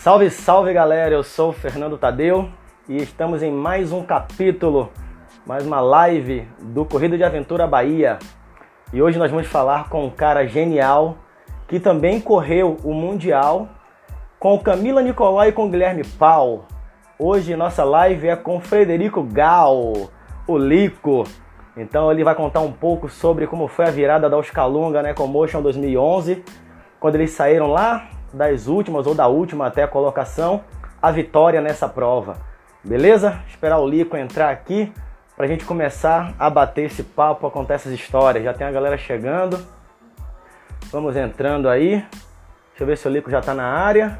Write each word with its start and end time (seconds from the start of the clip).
Salve, 0.00 0.30
salve 0.30 0.72
galera! 0.72 1.14
Eu 1.14 1.22
sou 1.22 1.50
o 1.50 1.52
Fernando 1.52 1.98
Tadeu 1.98 2.48
e 2.88 2.96
estamos 2.96 3.42
em 3.42 3.52
mais 3.52 3.92
um 3.92 4.02
capítulo, 4.02 4.90
mais 5.46 5.66
uma 5.66 5.78
live 5.78 6.48
do 6.58 6.86
Corrida 6.86 7.18
de 7.18 7.22
Aventura 7.22 7.66
Bahia. 7.66 8.18
E 8.94 9.02
hoje 9.02 9.18
nós 9.18 9.30
vamos 9.30 9.46
falar 9.46 9.90
com 9.90 10.06
um 10.06 10.08
cara 10.08 10.46
genial 10.46 11.18
que 11.68 11.78
também 11.78 12.18
correu 12.18 12.78
o 12.82 12.94
Mundial 12.94 13.68
com 14.38 14.58
Camila 14.58 15.02
Nicolau 15.02 15.46
e 15.46 15.52
com 15.52 15.70
Guilherme 15.70 16.02
Pau. 16.18 16.64
Hoje 17.18 17.54
nossa 17.54 17.84
live 17.84 18.26
é 18.26 18.36
com 18.36 18.58
Frederico 18.58 19.22
Gal, 19.22 19.92
o 20.46 20.56
Lico. 20.56 21.24
Então 21.76 22.10
ele 22.10 22.24
vai 22.24 22.34
contar 22.34 22.60
um 22.60 22.72
pouco 22.72 23.10
sobre 23.10 23.46
como 23.46 23.68
foi 23.68 23.84
a 23.84 23.90
virada 23.90 24.30
da 24.30 24.38
Oscalunga 24.38 25.02
né, 25.02 25.12
com 25.12 25.26
Motion 25.26 25.60
2011, 25.60 26.42
quando 26.98 27.16
eles 27.16 27.32
saíram 27.32 27.66
lá 27.66 28.08
das 28.32 28.66
últimas 28.66 29.06
ou 29.06 29.14
da 29.14 29.26
última 29.26 29.66
até 29.66 29.82
a 29.82 29.88
colocação, 29.88 30.64
a 31.00 31.10
vitória 31.10 31.60
nessa 31.60 31.88
prova. 31.88 32.36
Beleza? 32.82 33.42
Esperar 33.48 33.78
o 33.78 33.86
Lico 33.86 34.16
entrar 34.16 34.50
aqui 34.50 34.92
para 35.36 35.46
a 35.46 35.48
gente 35.48 35.64
começar 35.64 36.34
a 36.38 36.50
bater 36.50 36.86
esse 36.86 37.02
papo, 37.02 37.46
a 37.46 37.50
contar 37.50 37.74
essas 37.74 37.92
histórias. 37.92 38.44
Já 38.44 38.52
tem 38.52 38.66
a 38.66 38.70
galera 38.70 38.96
chegando. 38.96 39.58
Vamos 40.90 41.16
entrando 41.16 41.68
aí. 41.68 42.04
Deixa 42.70 42.82
eu 42.82 42.86
ver 42.86 42.96
se 42.96 43.06
o 43.06 43.10
Lico 43.10 43.30
já 43.30 43.40
está 43.40 43.54
na 43.54 43.64
área. 43.64 44.18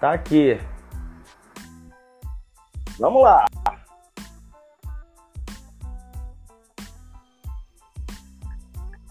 Tá 0.00 0.12
aqui. 0.12 0.60
Vamos 2.98 3.22
lá. 3.22 3.44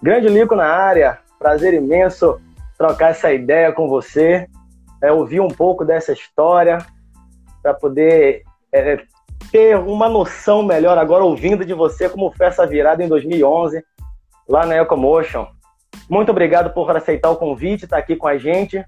Grande 0.02 0.28
Lico 0.30 0.56
na 0.56 0.66
área. 0.66 1.20
Prazer 1.38 1.74
imenso 1.74 2.42
trocar 2.82 3.12
essa 3.12 3.32
ideia 3.32 3.72
com 3.72 3.88
você, 3.88 4.48
é, 5.04 5.12
ouvir 5.12 5.40
um 5.40 5.50
pouco 5.50 5.86
dessa 5.86 6.12
história, 6.12 6.80
para 7.62 7.76
poder 7.76 8.42
é, 8.74 9.04
ter 9.52 9.78
uma 9.78 10.10
noção 10.10 10.64
melhor 10.64 10.98
agora, 10.98 11.24
ouvindo 11.24 11.64
de 11.64 11.76
você, 11.76 12.10
como 12.10 12.32
foi 12.32 12.48
essa 12.48 12.66
virada 12.66 13.04
em 13.04 13.08
2011, 13.08 13.84
lá 14.50 14.66
na 14.66 14.78
Ecomotion. 14.78 15.46
Muito 16.10 16.32
obrigado 16.32 16.74
por 16.74 16.90
aceitar 16.98 17.30
o 17.30 17.36
convite, 17.36 17.84
estar 17.84 17.98
tá 17.98 18.02
aqui 18.02 18.16
com 18.16 18.28
a 18.28 18.40
gente. 18.40 18.84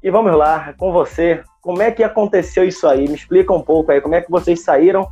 E 0.00 0.08
vamos 0.08 0.32
lá, 0.36 0.72
com 0.78 0.92
você, 0.92 1.42
como 1.60 1.82
é 1.82 1.90
que 1.90 2.04
aconteceu 2.04 2.64
isso 2.64 2.86
aí? 2.86 3.08
Me 3.08 3.14
explica 3.14 3.52
um 3.52 3.62
pouco 3.62 3.90
aí, 3.90 4.00
como 4.00 4.14
é 4.14 4.20
que 4.20 4.30
vocês 4.30 4.62
saíram 4.62 5.08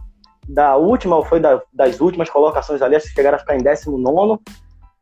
da 0.48 0.76
última, 0.76 1.16
ou 1.16 1.24
foi 1.24 1.40
da, 1.40 1.60
das 1.72 2.00
últimas 2.00 2.30
colocações 2.30 2.80
ali, 2.80 2.94
vocês 2.94 3.12
chegaram 3.12 3.36
a 3.36 3.40
ficar 3.40 3.56
em 3.56 3.62
19 3.62 4.40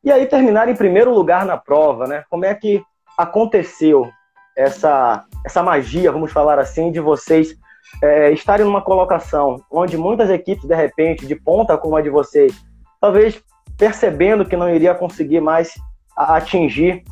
e 0.03 0.13
aí 0.13 0.25
terminaram 0.27 0.73
em 0.73 0.77
primeiro 0.77 1.13
lugar 1.13 1.45
na 1.45 1.57
prova, 1.57 2.07
né? 2.07 2.25
Como 2.31 2.45
é 2.45 2.55
que 2.55 2.83
aconteceu 3.19 4.09
essa, 4.57 5.25
essa 5.45 5.63
magia, 5.63 6.13
vamos 6.13 6.31
falar 6.31 6.59
assim, 6.61 6.93
de 6.93 7.01
vocês 7.01 7.55
é, 8.03 8.31
estarem 8.33 8.65
numa 8.65 8.81
colocação 8.81 9.61
onde 9.71 9.99
muitas 9.99 10.31
equipes, 10.31 10.65
de 10.65 10.75
repente, 10.75 11.27
de 11.27 11.35
ponta 11.35 11.77
como 11.77 11.97
a 11.97 12.01
de 12.01 12.11
vocês, 12.11 12.55
talvez 13.01 13.43
percebendo 13.77 14.45
que 14.45 14.57
não 14.57 14.73
iria 14.73 14.95
conseguir 14.95 15.41
mais 15.41 15.75
atingir 16.17 17.03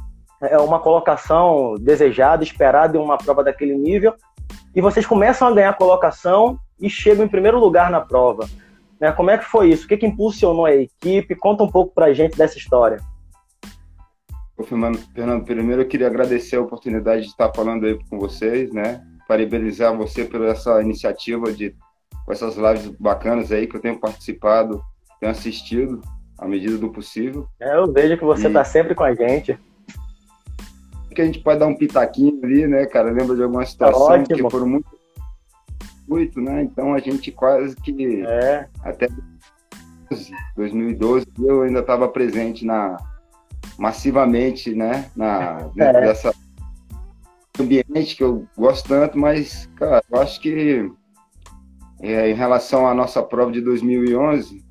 é, 0.40 0.56
uma 0.58 0.78
colocação 0.78 1.74
desejada, 1.80 2.44
esperada 2.44 2.96
em 2.96 3.00
uma 3.00 3.18
prova 3.18 3.42
daquele 3.42 3.76
nível, 3.76 4.14
e 4.74 4.80
vocês 4.80 5.04
começam 5.04 5.48
a 5.48 5.52
ganhar 5.52 5.72
colocação 5.74 6.58
e 6.80 6.88
chegam 6.88 7.24
em 7.24 7.28
primeiro 7.28 7.58
lugar 7.58 7.90
na 7.90 8.00
prova. 8.00 8.48
Né? 9.00 9.10
Como 9.12 9.30
é 9.30 9.38
que 9.38 9.44
foi 9.44 9.70
isso? 9.70 9.86
O 9.86 9.88
que, 9.88 9.96
que 9.96 10.06
impulsionou 10.06 10.66
a 10.66 10.74
equipe? 10.74 11.34
Conta 11.34 11.64
um 11.64 11.70
pouco 11.70 11.94
pra 11.94 12.12
gente 12.12 12.36
dessa 12.36 12.58
história. 12.58 12.98
Fernando, 14.64 15.44
primeiro 15.44 15.82
eu 15.82 15.88
queria 15.88 16.06
agradecer 16.06 16.56
a 16.56 16.62
oportunidade 16.62 17.22
de 17.22 17.28
estar 17.28 17.52
falando 17.54 17.84
aí 17.84 17.98
com 18.08 18.18
vocês, 18.18 18.72
né? 18.72 19.04
Parabenizar 19.28 19.94
você 19.96 20.24
por 20.24 20.42
essa 20.42 20.80
iniciativa 20.80 21.52
de 21.52 21.74
com 22.24 22.32
essas 22.32 22.56
lives 22.56 22.86
bacanas 22.98 23.52
aí 23.52 23.66
que 23.66 23.76
eu 23.76 23.80
tenho 23.80 24.00
participado, 24.00 24.82
tenho 25.20 25.30
assistido 25.30 26.00
à 26.38 26.46
medida 26.48 26.76
do 26.76 26.90
possível. 26.90 27.46
É, 27.60 27.76
eu 27.76 27.92
vejo 27.92 28.16
que 28.16 28.24
você 28.24 28.48
está 28.48 28.64
sempre 28.64 28.94
com 28.94 29.04
a 29.04 29.14
gente. 29.14 29.58
Que 31.14 31.22
a 31.22 31.24
gente 31.24 31.38
pode 31.38 31.60
dar 31.60 31.66
um 31.66 31.76
pitaquinho 31.76 32.40
ali, 32.42 32.66
né, 32.66 32.84
cara? 32.86 33.10
Lembra 33.10 33.36
de 33.36 33.42
alguma 33.42 33.64
situação 33.64 34.22
tá 34.24 34.34
que 34.34 34.50
foram 34.50 34.66
muito 34.66 34.96
muito, 36.06 36.40
né? 36.40 36.62
Então 36.62 36.94
a 36.94 36.98
gente 36.98 37.32
quase 37.32 37.74
que 37.76 38.24
é. 38.24 38.68
até 38.82 39.08
2012 40.56 41.26
eu 41.42 41.62
ainda 41.62 41.80
estava 41.80 42.08
presente 42.08 42.64
na 42.64 42.96
massivamente, 43.78 44.74
né, 44.74 45.10
na, 45.14 45.68
dentro 45.74 45.98
é. 45.98 46.06
dessa 46.06 46.34
ambiente 47.58 48.16
que 48.16 48.22
eu 48.22 48.46
gosto 48.56 48.88
tanto, 48.88 49.18
mas, 49.18 49.66
cara, 49.76 50.02
eu 50.10 50.20
acho 50.20 50.40
que 50.40 50.90
é, 52.00 52.30
em 52.30 52.34
relação 52.34 52.86
à 52.86 52.94
nossa 52.94 53.22
prova 53.22 53.50
de 53.50 53.60
2011, 53.60 54.64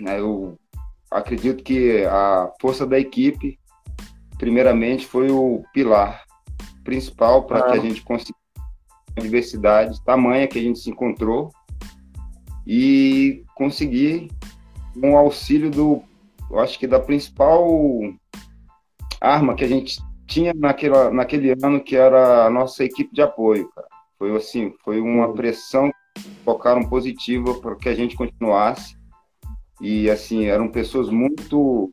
né, 0.00 0.18
eu 0.18 0.58
acredito 1.10 1.62
que 1.62 2.04
a 2.04 2.50
força 2.60 2.86
da 2.86 2.98
equipe, 2.98 3.58
primeiramente, 4.38 5.06
foi 5.06 5.30
o 5.30 5.62
pilar 5.72 6.24
principal 6.84 7.44
para 7.44 7.60
ah. 7.60 7.72
que 7.72 7.78
a 7.78 7.80
gente 7.80 8.02
conseguisse 8.02 8.34
a 9.16 9.20
diversidade 9.20 10.04
tamanha 10.04 10.46
que 10.46 10.58
a 10.58 10.62
gente 10.62 10.78
se 10.78 10.90
encontrou 10.90 11.50
e 12.66 13.44
conseguir 13.54 14.30
com 15.00 15.12
o 15.12 15.16
auxílio 15.16 15.70
do, 15.70 16.02
eu 16.50 16.58
acho 16.58 16.78
que 16.78 16.86
da 16.86 17.00
principal 17.00 17.66
arma 19.20 19.54
que 19.54 19.64
a 19.64 19.68
gente 19.68 19.98
tinha 20.26 20.52
naquela, 20.54 21.10
naquele 21.10 21.54
ano, 21.62 21.80
que 21.80 21.96
era 21.96 22.46
a 22.46 22.50
nossa 22.50 22.84
equipe 22.84 23.14
de 23.14 23.22
apoio, 23.22 23.68
cara. 23.70 23.86
Foi 24.18 24.34
assim, 24.36 24.72
foi 24.84 25.00
uma 25.00 25.32
pressão, 25.32 25.90
focaram 26.44 26.88
positiva 26.88 27.54
para 27.54 27.76
que 27.76 27.88
a 27.88 27.94
gente 27.94 28.16
continuasse. 28.16 28.96
E 29.80 30.08
assim, 30.10 30.46
eram 30.46 30.68
pessoas 30.68 31.08
muito 31.08 31.90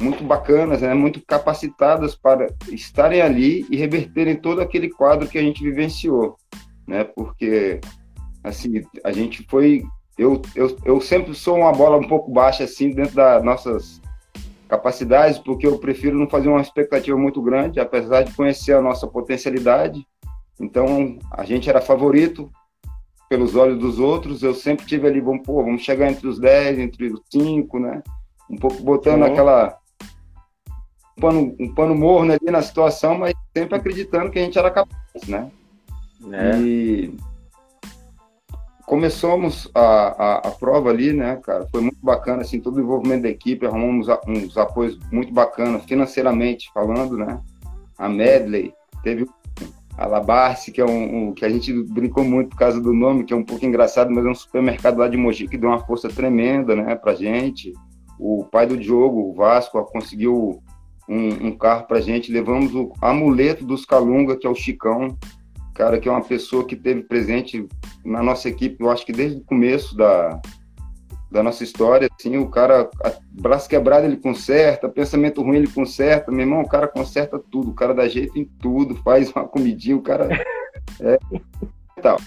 muito 0.00 0.22
bacanas, 0.22 0.82
né? 0.82 0.94
muito 0.94 1.20
capacitadas 1.26 2.14
para 2.14 2.46
estarem 2.68 3.20
ali 3.20 3.66
e 3.68 3.76
reverterem 3.76 4.36
todo 4.36 4.60
aquele 4.60 4.88
quadro 4.88 5.26
que 5.26 5.36
a 5.36 5.42
gente 5.42 5.60
vivenciou, 5.60 6.36
né? 6.86 7.02
Porque 7.02 7.80
assim, 8.44 8.82
a 9.02 9.10
gente 9.10 9.44
foi 9.48 9.82
eu, 10.16 10.40
eu, 10.54 10.76
eu 10.84 11.00
sempre 11.00 11.34
sou 11.34 11.56
uma 11.56 11.72
bola 11.72 11.96
um 11.96 12.06
pouco 12.06 12.30
baixa 12.30 12.64
assim 12.64 12.90
dentro 12.90 13.14
das 13.14 13.42
nossas 13.42 14.00
capacidades, 14.68 15.38
porque 15.38 15.66
eu 15.66 15.78
prefiro 15.78 16.18
não 16.18 16.28
fazer 16.28 16.48
uma 16.48 16.60
expectativa 16.60 17.16
muito 17.16 17.40
grande, 17.40 17.80
apesar 17.80 18.22
de 18.22 18.34
conhecer 18.34 18.74
a 18.74 18.82
nossa 18.82 19.06
potencialidade. 19.06 20.06
Então, 20.60 21.18
a 21.30 21.44
gente 21.44 21.70
era 21.70 21.80
favorito 21.80 22.50
pelos 23.28 23.56
olhos 23.56 23.78
dos 23.78 23.98
outros. 23.98 24.42
Eu 24.42 24.54
sempre 24.54 24.86
tive 24.86 25.06
ali, 25.06 25.20
vamos, 25.20 25.42
pô, 25.44 25.62
vamos 25.62 25.82
chegar 25.82 26.10
entre 26.10 26.26
os 26.26 26.38
10, 26.38 26.78
entre 26.78 27.12
os 27.12 27.20
5, 27.30 27.78
né? 27.78 28.02
Um 28.50 28.56
pouco 28.56 28.82
botando 28.82 29.24
Sim. 29.24 29.32
aquela. 29.32 29.78
Um 31.16 31.20
pano, 31.20 31.56
um 31.58 31.74
pano 31.74 31.94
morno 31.94 32.32
ali 32.32 32.50
na 32.50 32.62
situação, 32.62 33.18
mas 33.18 33.34
sempre 33.56 33.76
acreditando 33.76 34.30
que 34.30 34.38
a 34.38 34.42
gente 34.42 34.58
era 34.58 34.70
capaz, 34.70 35.26
né? 35.26 35.50
É. 36.32 36.58
E 36.60 37.16
começamos 38.88 39.70
a, 39.74 39.80
a, 39.80 40.34
a, 40.48 40.50
prova 40.50 40.88
ali, 40.88 41.12
né, 41.12 41.36
cara? 41.36 41.66
Foi 41.70 41.82
muito 41.82 41.98
bacana, 42.02 42.40
assim, 42.40 42.58
todo 42.58 42.78
o 42.78 42.80
envolvimento 42.80 43.24
da 43.24 43.28
equipe, 43.28 43.66
arrumamos 43.66 44.08
uns 44.26 44.56
apoios 44.56 44.98
muito 45.12 45.30
bacanas, 45.30 45.84
financeiramente 45.84 46.70
falando, 46.72 47.18
né? 47.18 47.38
A 47.98 48.08
Medley, 48.08 48.72
teve 49.02 49.26
a 49.98 50.06
Labarce, 50.06 50.72
que 50.72 50.80
é 50.80 50.86
um, 50.86 51.28
um, 51.28 51.34
que 51.34 51.44
a 51.44 51.50
gente 51.50 51.70
brincou 51.84 52.24
muito 52.24 52.50
por 52.50 52.58
causa 52.58 52.80
do 52.80 52.94
nome, 52.94 53.24
que 53.24 53.34
é 53.34 53.36
um 53.36 53.44
pouco 53.44 53.66
engraçado, 53.66 54.10
mas 54.10 54.24
é 54.24 54.28
um 54.30 54.34
supermercado 54.34 54.98
lá 54.98 55.06
de 55.06 55.18
Mogi 55.18 55.46
que 55.46 55.58
deu 55.58 55.68
uma 55.68 55.84
força 55.84 56.08
tremenda, 56.08 56.74
né, 56.74 56.94
pra 56.94 57.14
gente. 57.14 57.74
O 58.18 58.44
pai 58.50 58.66
do 58.66 58.76
Diogo, 58.76 59.20
o 59.20 59.34
Vasco, 59.34 59.84
conseguiu 59.92 60.62
um, 61.06 61.48
um 61.48 61.56
carro 61.58 61.86
pra 61.86 62.00
gente, 62.00 62.32
levamos 62.32 62.74
o 62.74 62.94
amuleto 63.02 63.66
dos 63.66 63.84
Calunga, 63.84 64.34
que 64.34 64.46
é 64.46 64.50
o 64.50 64.54
Chicão, 64.54 65.14
cara 65.78 66.00
que 66.00 66.08
é 66.08 66.10
uma 66.10 66.24
pessoa 66.24 66.66
que 66.66 66.74
teve 66.74 67.04
presente 67.04 67.68
na 68.04 68.20
nossa 68.20 68.48
equipe, 68.48 68.82
eu 68.82 68.90
acho 68.90 69.06
que 69.06 69.12
desde 69.12 69.38
o 69.38 69.44
começo 69.44 69.96
da, 69.96 70.40
da 71.30 71.40
nossa 71.40 71.62
história, 71.62 72.08
assim, 72.18 72.36
o 72.36 72.50
cara, 72.50 72.90
braço 73.30 73.68
quebrado 73.68 74.04
ele 74.04 74.16
conserta, 74.16 74.88
pensamento 74.88 75.40
ruim 75.40 75.58
ele 75.58 75.68
conserta, 75.68 76.32
meu 76.32 76.40
irmão, 76.40 76.62
o 76.62 76.68
cara 76.68 76.88
conserta 76.88 77.38
tudo, 77.38 77.70
o 77.70 77.74
cara 77.74 77.94
dá 77.94 78.08
jeito 78.08 78.36
em 78.36 78.44
tudo, 78.44 78.96
faz 79.04 79.30
uma 79.30 79.46
comidinha, 79.46 79.96
o 79.96 80.02
cara 80.02 80.28
é 81.00 81.18
tal. 82.02 82.18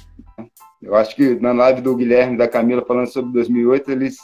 Eu 0.81 0.95
acho 0.95 1.13
que 1.13 1.35
na 1.35 1.51
live 1.51 1.81
do 1.81 1.95
Guilherme 1.95 2.37
da 2.37 2.47
Camila 2.47 2.85
falando 2.85 3.07
sobre 3.07 3.33
2008, 3.33 3.91
eles 3.91 4.17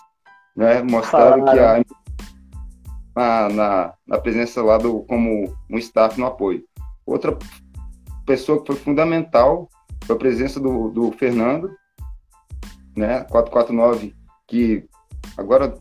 né, 0.55 0.81
mostraram 0.81 1.43
que 1.43 1.59
a 1.59 1.83
na, 3.13 3.49
na, 3.49 3.93
na 4.07 4.17
presença 4.19 4.61
lá 4.63 4.77
do 4.77 5.01
como 5.01 5.53
um 5.69 5.77
staff 5.77 6.17
no 6.17 6.27
apoio. 6.27 6.63
Outra 7.05 7.37
pessoa 8.27 8.59
que 8.59 8.67
foi 8.67 8.75
fundamental 8.75 9.69
foi 10.05 10.15
a 10.15 10.19
presença 10.19 10.59
do, 10.59 10.89
do 10.89 11.11
Fernando, 11.13 11.71
né, 12.95 13.23
449, 13.29 14.13
que 14.45 14.85
agora, 15.37 15.73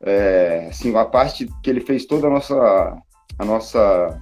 é, 0.00 0.68
assim, 0.70 0.94
a 0.94 1.04
parte 1.04 1.48
que 1.62 1.70
ele 1.70 1.80
fez 1.80 2.04
toda 2.04 2.26
a 2.26 2.30
nossa, 2.30 3.02
a 3.38 3.44
nossa 3.44 4.20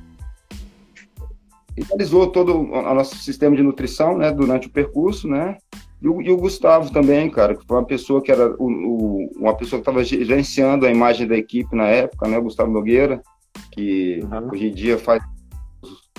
realizou 1.89 2.27
todo 2.27 2.59
o 2.59 2.95
nosso 2.95 3.17
sistema 3.17 3.57
de 3.57 3.63
nutrição, 3.63 4.17
né, 4.17 4.31
durante 4.31 4.69
o 4.69 4.71
percurso, 4.71 5.27
né, 5.29 5.59
e 6.01 6.09
o, 6.09 6.21
e 6.21 6.31
o, 6.31 6.37
Gustavo 6.37 6.93
também, 6.93 7.31
cara, 7.31 7.55
que 7.55 7.67
foi 7.67 7.79
uma 7.79 7.87
pessoa 7.87 8.21
que 8.21 8.31
era 8.31 8.55
o, 8.59 8.67
o, 8.67 9.31
uma 9.37 9.57
pessoa 9.57 9.81
que 9.81 9.89
estava 9.89 10.05
gerenciando 10.05 10.87
a 10.87 10.91
imagem 10.91 11.27
da 11.27 11.37
equipe 11.37 11.75
na 11.75 11.87
época, 11.87 12.29
né, 12.29 12.39
o 12.39 12.43
Gustavo 12.43 12.71
Nogueira, 12.71 13.23
que 13.71 14.21
uhum. 14.25 14.51
hoje 14.53 14.67
em 14.67 14.75
dia 14.75 14.99
faz 14.99 15.23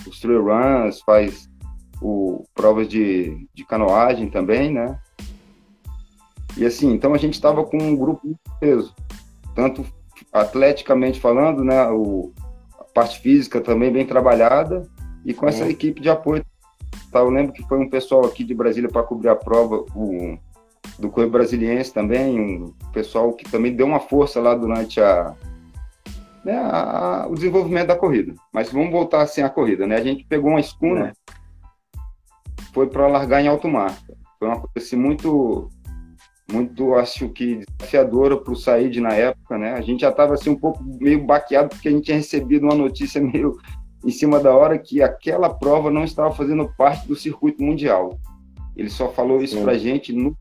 os, 0.07 0.19
trail 0.19 0.43
runs, 0.43 1.01
faz 1.01 1.49
o, 2.01 2.45
provas 2.53 2.87
de, 2.87 3.47
de 3.53 3.65
canoagem 3.65 4.29
também, 4.29 4.71
né? 4.71 4.99
E 6.57 6.65
assim, 6.65 6.91
então 6.91 7.13
a 7.13 7.17
gente 7.17 7.33
estava 7.33 7.63
com 7.63 7.77
um 7.77 7.95
grupo 7.95 8.21
muito 8.25 8.39
peso, 8.59 8.93
tanto 9.55 9.85
atleticamente 10.31 11.19
falando, 11.19 11.63
né, 11.63 11.87
o, 11.89 12.31
a 12.79 12.83
parte 12.83 13.19
física 13.19 13.59
também 13.59 13.91
bem 13.91 14.05
trabalhada, 14.05 14.87
e 15.25 15.33
com 15.33 15.47
essa 15.47 15.67
equipe 15.67 16.01
de 16.01 16.09
apoio. 16.09 16.45
Tá, 17.11 17.19
eu 17.19 17.29
lembro 17.29 17.53
que 17.53 17.63
foi 17.63 17.79
um 17.79 17.89
pessoal 17.89 18.25
aqui 18.25 18.43
de 18.43 18.53
Brasília 18.53 18.89
para 18.89 19.03
cobrir 19.03 19.29
a 19.29 19.35
prova, 19.35 19.83
o, 19.95 20.37
do 20.99 21.09
Correio 21.09 21.31
Brasiliense 21.31 21.93
também, 21.93 22.39
um 22.39 22.73
pessoal 22.91 23.33
que 23.33 23.49
também 23.49 23.75
deu 23.75 23.85
uma 23.85 23.99
força 23.99 24.39
lá 24.39 24.53
durante 24.53 24.99
a, 25.01 25.35
né, 26.43 26.57
a, 26.57 27.27
o 27.29 27.35
desenvolvimento 27.35 27.87
da 27.87 27.95
corrida. 27.95 28.33
Mas 28.53 28.71
vamos 28.71 28.91
voltar 28.91 29.21
assim 29.21 29.41
à 29.41 29.49
corrida, 29.49 29.87
né? 29.87 29.95
A 29.95 30.03
gente 30.03 30.25
pegou 30.25 30.51
uma 30.51 30.59
escuna, 30.59 31.09
é. 31.09 31.13
foi 32.73 32.87
para 32.87 33.07
largar 33.07 33.41
em 33.41 33.47
alto 33.47 33.67
mar. 33.67 33.97
Foi 34.37 34.47
uma 34.47 34.59
coisa 34.59 34.71
assim 34.77 34.95
muito 34.95 35.69
muito, 36.51 36.93
acho 36.95 37.29
que 37.29 37.63
desafiadora 37.79 38.37
para 38.37 38.51
o 38.51 38.55
Said 38.55 38.99
na 38.99 39.13
época, 39.13 39.57
né? 39.57 39.73
A 39.73 39.81
gente 39.81 40.01
já 40.01 40.09
estava 40.09 40.33
assim 40.33 40.49
um 40.49 40.59
pouco 40.59 40.83
meio 40.83 41.25
baqueado 41.25 41.69
porque 41.69 41.87
a 41.87 41.91
gente 41.91 42.03
tinha 42.03 42.17
recebido 42.17 42.63
uma 42.63 42.75
notícia 42.75 43.19
meio 43.21 43.57
em 44.03 44.11
cima 44.11 44.39
da 44.39 44.53
hora 44.53 44.77
que 44.77 45.01
aquela 45.01 45.49
prova 45.49 45.89
não 45.89 46.03
estava 46.03 46.35
fazendo 46.35 46.69
parte 46.77 47.07
do 47.07 47.15
circuito 47.15 47.63
mundial. 47.63 48.19
Ele 48.75 48.89
só 48.89 49.09
falou 49.09 49.41
isso 49.41 49.59
para 49.61 49.71
a 49.71 49.77
gente 49.77 50.11
no, 50.11 50.37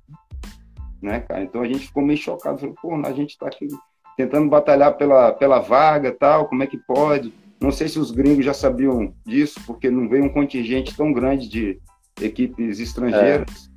né, 1.01 1.21
cara? 1.21 1.43
Então 1.43 1.63
a 1.63 1.67
gente 1.67 1.87
ficou 1.87 2.03
meio 2.03 2.19
chocado, 2.19 2.59
falou, 2.59 2.75
pô, 2.83 2.95
a 2.95 3.13
gente 3.13 3.31
está 3.31 3.47
aqui 3.47 3.69
tentando 4.17 4.49
batalhar 4.49 4.97
pela, 4.97 5.33
pela 5.33 5.59
vaga, 5.61 6.13
tal, 6.13 6.49
como 6.49 6.63
é 6.63 6.67
que 6.67 6.79
pode? 6.79 7.33
Não 7.61 7.71
sei 7.71 7.89
se 7.89 7.99
os 7.99 8.11
gringos 8.11 8.45
já 8.45 8.55
sabiam 8.55 9.15
disso, 9.25 9.61
porque 9.67 9.91
não 9.91 10.09
veio 10.09 10.25
um 10.25 10.33
contingente 10.33 10.97
tão 10.97 11.13
grande 11.13 11.49
de 11.49 11.81
equipes 12.21 12.81
estrangeiras. 12.81 13.69
É. 13.69 13.73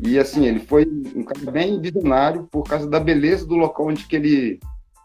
E 0.00 0.18
assim, 0.18 0.46
ele 0.46 0.60
foi 0.60 0.86
um 1.16 1.24
cara 1.24 1.50
bem 1.50 1.80
visionário 1.80 2.48
por 2.52 2.62
causa 2.62 2.88
da 2.88 3.00
beleza 3.00 3.44
do 3.44 3.56
local 3.56 3.88
onde 3.88 4.06
que 4.06 4.14
ele, 4.14 4.60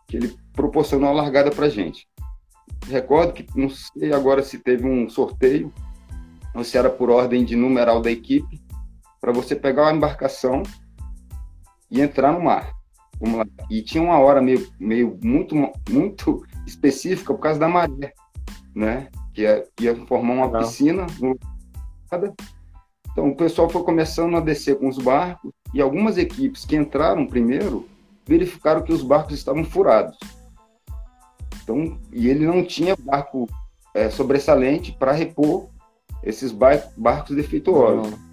que 0.08 0.18
ele 0.18 0.36
proporcionou 0.54 1.10
a 1.10 1.14
largada 1.14 1.50
para 1.50 1.68
gente 1.68 2.08
recordo 2.88 3.34
que 3.34 3.46
não 3.56 3.70
sei 3.70 4.14
agora 4.14 4.44
se 4.44 4.60
teve 4.60 4.86
um 4.88 5.10
sorteio 5.10 5.72
ou 6.54 6.64
se 6.64 6.78
era 6.78 6.90
por 6.90 7.10
ordem 7.10 7.44
de 7.44 7.56
numeral 7.56 8.02
da 8.02 8.12
equipe 8.12 8.62
para 9.20 9.32
você 9.32 9.56
pegar 9.56 9.84
uma 9.84 9.94
embarcação 9.94 10.64
e 11.90 12.02
entrar 12.02 12.34
no 12.34 12.42
mar. 12.42 12.74
Vamos 13.24 13.40
lá. 13.40 13.46
E 13.70 13.82
tinha 13.82 14.04
uma 14.04 14.20
hora 14.20 14.42
meio, 14.42 14.68
meio 14.78 15.18
muito 15.24 15.56
muito 15.90 16.46
específica 16.68 17.34
por 17.34 17.40
causa 17.40 17.58
da 17.58 17.70
maré, 17.70 18.14
né? 18.76 19.08
Que 19.34 19.44
ia, 19.44 19.66
ia 19.80 19.96
formar 20.06 20.34
uma 20.34 20.48
não. 20.50 20.60
piscina 20.60 21.08
no 21.22 21.40
então 23.12 23.30
o 23.30 23.36
pessoal 23.36 23.70
foi 23.70 23.82
começando 23.84 24.36
a 24.36 24.40
descer 24.40 24.78
com 24.78 24.88
os 24.88 24.98
barcos 24.98 25.52
e 25.74 25.82
algumas 25.82 26.18
equipes 26.18 26.66
que 26.66 26.76
entraram 26.76 27.26
primeiro 27.26 27.88
verificaram 28.26 28.84
que 28.84 28.94
os 28.94 29.02
barcos 29.02 29.36
estavam 29.36 29.64
furados. 29.64 30.18
Então, 31.64 31.98
e 32.12 32.28
ele 32.28 32.46
não 32.46 32.64
tinha 32.64 32.96
barco 32.96 33.48
é, 33.94 34.10
sobressalente 34.10 34.92
para 34.92 35.12
repor 35.12 35.70
esses 36.22 36.52
bar 36.52 36.92
barcos 36.98 37.36
defeituosos. 37.36 38.12
Não. 38.12 38.33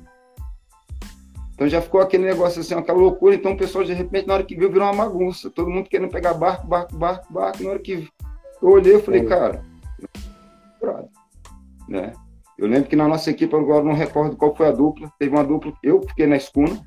Então 1.61 1.69
já 1.69 1.83
ficou 1.83 2.01
aquele 2.01 2.25
negócio 2.25 2.63
assim, 2.63 2.73
aquela 2.73 2.99
loucura. 2.99 3.35
Então 3.35 3.53
o 3.53 3.57
pessoal, 3.57 3.85
de 3.85 3.93
repente, 3.93 4.27
na 4.27 4.33
hora 4.33 4.43
que 4.43 4.57
viu, 4.57 4.73
virou 4.73 4.91
uma 4.91 5.05
bagunça. 5.05 5.51
Todo 5.51 5.69
mundo 5.69 5.91
querendo 5.91 6.11
pegar 6.11 6.33
barco, 6.33 6.67
barco, 6.67 6.97
barco, 6.97 7.31
barco. 7.31 7.63
Na 7.63 7.69
hora 7.69 7.79
que 7.79 8.09
eu 8.63 8.69
olhei, 8.71 8.95
eu 8.95 9.03
falei, 9.03 9.27
cara, 9.27 9.63
né? 11.87 12.15
Eu 12.57 12.67
lembro 12.67 12.89
que 12.89 12.97
na 12.97 13.07
nossa 13.07 13.31
equipe, 13.31 13.55
agora 13.55 13.85
não 13.85 13.93
recordo 13.93 14.39
qual 14.39 14.57
foi 14.57 14.69
a 14.69 14.73
dupla, 14.73 15.13
teve 15.19 15.35
uma 15.35 15.45
dupla, 15.45 15.71
eu 15.83 16.01
fiquei 16.09 16.27
na 16.27 16.37
escuna, 16.37 16.81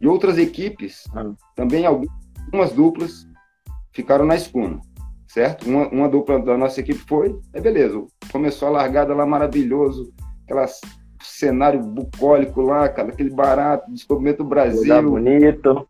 e 0.00 0.08
outras 0.08 0.36
equipes, 0.36 1.04
ah. 1.14 1.32
também 1.54 1.86
algumas 1.86 2.72
duplas, 2.72 3.24
ficaram 3.92 4.24
na 4.24 4.34
escuna 4.34 4.80
certo? 5.28 5.66
Uma, 5.66 5.88
uma 5.88 6.08
dupla 6.10 6.38
da 6.38 6.58
nossa 6.58 6.80
equipe 6.80 6.98
foi, 7.08 7.34
é 7.54 7.60
beleza, 7.60 8.04
começou 8.30 8.68
a 8.68 8.72
largada 8.72 9.14
lá 9.14 9.24
maravilhoso, 9.24 10.12
aquele 10.44 10.60
cenário 11.24 11.80
bucólico 11.80 12.60
lá, 12.60 12.88
cara, 12.88 13.08
aquele 13.08 13.30
barato, 13.30 13.90
descobrimento 13.90 14.42
do 14.42 14.48
Brasil. 14.48 14.82
Lugar 14.82 15.02
bonito. 15.02 15.88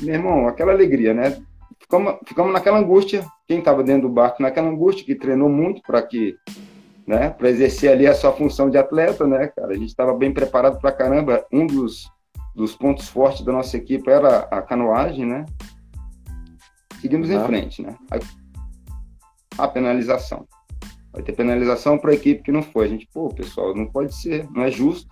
Meu 0.00 0.14
irmão, 0.14 0.48
aquela 0.48 0.72
alegria, 0.72 1.14
né? 1.14 1.42
Ficamos, 1.78 2.16
ficamos 2.26 2.52
naquela 2.52 2.78
angústia, 2.78 3.24
quem 3.46 3.58
estava 3.58 3.82
dentro 3.82 4.08
do 4.08 4.14
barco, 4.14 4.42
naquela 4.42 4.68
angústia, 4.68 5.04
que 5.04 5.14
treinou 5.14 5.48
muito 5.48 5.82
para 5.82 6.02
que, 6.02 6.36
né, 7.06 7.30
para 7.30 7.50
exercer 7.50 7.92
ali 7.92 8.06
a 8.06 8.14
sua 8.14 8.32
função 8.32 8.70
de 8.70 8.78
atleta, 8.78 9.26
né, 9.26 9.48
cara? 9.48 9.72
A 9.72 9.76
gente 9.76 9.88
estava 9.88 10.14
bem 10.14 10.32
preparado 10.32 10.80
para 10.80 10.92
caramba. 10.92 11.44
Um 11.52 11.66
dos, 11.66 12.10
dos 12.54 12.74
pontos 12.74 13.08
fortes 13.08 13.44
da 13.44 13.52
nossa 13.52 13.76
equipe 13.76 14.10
era 14.10 14.40
a 14.50 14.62
canoagem, 14.62 15.26
né? 15.26 15.44
Seguimos 17.00 17.30
em 17.30 17.40
frente, 17.44 17.82
né? 17.82 17.96
Aí, 18.10 18.20
a 19.58 19.68
penalização. 19.68 20.46
Vai 21.12 21.22
ter 21.22 21.32
penalização 21.32 21.98
para 21.98 22.10
a 22.10 22.14
equipe 22.14 22.42
que 22.42 22.52
não 22.52 22.62
foi. 22.62 22.86
A 22.86 22.88
gente, 22.88 23.06
pô, 23.12 23.28
pessoal, 23.28 23.74
não 23.74 23.86
pode 23.86 24.14
ser, 24.14 24.48
não 24.50 24.62
é 24.62 24.70
justo. 24.70 25.08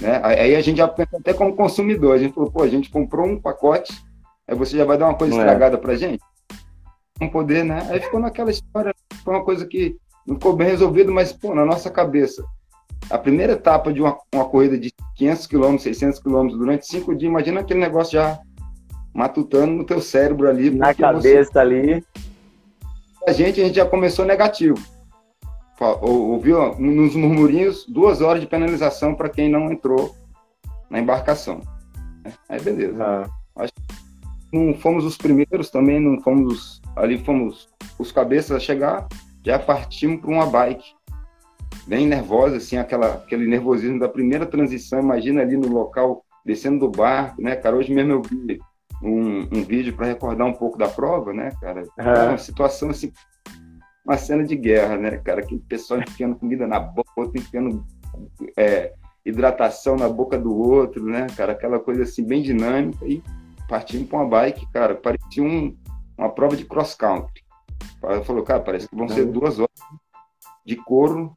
Né? 0.00 0.20
Aí 0.22 0.54
a 0.56 0.60
gente 0.60 0.78
já 0.78 0.88
pensa 0.88 1.16
até 1.16 1.32
como 1.32 1.54
consumidor. 1.54 2.14
A 2.14 2.18
gente 2.18 2.34
falou, 2.34 2.50
pô, 2.50 2.62
a 2.62 2.68
gente 2.68 2.90
comprou 2.90 3.26
um 3.26 3.40
pacote, 3.40 3.92
aí 4.46 4.56
você 4.56 4.76
já 4.76 4.84
vai 4.84 4.98
dar 4.98 5.06
uma 5.06 5.14
coisa 5.14 5.34
não 5.34 5.40
é. 5.40 5.44
estragada 5.44 5.76
é. 5.76 5.80
para 5.80 5.94
gente? 5.94 6.22
Não 7.20 7.28
poder, 7.28 7.64
né? 7.64 7.86
Aí 7.90 8.00
ficou 8.00 8.20
naquela 8.20 8.50
história, 8.50 8.94
foi 9.24 9.34
uma 9.34 9.44
coisa 9.44 9.64
que 9.66 9.96
não 10.26 10.34
ficou 10.34 10.54
bem 10.54 10.68
resolvido, 10.68 11.12
mas, 11.12 11.32
pô, 11.32 11.54
na 11.54 11.64
nossa 11.64 11.88
cabeça, 11.88 12.44
a 13.08 13.16
primeira 13.16 13.52
etapa 13.52 13.92
de 13.92 14.02
uma, 14.02 14.18
uma 14.34 14.44
corrida 14.44 14.76
de 14.76 14.92
500 15.16 15.46
quilômetros, 15.46 15.82
600 15.84 16.18
quilômetros 16.18 16.58
durante 16.58 16.86
cinco 16.86 17.14
dias, 17.14 17.30
imagina 17.30 17.60
aquele 17.60 17.80
negócio 17.80 18.14
já 18.14 18.38
matutando 19.14 19.72
no 19.72 19.84
teu 19.84 20.00
cérebro 20.00 20.48
ali. 20.48 20.70
Na 20.70 20.92
cabeça 20.92 21.52
você... 21.52 21.58
ali. 21.58 22.04
A 23.26 23.32
gente, 23.32 23.60
a 23.60 23.64
gente 23.64 23.76
já 23.76 23.86
começou 23.86 24.24
negativo. 24.24 24.76
Ouviu 26.00 26.74
nos 26.78 27.14
murmurinhos 27.14 27.86
duas 27.86 28.20
horas 28.20 28.40
de 28.40 28.46
penalização 28.46 29.14
para 29.14 29.28
quem 29.28 29.48
não 29.48 29.70
entrou 29.70 30.14
na 30.88 31.00
embarcação. 31.00 31.60
Aí 32.48 32.60
beleza. 32.60 32.96
Ah. 33.02 33.28
Acho 33.56 33.72
que 33.72 34.56
não 34.56 34.74
fomos 34.74 35.04
os 35.04 35.16
primeiros 35.16 35.70
também, 35.70 36.00
não 36.00 36.20
fomos 36.20 36.80
ali 36.94 37.18
fomos 37.18 37.68
os 37.98 38.10
cabeças 38.10 38.56
a 38.56 38.60
chegar, 38.60 39.06
já 39.44 39.58
partimos 39.58 40.20
para 40.20 40.30
uma 40.30 40.46
bike 40.46 40.94
bem 41.86 42.06
nervosa, 42.06 42.56
assim, 42.56 42.76
aquela, 42.76 43.14
aquele 43.14 43.46
nervosismo 43.46 43.98
da 43.98 44.08
primeira 44.08 44.44
transição. 44.44 45.00
Imagina 45.00 45.42
ali 45.42 45.56
no 45.56 45.68
local, 45.68 46.24
descendo 46.44 46.80
do 46.80 46.88
barco, 46.90 47.40
né, 47.40 47.54
cara? 47.54 47.76
Hoje 47.76 47.92
mesmo 47.92 48.12
eu 48.12 48.22
vi 48.22 48.58
um, 49.02 49.40
um 49.52 49.62
vídeo 49.62 49.94
para 49.94 50.06
recordar 50.06 50.46
um 50.46 50.52
pouco 50.52 50.76
da 50.76 50.88
prova, 50.88 51.32
né, 51.32 51.50
cara? 51.60 51.82
É 51.96 52.28
uma 52.28 52.38
situação 52.38 52.90
assim, 52.90 53.12
uma 54.06 54.16
cena 54.16 54.44
de 54.44 54.54
guerra, 54.54 54.96
né, 54.96 55.16
cara? 55.18 55.40
Aquele 55.40 55.60
pessoal 55.60 56.00
enfiando 56.00 56.36
comida 56.36 56.66
na 56.66 56.78
boca, 56.78 57.10
outro 57.16 57.38
enfiando 57.38 57.84
é, 58.56 58.92
hidratação 59.24 59.96
na 59.96 60.08
boca 60.08 60.38
do 60.38 60.56
outro, 60.56 61.04
né, 61.04 61.26
cara? 61.36 61.52
Aquela 61.52 61.80
coisa 61.80 62.04
assim, 62.04 62.24
bem 62.24 62.40
dinâmica 62.40 63.04
e 63.04 63.22
partindo 63.68 64.06
para 64.06 64.18
uma 64.18 64.28
bike, 64.28 64.70
cara, 64.72 64.94
parecia 64.94 65.42
um, 65.42 65.76
uma 66.16 66.30
prova 66.30 66.56
de 66.56 66.64
cross 66.64 66.94
country. 66.94 67.44
Falou, 68.24 68.44
cara, 68.44 68.60
parece 68.60 68.88
que 68.88 68.94
vão 68.94 69.08
ser 69.08 69.26
duas 69.26 69.58
horas 69.58 69.74
de 70.64 70.76
couro 70.76 71.36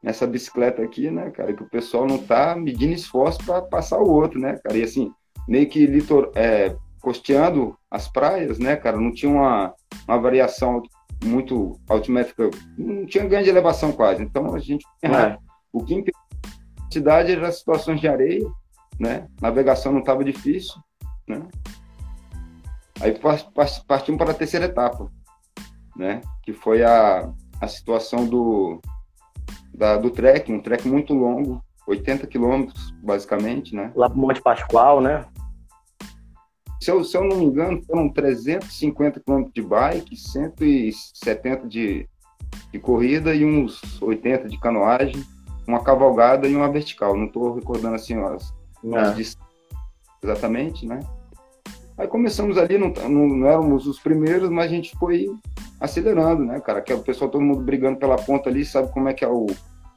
nessa 0.00 0.26
bicicleta 0.26 0.82
aqui, 0.82 1.10
né, 1.10 1.30
cara? 1.30 1.52
Que 1.52 1.64
o 1.64 1.68
pessoal 1.68 2.06
não 2.06 2.18
tá 2.18 2.54
medindo 2.54 2.92
esforço 2.92 3.44
para 3.44 3.60
passar 3.62 3.98
o 3.98 4.08
outro, 4.08 4.38
né, 4.38 4.58
cara? 4.62 4.76
E 4.76 4.84
assim, 4.84 5.12
meio 5.48 5.68
que 5.68 5.84
litor, 5.84 6.30
é, 6.36 6.76
costeando 7.00 7.76
as 7.90 8.06
praias, 8.06 8.60
né, 8.60 8.76
cara? 8.76 8.96
Não 8.96 9.12
tinha 9.12 9.32
uma, 9.32 9.74
uma 10.06 10.18
variação 10.18 10.80
muito 11.22 11.80
altimétrica, 11.88 12.50
não 12.76 13.06
tinha 13.06 13.26
grande 13.26 13.48
elevação 13.48 13.92
quase. 13.92 14.22
Então 14.22 14.54
a 14.54 14.58
gente 14.58 14.84
é. 15.02 15.36
o 15.72 15.84
que 15.84 15.94
impedia 15.94 16.20
a 16.78 16.92
cidade 16.92 17.32
era 17.32 17.50
situações 17.50 18.00
de 18.00 18.08
areia, 18.08 18.46
né? 19.00 19.26
Navegação 19.40 19.92
não 19.92 20.00
estava 20.00 20.22
difícil, 20.22 20.74
né? 21.26 21.42
Aí 23.00 23.18
partimos 23.86 24.18
para 24.18 24.30
a 24.30 24.34
terceira 24.34 24.66
etapa, 24.66 25.10
né? 25.96 26.20
Que 26.42 26.52
foi 26.52 26.82
a, 26.82 27.32
a 27.60 27.68
situação 27.68 28.26
do 28.26 28.80
da, 29.74 29.96
do 29.96 30.10
trek, 30.10 30.52
um 30.52 30.60
trek 30.60 30.86
muito 30.86 31.14
longo, 31.14 31.64
80 31.86 32.26
quilômetros, 32.26 32.94
basicamente, 33.02 33.74
né? 33.74 33.90
Lá 33.96 34.08
para 34.08 34.18
Monte 34.18 34.42
Pascoal, 34.42 35.00
né? 35.00 35.24
Se 36.82 36.90
eu, 36.90 37.04
se 37.04 37.16
eu 37.16 37.22
não 37.22 37.36
me 37.36 37.44
engano, 37.44 37.80
foram 37.84 38.08
350 38.08 39.20
quilômetros 39.20 39.54
de 39.54 39.62
bike, 39.62 40.16
170 40.16 41.68
de, 41.68 42.08
de 42.72 42.78
corrida 42.80 43.32
e 43.32 43.44
uns 43.44 44.02
80 44.02 44.48
de 44.48 44.58
canoagem, 44.58 45.24
uma 45.64 45.84
cavalgada 45.84 46.48
e 46.48 46.56
uma 46.56 46.68
vertical. 46.68 47.16
Não 47.16 47.26
estou 47.26 47.54
recordando 47.54 47.94
assim 47.94 48.16
as, 48.16 48.52
as 48.96 49.38
exatamente, 50.20 50.84
né? 50.84 50.98
Aí 51.96 52.08
começamos 52.08 52.58
ali, 52.58 52.76
não, 52.76 52.88
não, 53.08 53.28
não, 53.28 53.46
éramos 53.46 53.86
os 53.86 54.00
primeiros, 54.00 54.50
mas 54.50 54.64
a 54.64 54.74
gente 54.74 54.90
foi 54.98 55.28
acelerando, 55.78 56.44
né, 56.44 56.58
cara? 56.58 56.82
Que 56.82 56.92
é 56.92 56.96
o 56.96 57.02
pessoal, 57.04 57.30
todo 57.30 57.44
mundo 57.44 57.62
brigando 57.62 58.00
pela 58.00 58.16
ponta 58.16 58.50
ali, 58.50 58.64
sabe 58.64 58.90
como 58.92 59.08
é 59.08 59.14
que 59.14 59.24
é 59.24 59.28
o 59.28 59.46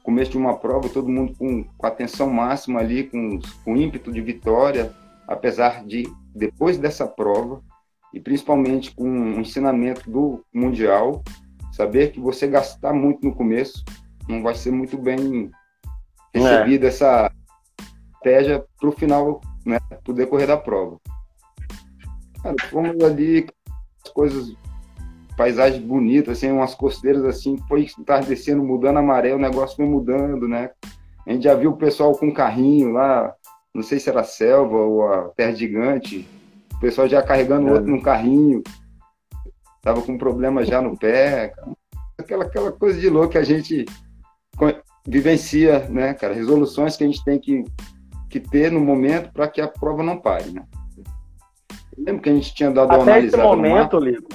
começo 0.04 0.30
de 0.30 0.38
uma 0.38 0.56
prova, 0.56 0.88
todo 0.88 1.08
mundo 1.08 1.34
com, 1.36 1.64
com 1.64 1.86
atenção 1.86 2.30
máxima 2.30 2.78
ali, 2.78 3.10
com, 3.10 3.40
com 3.64 3.76
ímpeto 3.76 4.12
de 4.12 4.20
vitória, 4.20 4.94
apesar 5.26 5.84
de, 5.84 6.04
depois 6.36 6.78
dessa 6.78 7.06
prova, 7.06 7.62
e 8.12 8.20
principalmente 8.20 8.94
com 8.94 9.08
o 9.08 9.40
ensinamento 9.40 10.08
do 10.10 10.44
Mundial, 10.52 11.22
saber 11.72 12.12
que 12.12 12.20
você 12.20 12.46
gastar 12.46 12.92
muito 12.92 13.26
no 13.26 13.34
começo 13.34 13.84
não 14.28 14.42
vai 14.42 14.54
ser 14.54 14.70
muito 14.70 14.98
bem 14.98 15.50
recebida 16.34 16.86
é. 16.86 16.88
essa 16.88 17.30
estratégia 18.16 18.64
para 18.78 18.88
o 18.88 18.92
final, 18.92 19.40
né, 19.64 19.78
para 19.88 20.12
o 20.12 20.14
decorrer 20.14 20.46
da 20.46 20.56
prova. 20.56 20.98
Cara, 22.42 22.56
fomos 22.70 23.02
ali, 23.02 23.46
as 24.04 24.12
coisas, 24.12 24.56
paisagem 25.36 25.80
bonita, 25.80 26.32
assim, 26.32 26.50
umas 26.50 26.74
costeiras 26.74 27.24
assim, 27.24 27.56
foi 27.68 27.86
entardecendo, 27.98 28.62
mudando 28.62 28.98
a 28.98 29.02
maré, 29.02 29.34
o 29.34 29.38
negócio 29.38 29.76
foi 29.76 29.86
mudando, 29.86 30.48
né? 30.48 30.70
A 31.26 31.32
gente 31.32 31.44
já 31.44 31.54
viu 31.54 31.70
o 31.70 31.76
pessoal 31.76 32.12
com 32.12 32.32
carrinho 32.32 32.92
lá, 32.92 33.34
não 33.76 33.82
sei 33.82 34.00
se 34.00 34.08
era 34.08 34.20
a 34.20 34.24
selva 34.24 34.76
ou 34.76 35.06
a 35.12 35.28
terra 35.28 35.54
gigante, 35.54 36.26
o 36.74 36.80
pessoal 36.80 37.06
já 37.06 37.22
carregando 37.22 37.68
o 37.68 37.72
outro 37.72 37.86
num 37.86 38.00
carrinho, 38.00 38.62
tava 39.82 40.00
com 40.02 40.18
problema 40.18 40.64
já 40.64 40.80
no 40.80 40.96
pé, 40.98 41.52
aquela, 42.18 42.44
aquela 42.44 42.72
coisa 42.72 42.98
de 42.98 43.08
louco 43.08 43.32
que 43.32 43.38
a 43.38 43.44
gente 43.44 43.84
vivencia, 45.06 45.86
né, 45.90 46.14
cara? 46.14 46.34
Resoluções 46.34 46.96
que 46.96 47.04
a 47.04 47.06
gente 47.06 47.22
tem 47.22 47.38
que, 47.38 47.64
que 48.30 48.40
ter 48.40 48.72
no 48.72 48.80
momento 48.80 49.30
para 49.32 49.46
que 49.46 49.60
a 49.60 49.68
prova 49.68 50.02
não 50.02 50.18
pare, 50.18 50.50
né? 50.50 50.64
Eu 51.96 52.04
lembro 52.04 52.22
que 52.22 52.30
a 52.30 52.34
gente 52.34 52.54
tinha 52.54 52.70
dado 52.70 52.94
uma 52.94 53.02
Até 53.02 53.24
esse 53.24 53.36
momento, 53.36 53.98
Lico, 53.98 54.28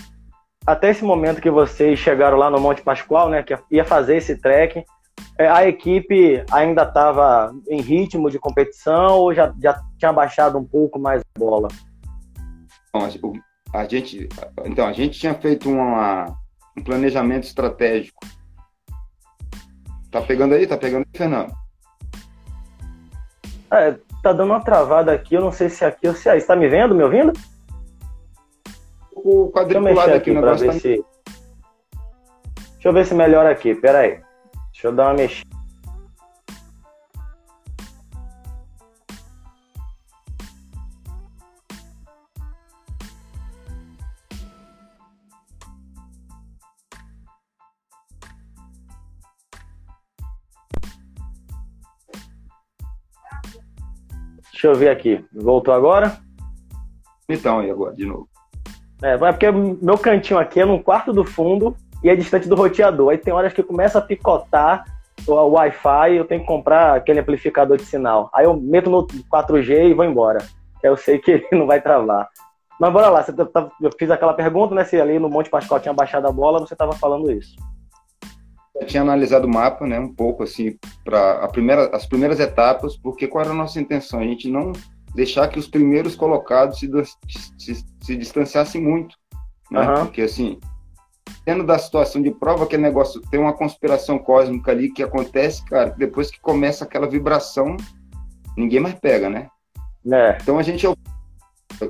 até 0.66 0.90
esse 0.92 1.04
momento 1.04 1.42
que 1.42 1.50
vocês 1.50 1.98
chegaram 1.98 2.38
lá 2.38 2.50
no 2.50 2.60
Monte 2.60 2.82
Pascoal, 2.82 3.30
né, 3.30 3.42
que 3.44 3.58
ia 3.72 3.84
fazer 3.84 4.18
esse 4.18 4.36
trek, 4.36 4.84
a 5.48 5.68
equipe 5.68 6.44
ainda 6.52 6.84
estava 6.84 7.54
em 7.70 7.82
ritmo 7.82 8.30
de 8.30 8.40
competição 8.40 9.20
ou 9.20 9.34
já, 9.34 9.54
já 9.62 9.82
tinha 9.98 10.12
baixado 10.12 10.58
um 10.58 10.66
pouco 10.66 11.00
mais 11.00 11.22
a 11.22 11.40
bola? 11.40 11.68
Bom, 12.94 13.34
a 13.74 13.86
gente, 13.86 14.28
então, 14.66 14.86
a 14.86 14.94
gente 14.94 15.20
tinha 15.20 15.34
feito 15.34 15.70
uma, 15.70 16.26
um 16.78 16.84
planejamento 16.84 17.44
estratégico 17.44 18.20
Tá 20.12 20.22
pegando 20.22 20.54
aí? 20.54 20.68
Tá 20.68 20.78
pegando 20.78 21.06
aí, 21.08 21.18
Fernando? 21.18 21.54
É, 23.72 23.92
tá 24.22 24.34
dando 24.34 24.52
uma 24.52 24.60
travada 24.60 25.14
aqui, 25.14 25.36
eu 25.36 25.42
não 25.42 25.54
sei 25.54 25.70
se 25.70 25.86
é 25.86 25.88
aqui 25.88 26.06
ou 26.06 26.14
se 26.14 26.28
é 26.28 26.34
aí. 26.34 26.42
Você 26.42 26.48
tá 26.48 26.56
me 26.56 26.68
vendo, 26.68 26.94
me 26.94 27.04
ouvindo? 27.04 27.32
O 29.14 29.50
quadriculado 29.50 30.10
aqui, 30.10 30.18
aqui, 30.18 30.32
o 30.32 30.34
negócio 30.34 30.68
tá... 30.68 30.74
se... 30.74 31.06
Deixa 32.74 32.90
eu 32.90 32.94
ver 32.94 33.06
se 33.06 33.14
melhora 33.14 33.50
aqui, 33.50 33.74
pera 33.74 34.00
aí. 34.00 34.20
Deixa 34.72 34.88
eu 34.88 34.96
dar 34.96 35.10
uma 35.10 35.14
mexida. 35.16 35.52
Deixa 54.52 54.68
eu 54.68 54.76
ver 54.76 54.90
aqui. 54.90 55.26
Voltou 55.34 55.74
agora? 55.74 56.20
Então, 57.28 57.64
e 57.64 57.72
agora, 57.72 57.96
de 57.96 58.06
novo? 58.06 58.30
É, 59.02 59.14
é 59.14 59.18
porque 59.18 59.50
meu 59.50 59.98
cantinho 59.98 60.40
aqui 60.40 60.60
é 60.60 60.66
no 60.66 60.84
quarto 60.84 61.12
do 61.12 61.26
fundo 61.26 61.76
e 62.04 62.10
é 62.10 62.16
distante 62.16 62.48
do 62.48 62.56
roteador. 62.56 63.12
Aí 63.12 63.18
tem 63.18 63.34
horas 63.34 63.54
que 63.54 63.64
começa 63.64 64.00
a 64.00 64.02
picotar 64.02 64.86
o 65.28 65.34
Wi-Fi 65.34 66.16
eu 66.16 66.26
tenho 66.26 66.42
que 66.42 66.48
comprar 66.48 66.96
aquele 66.96 67.20
amplificador 67.20 67.78
de 67.78 67.86
sinal. 67.86 68.30
Aí 68.34 68.46
eu 68.46 68.56
meto 68.56 68.90
no 68.90 69.06
4G 69.06 69.90
e 69.90 69.94
vou 69.94 70.06
embora. 70.06 70.40
Eu 70.82 70.98
sei 70.98 71.20
que 71.20 71.32
ele 71.32 71.48
não 71.52 71.68
vai 71.68 71.82
travar. 71.82 72.28
Mas 72.80 72.92
bora 72.92 73.10
lá, 73.10 73.22
você 73.22 73.32
tá, 73.32 73.46
tá, 73.46 73.70
eu 73.80 73.92
fiz 73.98 74.10
aquela 74.10 74.34
pergunta, 74.34 74.74
né? 74.74 74.84
Se 74.84 75.00
ali 75.00 75.20
no 75.20 75.30
Monte 75.30 75.50
Pascoal 75.50 75.80
tinha 75.80 75.94
baixado 75.94 76.28
a 76.28 76.32
bola, 76.32 76.60
você 76.60 76.74
estava 76.74 76.94
falando 76.94 77.32
isso. 77.32 77.56
Eu 78.80 78.88
tinha 78.88 79.04
analisado 79.04 79.46
o 79.46 79.54
mapa, 79.54 79.86
né, 79.86 80.00
um 80.00 80.12
pouco 80.12 80.42
assim, 80.42 80.76
para 81.04 81.48
primeira, 81.50 81.96
as 81.96 82.08
primeiras 82.08 82.40
etapas, 82.40 82.98
porque 82.98 83.28
qual 83.28 83.44
era 83.44 83.54
a 83.54 83.56
nossa 83.56 83.80
intenção? 83.80 84.20
A 84.20 84.24
gente 84.24 84.50
não 84.50 84.72
deixar 85.14 85.48
que 85.50 85.60
os 85.60 85.68
primeiros 85.68 86.16
colocados 86.16 86.80
se, 86.80 86.90
se, 87.60 87.86
se 88.02 88.16
distanciassem 88.16 88.82
muito, 88.82 89.16
né? 89.70 89.88
Uhum. 89.88 90.06
Porque 90.06 90.24
assim, 90.24 90.60
tendo 91.46 91.66
da 91.66 91.78
situação 91.78 92.22
de 92.22 92.32
prova, 92.32 92.64
aquele 92.64 92.84
negócio 92.84 93.22
tem 93.30 93.40
uma 93.40 93.54
conspiração 93.54 94.20
cósmica 94.20 94.72
ali 94.72 94.92
que 94.92 95.04
acontece, 95.04 95.64
cara, 95.66 95.94
depois 95.98 96.30
que 96.30 96.40
começa 96.40 96.84
aquela 96.84 97.08
vibração, 97.08 97.76
ninguém 98.58 98.80
mais 98.80 98.96
pega, 98.96 99.30
né? 99.30 99.48
É. 100.12 100.38
Então 100.42 100.58
a 100.58 100.64
gente, 100.64 100.86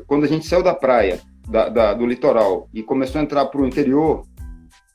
quando 0.07 0.23
a 0.23 0.27
gente 0.27 0.45
saiu 0.45 0.63
da 0.63 0.73
praia, 0.73 1.19
da, 1.47 1.69
da, 1.69 1.93
do 1.93 2.05
litoral 2.05 2.69
e 2.73 2.81
começou 2.83 3.19
a 3.19 3.23
entrar 3.23 3.45
para 3.47 3.61
o 3.61 3.67
interior, 3.67 4.23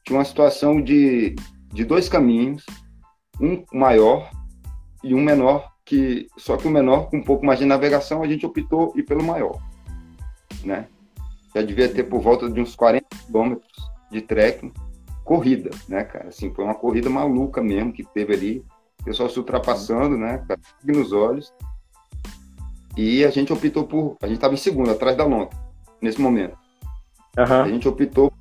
tinha 0.05 0.19
uma 0.19 0.25
situação 0.25 0.81
de 0.81 1.35
de 1.77 1.85
dois 1.85 2.09
caminhos, 2.09 2.65
um 3.39 3.63
maior 3.71 4.31
e 5.05 5.15
um 5.15 5.21
menor, 5.21 5.71
que 5.85 6.27
só 6.39 6.57
que 6.57 6.67
o 6.67 6.71
menor 6.71 7.11
com 7.11 7.19
um 7.19 7.23
pouco 7.23 7.45
mais 7.45 7.59
de 7.59 7.67
navegação 7.67 8.23
a 8.23 8.27
gente 8.27 8.47
optou 8.47 8.95
ir 8.97 9.03
pelo 9.03 9.23
maior, 9.23 9.61
né? 10.65 10.89
Já 11.55 11.61
devia 11.61 11.87
ter 11.89 12.05
por 12.05 12.21
volta 12.23 12.51
de 12.51 12.59
uns 12.59 12.75
40 12.75 13.07
quilômetros 13.27 13.91
de 14.11 14.21
trekking, 14.21 14.73
corrida, 15.25 15.71
né, 15.89 16.05
cara? 16.05 16.29
Assim, 16.29 16.53
foi 16.53 16.65
uma 16.65 16.75
corrida 16.75 17.11
maluca 17.11 17.63
mesmo 17.63 17.93
que 17.93 18.05
teve 18.05 18.35
ali, 18.35 18.65
o 19.01 19.05
pessoal 19.05 19.29
se 19.29 19.39
ultrapassando, 19.39 20.17
né, 20.17 20.43
cara, 20.47 20.61
nos 20.85 21.13
olhos. 21.13 21.53
E 22.97 23.25
a 23.25 23.31
gente 23.31 23.53
optou 23.53 23.85
por, 23.85 24.17
a 24.23 24.27
gente 24.27 24.37
estava 24.37 24.55
em 24.55 24.59
segundo, 24.59 24.91
atrás 24.91 25.17
da 25.17 25.25
longa, 25.25 25.51
nesse 26.01 26.21
momento. 26.21 26.57
Uhum. 27.37 27.63
A 27.63 27.69
gente 27.69 27.87
optou, 27.87 28.33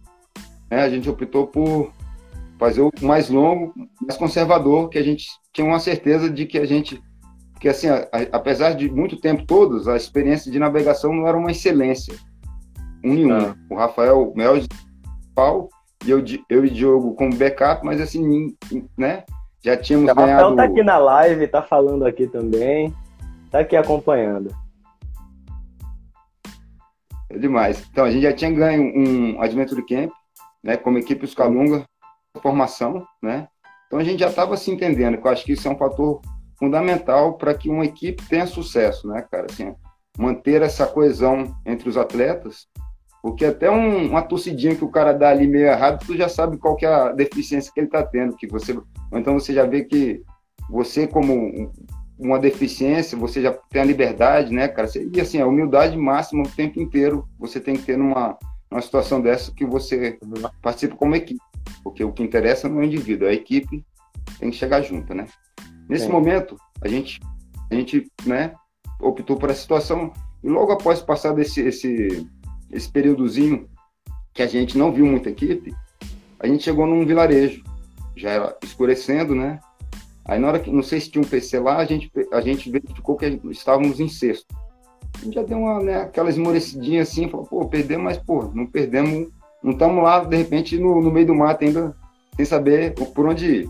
né, 0.69 0.81
a 0.83 0.89
gente 0.89 1.09
optou 1.09 1.47
por 1.47 1.91
fazer 2.57 2.81
o 2.81 2.91
mais 3.01 3.29
longo, 3.29 3.73
mais 4.01 4.17
conservador, 4.17 4.89
que 4.89 4.97
a 4.97 5.03
gente 5.03 5.27
tinha 5.51 5.67
uma 5.67 5.79
certeza 5.79 6.29
de 6.29 6.45
que 6.45 6.57
a 6.57 6.65
gente, 6.65 7.01
que 7.59 7.67
assim, 7.67 7.89
a, 7.89 8.07
a, 8.11 8.21
apesar 8.31 8.73
de 8.73 8.89
muito 8.89 9.17
tempo 9.17 9.45
todos, 9.45 9.87
a 9.87 9.97
experiência 9.97 10.51
de 10.51 10.59
navegação 10.59 11.13
não 11.13 11.27
era 11.27 11.37
uma 11.37 11.51
excelência, 11.51 12.15
um 13.03 13.13
em 13.13 13.25
um. 13.25 13.35
Ah. 13.35 13.55
O 13.69 13.75
Rafael 13.75 14.33
Mel 14.35 14.55
pau 15.35 15.69
e 16.05 16.09
eu, 16.09 16.23
eu 16.49 16.65
e 16.65 16.69
Diogo 16.69 17.13
como 17.15 17.35
backup, 17.35 17.85
mas 17.85 17.99
assim, 17.99 18.55
né? 18.97 19.23
Já 19.61 19.75
tínhamos 19.75 20.11
o 20.11 20.15
ganhado. 20.15 20.53
O 20.53 20.55
tá 20.55 20.63
aqui 20.63 20.83
na 20.83 20.97
live, 20.97 21.47
tá 21.47 21.61
falando 21.61 22.05
aqui 22.05 22.27
também, 22.27 22.93
tá 23.51 23.59
aqui 23.59 23.75
acompanhando. 23.75 24.55
É 27.29 27.37
demais. 27.37 27.85
Então, 27.91 28.05
a 28.05 28.11
gente 28.11 28.23
já 28.23 28.33
tinha 28.33 28.51
ganho 28.51 28.83
um 28.95 29.41
Adventure 29.41 29.85
Camp, 29.85 30.11
né, 30.63 30.77
como 30.77 30.97
equipe 30.97 31.27
Scalunga, 31.27 31.83
formação, 32.41 33.05
né? 33.21 33.47
Então 33.87 33.99
a 33.99 34.03
gente 34.03 34.19
já 34.19 34.27
estava 34.27 34.57
se 34.57 34.71
entendendo, 34.71 35.17
que 35.17 35.27
eu 35.27 35.31
acho 35.31 35.45
que 35.45 35.53
isso 35.53 35.67
é 35.67 35.71
um 35.71 35.77
fator 35.77 36.21
fundamental 36.57 37.37
para 37.37 37.53
que 37.53 37.69
uma 37.69 37.85
equipe 37.85 38.23
tenha 38.27 38.47
sucesso, 38.47 39.07
né, 39.07 39.25
cara? 39.31 39.47
Assim, 39.49 39.75
manter 40.17 40.61
essa 40.61 40.87
coesão 40.87 41.55
entre 41.65 41.87
os 41.87 41.97
atletas, 41.97 42.67
porque 43.25 43.43
até 43.43 43.71
um, 43.71 44.09
uma 44.09 44.21
tossidinha 44.21 44.75
que 44.75 44.85
o 44.85 44.91
cara 44.91 45.11
dá 45.11 45.29
ali 45.29 45.47
meio 45.47 45.65
errado, 45.65 46.05
tu 46.05 46.15
já 46.15 46.29
sabe 46.29 46.59
qual 46.59 46.75
que 46.75 46.85
é 46.85 46.93
a 46.93 47.11
deficiência 47.11 47.71
que 47.73 47.79
ele 47.79 47.87
está 47.87 48.03
tendo, 48.03 48.35
que 48.35 48.45
você, 48.45 48.71
ou 48.71 49.17
então 49.17 49.33
você 49.33 49.51
já 49.51 49.65
vê 49.65 49.83
que 49.83 50.21
você 50.69 51.07
como 51.07 51.73
uma 52.19 52.37
deficiência, 52.37 53.17
você 53.17 53.41
já 53.41 53.51
tem 53.71 53.81
a 53.81 53.85
liberdade, 53.85 54.53
né, 54.53 54.67
cara? 54.67 54.87
E 55.11 55.19
assim, 55.19 55.41
a 55.41 55.47
humildade 55.47 55.97
máxima 55.97 56.43
o 56.43 56.51
tempo 56.51 56.79
inteiro 56.79 57.27
você 57.39 57.59
tem 57.59 57.75
que 57.75 57.81
ter 57.81 57.97
numa, 57.97 58.37
numa 58.69 58.81
situação 58.83 59.19
dessa 59.19 59.51
que 59.51 59.65
você 59.65 60.19
participa 60.61 60.95
como 60.95 61.15
equipe 61.15 61.41
porque 61.83 62.03
o 62.03 62.13
que 62.13 62.21
interessa 62.21 62.69
não 62.69 62.77
é 62.77 62.81
o 62.81 62.85
indivíduo, 62.85 63.27
é 63.27 63.31
a 63.31 63.33
equipe 63.33 63.83
tem 64.37 64.51
que 64.51 64.55
chegar 64.55 64.83
junto, 64.83 65.15
né? 65.15 65.25
Nesse 65.89 66.07
momento, 66.07 66.57
a 66.79 66.87
gente, 66.87 67.19
a 67.71 67.73
gente, 67.73 68.05
né, 68.23 68.53
optou 69.01 69.35
por 69.35 69.49
essa 69.49 69.61
situação 69.61 70.13
e 70.43 70.47
logo 70.47 70.71
após 70.71 71.01
passar 71.01 71.33
desse 71.33 71.59
esse, 71.61 72.29
esse 72.75 72.89
períodozinho 72.89 73.67
que 74.33 74.41
a 74.41 74.47
gente 74.47 74.77
não 74.77 74.91
viu 74.91 75.05
muita 75.05 75.29
equipe, 75.29 75.73
a 76.39 76.47
gente 76.47 76.63
chegou 76.63 76.85
num 76.85 77.05
vilarejo, 77.05 77.63
já 78.15 78.29
era 78.29 78.57
escurecendo, 78.63 79.33
né? 79.33 79.59
Aí 80.25 80.39
na 80.39 80.47
hora 80.47 80.59
que, 80.59 80.71
não 80.71 80.83
sei 80.83 80.99
se 80.99 81.09
tinha 81.09 81.23
um 81.23 81.27
PC 81.27 81.59
lá, 81.59 81.77
a 81.77 81.85
gente, 81.85 82.11
a 82.31 82.41
gente 82.41 82.69
verificou 82.69 83.15
que 83.15 83.39
estávamos 83.51 83.99
em 83.99 84.09
sexto. 84.09 84.53
A 85.15 85.23
gente 85.23 85.35
já 85.35 85.43
deu 85.43 85.59
uma, 85.59 85.81
né, 85.81 85.95
aquela 86.01 86.29
esmorecidinha 86.29 87.03
assim, 87.03 87.29
falou, 87.29 87.45
pô, 87.45 87.65
perdemos, 87.67 88.03
mas, 88.03 88.17
pô, 88.17 88.51
não 88.53 88.65
perdemos 88.65 89.29
não 89.65 89.71
estamos 89.71 90.03
lá, 90.03 90.23
de 90.23 90.37
repente, 90.37 90.77
no, 90.77 91.01
no 91.01 91.11
meio 91.11 91.25
do 91.25 91.33
mato 91.33 91.65
ainda, 91.65 91.95
sem 92.35 92.45
saber 92.45 92.93
por 92.93 93.27
onde 93.27 93.61
ir. 93.61 93.69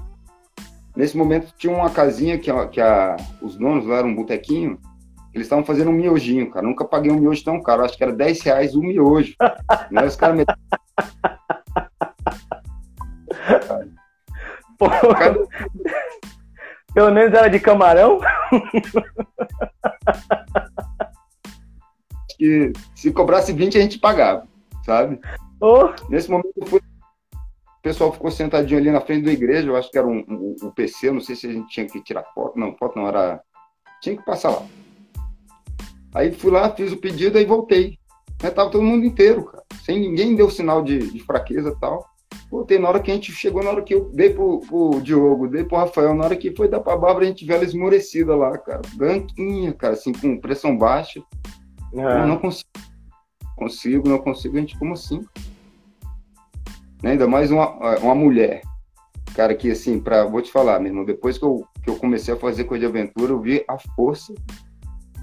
Nesse 0.93 1.15
momento 1.15 1.53
tinha 1.57 1.73
uma 1.73 1.89
casinha 1.89 2.37
que, 2.37 2.51
a, 2.51 2.67
que 2.67 2.81
a, 2.81 3.15
os 3.41 3.55
donos 3.55 3.85
lá 3.85 3.99
eram 3.99 4.09
um 4.09 4.15
botequinho, 4.15 4.77
eles 5.35 5.45
estavam 5.47 5.65
fazendo 5.65 5.89
um 5.89 5.93
miojinho, 5.93 6.49
cara. 6.49 6.65
Nunca 6.65 6.85
paguei 6.85 7.11
um 7.11 7.19
miojo 7.19 7.43
tão 7.43 7.61
caro, 7.61 7.83
acho 7.83 7.97
que 7.97 8.03
era 8.03 8.13
10 8.13 8.41
reais 8.41 8.73
um 8.73 8.79
miojo. 8.79 9.35
né? 9.91 10.05
Os 10.05 10.15
caras 10.15 10.37
me... 10.37 10.45
Pô, 14.79 14.89
Cada... 14.89 15.45
Pelo 16.93 17.11
menos 17.11 17.33
era 17.33 17.49
de 17.49 17.59
camarão? 17.59 18.21
que 22.37 22.71
se 22.95 23.11
cobrasse 23.11 23.51
20 23.51 23.77
a 23.77 23.81
gente 23.81 23.99
pagava, 23.99 24.47
sabe? 24.85 25.19
Oh. 25.59 25.89
Nesse 26.09 26.31
momento 26.31 26.53
fui... 26.65 26.79
o 26.79 27.81
pessoal 27.81 28.13
ficou 28.13 28.31
sentadinho 28.31 28.79
ali 28.79 28.89
na 28.89 29.01
frente 29.01 29.25
da 29.25 29.33
igreja, 29.33 29.67
eu 29.67 29.75
acho 29.75 29.91
que 29.91 29.97
era 29.97 30.07
um, 30.07 30.23
um, 30.29 30.55
um, 30.63 30.71
PC, 30.71 31.11
não 31.11 31.19
sei 31.19 31.35
se 31.35 31.47
a 31.47 31.51
gente 31.51 31.67
tinha 31.67 31.85
que 31.85 32.01
tirar 32.01 32.23
foto, 32.33 32.57
não, 32.57 32.73
foto 32.77 32.97
não, 32.97 33.05
era. 33.07 33.41
Tinha 34.01 34.15
que 34.15 34.23
passar 34.23 34.51
lá. 34.51 34.65
Aí 36.15 36.31
fui 36.31 36.49
lá, 36.49 36.73
fiz 36.73 36.93
o 36.93 36.97
pedido 36.97 37.37
e 37.37 37.43
voltei. 37.43 37.99
Aí 38.41 38.49
tava 38.49 38.71
todo 38.71 38.81
mundo 38.81 39.05
inteiro, 39.05 39.43
cara. 39.43 39.63
Sem 39.83 39.99
ninguém 39.99 40.33
deu 40.33 40.49
sinal 40.49 40.81
de, 40.81 41.11
de 41.11 41.19
fraqueza 41.19 41.69
e 41.69 41.79
tal. 41.79 42.09
Voltei 42.49 42.79
na 42.79 42.87
hora 42.87 43.01
que 43.01 43.11
a 43.11 43.13
gente 43.13 43.33
chegou, 43.33 43.61
na 43.61 43.69
hora 43.69 43.81
que 43.81 43.93
eu 43.93 44.09
dei 44.13 44.29
pro, 44.29 44.61
pro 44.61 45.01
Diogo, 45.01 45.49
dei 45.49 45.65
pro 45.65 45.77
Rafael, 45.77 46.13
na 46.15 46.23
hora 46.23 46.35
que 46.37 46.55
foi 46.55 46.69
dar 46.69 46.79
pra 46.79 46.95
Bárbara, 46.95 47.25
a 47.25 47.27
gente 47.27 47.43
viu 47.45 47.53
ela 47.53 47.65
esmorecida 47.65 48.33
lá, 48.33 48.57
cara. 48.57 48.81
Branquinha, 48.93 49.73
cara, 49.73 49.93
assim, 49.93 50.13
com 50.13 50.39
pressão 50.39 50.77
baixa. 50.77 51.21
É. 51.93 52.21
Eu 52.21 52.27
não 52.27 52.37
consigo. 52.37 52.69
Consigo, 53.57 54.09
não 54.09 54.17
consigo, 54.17 54.57
a 54.57 54.59
gente 54.61 54.77
como 54.79 54.93
assim? 54.93 55.21
Né? 57.03 57.11
Ainda 57.11 57.27
mais 57.27 57.51
uma, 57.51 57.97
uma 57.97 58.15
mulher. 58.15 58.61
Cara, 59.33 59.53
que 59.53 59.69
assim, 59.69 59.99
pra, 59.99 60.25
vou 60.25 60.41
te 60.41 60.51
falar, 60.51 60.79
meu 60.79 60.91
irmão, 60.91 61.03
depois 61.03 61.37
que 61.37 61.43
eu, 61.43 61.65
que 61.83 61.89
eu 61.89 61.97
comecei 61.97 62.33
a 62.33 62.37
fazer 62.37 62.63
coisa 62.63 62.81
de 62.81 62.85
aventura, 62.85 63.33
eu 63.33 63.41
vi 63.41 63.65
a 63.67 63.77
força 63.77 64.33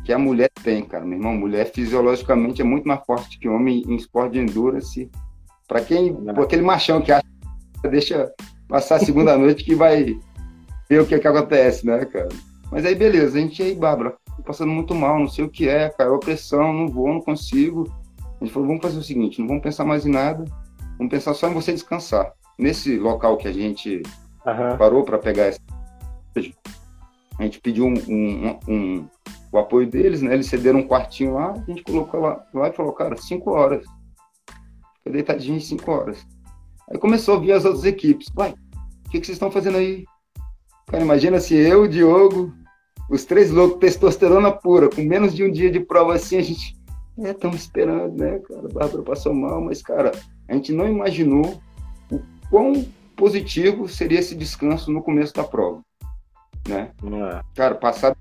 que 0.04 0.12
a 0.12 0.18
mulher 0.18 0.50
tem, 0.62 0.84
cara. 0.84 1.04
Meu 1.04 1.18
irmão, 1.18 1.34
mulher 1.34 1.70
fisiologicamente 1.72 2.60
é 2.60 2.64
muito 2.64 2.86
mais 2.86 3.04
forte 3.04 3.38
que 3.38 3.48
homem 3.48 3.82
em 3.86 3.96
esporte 3.96 4.32
de 4.32 4.40
endurance. 4.40 5.10
Para 5.68 5.80
quem, 5.80 6.14
por 6.14 6.44
aquele 6.44 6.62
machão 6.62 7.00
que 7.00 7.12
acha 7.12 7.24
deixa 7.84 8.32
passar 8.68 8.96
a 8.96 9.00
segunda 9.00 9.36
noite 9.38 9.64
que 9.64 9.74
vai 9.74 10.18
ver 10.88 11.00
o 11.00 11.06
que, 11.06 11.18
que 11.18 11.28
acontece, 11.28 11.86
né, 11.86 12.04
cara? 12.04 12.28
Mas 12.70 12.84
aí, 12.84 12.94
beleza, 12.94 13.36
a 13.36 13.40
gente 13.40 13.62
aí, 13.62 13.74
Bárbara, 13.74 14.14
tô 14.36 14.42
passando 14.42 14.72
muito 14.72 14.94
mal, 14.94 15.18
não 15.18 15.28
sei 15.28 15.44
o 15.44 15.48
que 15.48 15.68
é, 15.68 15.90
cara, 15.90 16.12
opressão, 16.12 16.72
não 16.72 16.88
vou, 16.88 17.08
não 17.08 17.20
consigo. 17.20 17.92
A 18.40 18.44
gente 18.44 18.52
falou, 18.52 18.68
vamos 18.68 18.82
fazer 18.82 18.98
o 18.98 19.02
seguinte, 19.02 19.40
não 19.40 19.48
vamos 19.48 19.62
pensar 19.62 19.84
mais 19.84 20.06
em 20.06 20.10
nada, 20.10 20.44
vamos 20.98 21.10
pensar 21.10 21.34
só 21.34 21.48
em 21.48 21.54
você 21.54 21.72
descansar. 21.72 22.32
Nesse 22.58 22.98
local 22.98 23.36
que 23.36 23.48
a 23.48 23.52
gente 23.52 24.02
uhum. 24.46 24.76
parou 24.76 25.04
para 25.04 25.18
pegar 25.18 25.44
essa 25.44 25.60
a 27.38 27.42
gente 27.42 27.60
pediu 27.60 27.86
um, 27.86 27.94
um, 28.08 28.58
um, 28.68 29.08
o 29.52 29.58
apoio 29.58 29.86
deles, 29.86 30.22
né? 30.22 30.32
Eles 30.32 30.46
cederam 30.46 30.80
um 30.80 30.88
quartinho 30.88 31.34
lá, 31.34 31.52
a 31.52 31.70
gente 31.70 31.84
colocou 31.84 32.20
lá, 32.20 32.42
lá 32.54 32.68
e 32.68 32.72
falou, 32.72 32.92
cara, 32.92 33.16
cinco 33.16 33.50
horas. 33.50 33.84
Fiquei 34.96 35.12
deitadinho 35.12 35.58
em 35.58 35.60
cinco 35.60 35.90
horas. 35.92 36.26
Aí 36.90 36.98
começou 36.98 37.36
a 37.36 37.40
vir 37.40 37.52
as 37.52 37.64
outras 37.64 37.84
equipes. 37.84 38.28
Vai, 38.34 38.50
o 38.50 39.10
que, 39.10 39.20
que 39.20 39.26
vocês 39.26 39.36
estão 39.36 39.50
fazendo 39.50 39.76
aí? 39.76 40.04
Cara, 40.86 41.02
imagina 41.04 41.38
se 41.38 41.54
eu, 41.54 41.82
o 41.82 41.88
Diogo, 41.88 42.52
os 43.10 43.24
três 43.24 43.50
loucos, 43.50 43.78
testosterona 43.78 44.50
pura, 44.50 44.88
com 44.88 45.02
menos 45.02 45.34
de 45.34 45.44
um 45.44 45.52
dia 45.52 45.70
de 45.70 45.80
prova 45.80 46.14
assim, 46.14 46.38
a 46.38 46.42
gente. 46.42 46.80
É, 47.18 47.30
estamos 47.30 47.56
esperando, 47.56 48.16
né, 48.16 48.38
cara? 48.38 48.60
A 48.60 48.72
Bárbara 48.72 49.02
passou 49.02 49.34
mal, 49.34 49.60
mas, 49.60 49.82
cara, 49.82 50.12
a 50.48 50.54
gente 50.54 50.72
não 50.72 50.88
imaginou 50.88 51.60
o 52.10 52.18
quão 52.48 52.86
positivo 53.14 53.86
seria 53.86 54.18
esse 54.18 54.34
descanso 54.34 54.90
no 54.90 55.02
começo 55.02 55.34
da 55.34 55.44
prova, 55.44 55.82
né? 56.66 56.90
É. 57.04 57.42
Cara, 57.54 57.74
passado. 57.74 58.16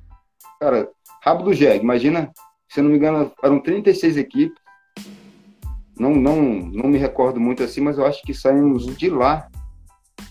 Cara, 0.59 0.89
rabo 1.21 1.43
do 1.43 1.53
jegue, 1.53 1.83
imagina, 1.83 2.31
se 2.69 2.79
eu 2.79 2.83
não 2.83 2.91
me 2.91 2.97
engano, 2.97 3.31
eram 3.43 3.59
36 3.59 4.17
equipes. 4.17 4.59
Não, 5.97 6.15
não, 6.15 6.41
não 6.41 6.89
me 6.89 6.97
recordo 6.97 7.39
muito 7.39 7.61
assim, 7.63 7.81
mas 7.81 7.97
eu 7.97 8.05
acho 8.05 8.21
que 8.23 8.33
saímos 8.33 8.85
de 8.97 9.09
lá 9.09 9.47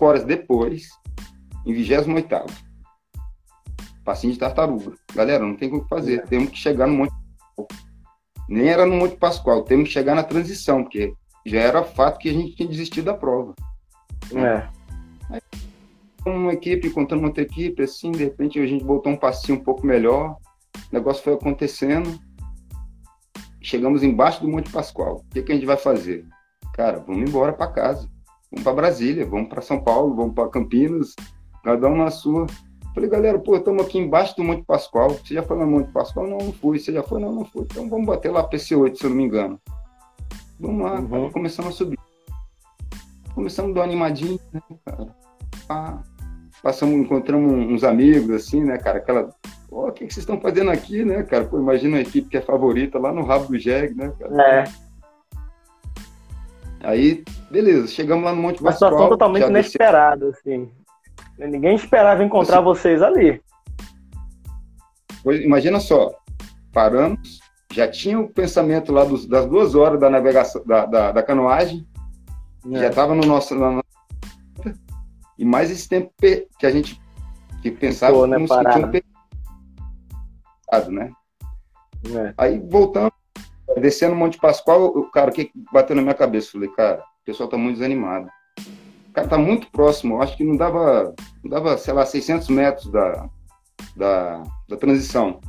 horas 0.01 0.25
depois, 0.25 0.89
em 1.67 1.73
28 1.73 2.09
passinho 4.05 4.33
de 4.33 4.39
tartaruga. 4.39 4.93
Galera, 5.15 5.45
não 5.45 5.55
tem 5.55 5.73
o 5.73 5.83
que 5.83 5.89
fazer, 5.89 6.21
é. 6.21 6.23
temos 6.23 6.51
que 6.51 6.59
chegar 6.59 6.87
no 6.87 6.95
Monte 6.95 7.13
Nem 8.49 8.69
era 8.69 8.85
no 8.85 8.97
Monte 8.97 9.17
Pascoal, 9.17 9.63
temos 9.63 9.89
que 9.89 9.95
chegar 9.95 10.15
na 10.15 10.25
transição, 10.25 10.83
porque 10.83 11.13
já 11.47 11.61
era 11.61 11.85
fato 11.85 12.19
que 12.19 12.29
a 12.29 12.33
gente 12.33 12.57
tinha 12.57 12.69
desistido 12.69 13.05
da 13.05 13.15
prova. 13.15 13.55
É. 14.35 14.69
Aí, 15.31 15.41
uma 16.27 16.53
equipe 16.53 16.91
contando 16.91 17.25
outra 17.25 17.43
equipe, 17.43 17.83
assim, 17.83 18.11
de 18.11 18.25
repente 18.25 18.59
a 18.59 18.67
gente 18.67 18.85
botou 18.85 19.13
um 19.13 19.17
passinho 19.17 19.59
um 19.59 19.63
pouco 19.63 19.87
melhor, 19.87 20.37
o 20.77 20.95
negócio 20.95 21.23
foi 21.23 21.35
acontecendo. 21.35 22.19
Chegamos 23.61 24.03
embaixo 24.03 24.43
do 24.43 24.49
Monte 24.49 24.71
Pascoal. 24.71 25.17
O 25.17 25.25
que, 25.31 25.43
que 25.43 25.53
a 25.53 25.55
gente 25.55 25.67
vai 25.67 25.77
fazer? 25.77 26.27
Cara, 26.75 26.99
vamos 26.99 27.29
embora 27.29 27.53
para 27.53 27.71
casa. 27.71 28.09
Vamos 28.51 28.65
para 28.65 28.75
Brasília, 28.75 29.27
vamos 29.27 29.49
para 29.49 29.63
São 29.63 29.83
Paulo, 29.83 30.15
vamos 30.17 30.35
para 30.35 30.49
Campinas, 30.49 31.15
cada 31.63 31.89
um 31.89 31.97
na 31.97 32.11
sua. 32.11 32.47
Falei, 32.93 33.09
galera, 33.09 33.39
pô, 33.39 33.57
estamos 33.57 33.85
aqui 33.85 33.99
embaixo 33.99 34.35
do 34.37 34.43
Monte 34.43 34.65
Pascoal. 34.65 35.11
Você 35.11 35.35
já 35.35 35.43
foi 35.43 35.57
no 35.57 35.67
Monte 35.67 35.93
Pascoal? 35.93 36.27
Não, 36.27 36.39
não 36.39 36.53
fui. 36.53 36.79
Você 36.79 36.93
já 36.93 37.03
foi? 37.03 37.21
Não, 37.21 37.33
não 37.33 37.45
fui. 37.45 37.63
Então 37.63 37.89
vamos 37.89 38.07
bater 38.07 38.33
lá 38.33 38.49
PC8, 38.49 38.97
se 38.97 39.05
eu 39.05 39.11
não 39.11 39.17
me 39.17 39.25
engano. 39.25 39.61
Vamos 40.59 40.83
lá, 40.83 41.01
uhum. 41.01 41.31
começamos 41.31 41.75
a 41.75 41.77
subir. 41.77 41.99
Começamos 43.35 43.71
a 43.71 43.75
dar 43.75 43.81
uma 43.81 43.87
animadinha, 43.87 44.39
né, 44.53 44.61
cara? 44.85 45.17
Ah, 45.69 46.03
passamos, 46.63 46.97
encontramos 46.97 47.53
uns 47.53 47.85
amigos, 47.85 48.31
assim, 48.31 48.63
né, 48.63 48.77
cara? 48.77 48.99
Aquela. 48.99 49.35
Oh, 49.71 49.87
o 49.87 49.93
que, 49.93 50.07
que 50.07 50.13
vocês 50.13 50.25
estão 50.25 50.41
fazendo 50.41 50.71
aqui, 50.71 51.05
né, 51.05 51.23
cara? 51.23 51.45
Pô, 51.45 51.59
imagina 51.59 51.97
uma 51.97 52.03
equipe 52.03 52.29
que 52.29 52.37
é 52.37 52.41
favorita 52.41 52.99
lá 52.99 53.13
no 53.13 53.25
rabo 53.25 53.47
do 53.47 53.59
Jeg, 53.59 53.95
né, 53.95 54.13
cara? 54.19 54.43
É. 54.43 54.65
Aí, 56.83 57.23
beleza, 57.51 57.87
chegamos 57.87 58.25
lá 58.25 58.35
no 58.35 58.43
Monte 58.43 58.61
Uma 58.61 58.73
situação 58.73 59.09
totalmente 59.09 59.47
inesperada, 59.47 60.29
assim. 60.31 60.69
Ninguém 61.39 61.77
esperava 61.77 62.25
encontrar 62.25 62.57
assim, 62.57 62.65
vocês 62.65 63.03
ali. 63.03 63.41
Pois, 65.23 65.41
imagina 65.41 65.79
só, 65.79 66.11
paramos, 66.73 67.39
já 67.73 67.87
tinha 67.87 68.19
o 68.19 68.29
pensamento 68.29 68.93
lá 68.93 69.05
dos, 69.05 69.27
das 69.27 69.47
duas 69.47 69.75
horas 69.75 70.01
da 70.01 70.11
navegação, 70.11 70.65
da, 70.67 70.87
da, 70.87 71.13
da 71.13 71.23
canoagem, 71.23 71.87
é. 72.73 72.79
já 72.79 72.89
estava 72.89 73.15
no 73.15 73.23
nosso, 73.27 73.55
na, 73.55 73.83
e 75.39 75.45
mais 75.45 75.71
esse 75.71 75.89
tempo 75.89 76.13
que 76.19 76.67
a 76.67 76.71
gente 76.71 77.01
que 77.63 77.71
pensava 77.71 78.13
Ficou, 78.13 78.27
né, 78.27 78.37
como 78.37 78.49
se 78.49 78.73
tinha 78.73 78.87
um 78.87 78.91
né? 80.91 81.11
É. 82.15 82.35
Aí 82.37 82.59
voltando, 82.59 83.13
descendo 83.81 84.15
o 84.15 84.19
Monte 84.19 84.39
Pascoal, 84.39 85.03
cara, 85.11 85.31
o 85.31 85.35
que 85.35 85.51
bateu 85.73 85.95
na 85.95 86.03
minha 86.03 86.15
cabeça? 86.15 86.53
Falei, 86.53 86.69
cara, 86.71 87.01
o 87.01 87.25
pessoal 87.25 87.49
tá 87.49 87.57
muito 87.57 87.77
desanimado. 87.77 88.29
O 89.09 89.13
cara 89.13 89.29
tá 89.29 89.39
muito 89.39 89.71
próximo, 89.71 90.23
acho 90.23 90.37
que 90.37 90.45
não 90.45 90.57
dava, 90.57 91.15
não 91.43 91.51
dava, 91.51 91.77
sei 91.77 91.93
lá, 91.93 92.07
600 92.07 92.49
metros 92.49 92.91
da, 92.91 93.29
da, 93.97 94.43
da 94.69 94.77
transição. 94.77 95.41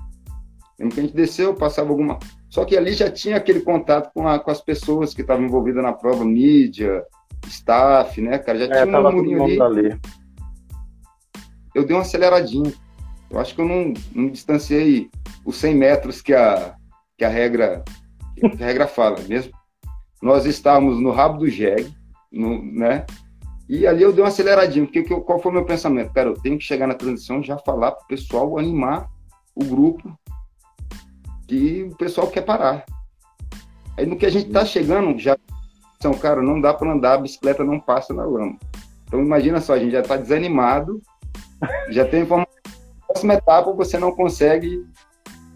Lembro 0.79 0.95
que 0.95 0.99
a 0.99 1.03
gente 1.03 1.15
desceu, 1.15 1.53
passava 1.53 1.89
alguma. 1.89 2.17
Só 2.49 2.65
que 2.65 2.75
ali 2.75 2.93
já 2.93 3.09
tinha 3.09 3.37
aquele 3.37 3.61
contato 3.61 4.11
com, 4.13 4.27
a, 4.27 4.39
com 4.39 4.49
as 4.49 4.59
pessoas 4.59 5.13
que 5.13 5.21
estavam 5.21 5.45
envolvidas 5.45 5.83
na 5.83 5.93
prova, 5.93 6.25
mídia, 6.25 7.05
staff, 7.47 8.19
né, 8.19 8.39
cara? 8.39 8.57
Já 8.57 8.65
é, 8.65 8.85
tinha 8.85 8.99
um 8.99 9.11
murinho 9.11 9.43
ali. 9.43 9.61
ali. 9.61 9.99
Eu 11.73 11.85
dei 11.85 11.95
uma 11.95 12.01
aceleradinha. 12.01 12.73
Eu 13.31 13.39
acho 13.39 13.55
que 13.55 13.61
eu 13.61 13.67
não, 13.67 13.93
não 14.13 14.29
distanciei 14.29 15.09
os 15.45 15.55
100 15.55 15.75
metros 15.75 16.21
que 16.21 16.33
a, 16.33 16.75
que 17.17 17.23
a 17.23 17.29
regra 17.29 17.83
que 18.35 18.45
a 18.45 18.65
regra 18.65 18.87
fala 18.89 19.17
mesmo. 19.21 19.53
Nós 20.21 20.45
estávamos 20.45 20.99
no 20.99 21.11
rabo 21.11 21.39
do 21.39 21.49
jegue, 21.49 21.95
no, 22.31 22.61
né? 22.61 23.05
E 23.67 23.87
ali 23.87 24.03
eu 24.03 24.11
dei 24.11 24.21
uma 24.21 24.27
aceleradinha, 24.27 24.85
porque 24.85 25.01
que, 25.01 25.15
qual 25.21 25.39
foi 25.39 25.49
o 25.49 25.55
meu 25.55 25.65
pensamento? 25.65 26.11
Cara, 26.11 26.29
eu 26.29 26.33
tenho 26.33 26.57
que 26.57 26.63
chegar 26.63 26.85
na 26.87 26.93
transição 26.93 27.41
já 27.41 27.57
falar 27.57 27.93
para 27.93 28.03
o 28.03 28.07
pessoal 28.07 28.59
animar 28.59 29.09
o 29.55 29.63
grupo 29.63 30.13
que 31.47 31.83
o 31.83 31.95
pessoal 31.95 32.27
quer 32.27 32.41
parar. 32.41 32.85
Aí 33.97 34.05
no 34.05 34.17
que 34.17 34.25
a 34.25 34.29
gente 34.29 34.47
está 34.47 34.65
chegando, 34.65 35.17
já 35.17 35.37
são, 36.01 36.13
cara, 36.13 36.41
não 36.41 36.59
dá 36.59 36.73
para 36.73 36.91
andar, 36.91 37.13
a 37.13 37.17
bicicleta 37.19 37.63
não 37.63 37.79
passa 37.79 38.13
na 38.13 38.25
lama. 38.25 38.57
Então 39.05 39.21
imagina 39.21 39.61
só, 39.61 39.73
a 39.73 39.79
gente 39.79 39.91
já 39.91 40.01
está 40.01 40.17
desanimado, 40.17 41.01
já 41.89 42.05
tem 42.05 42.23
informação. 42.23 42.60
Próxima 43.11 43.33
etapa 43.33 43.71
você 43.73 43.97
não 43.97 44.11
consegue 44.11 44.85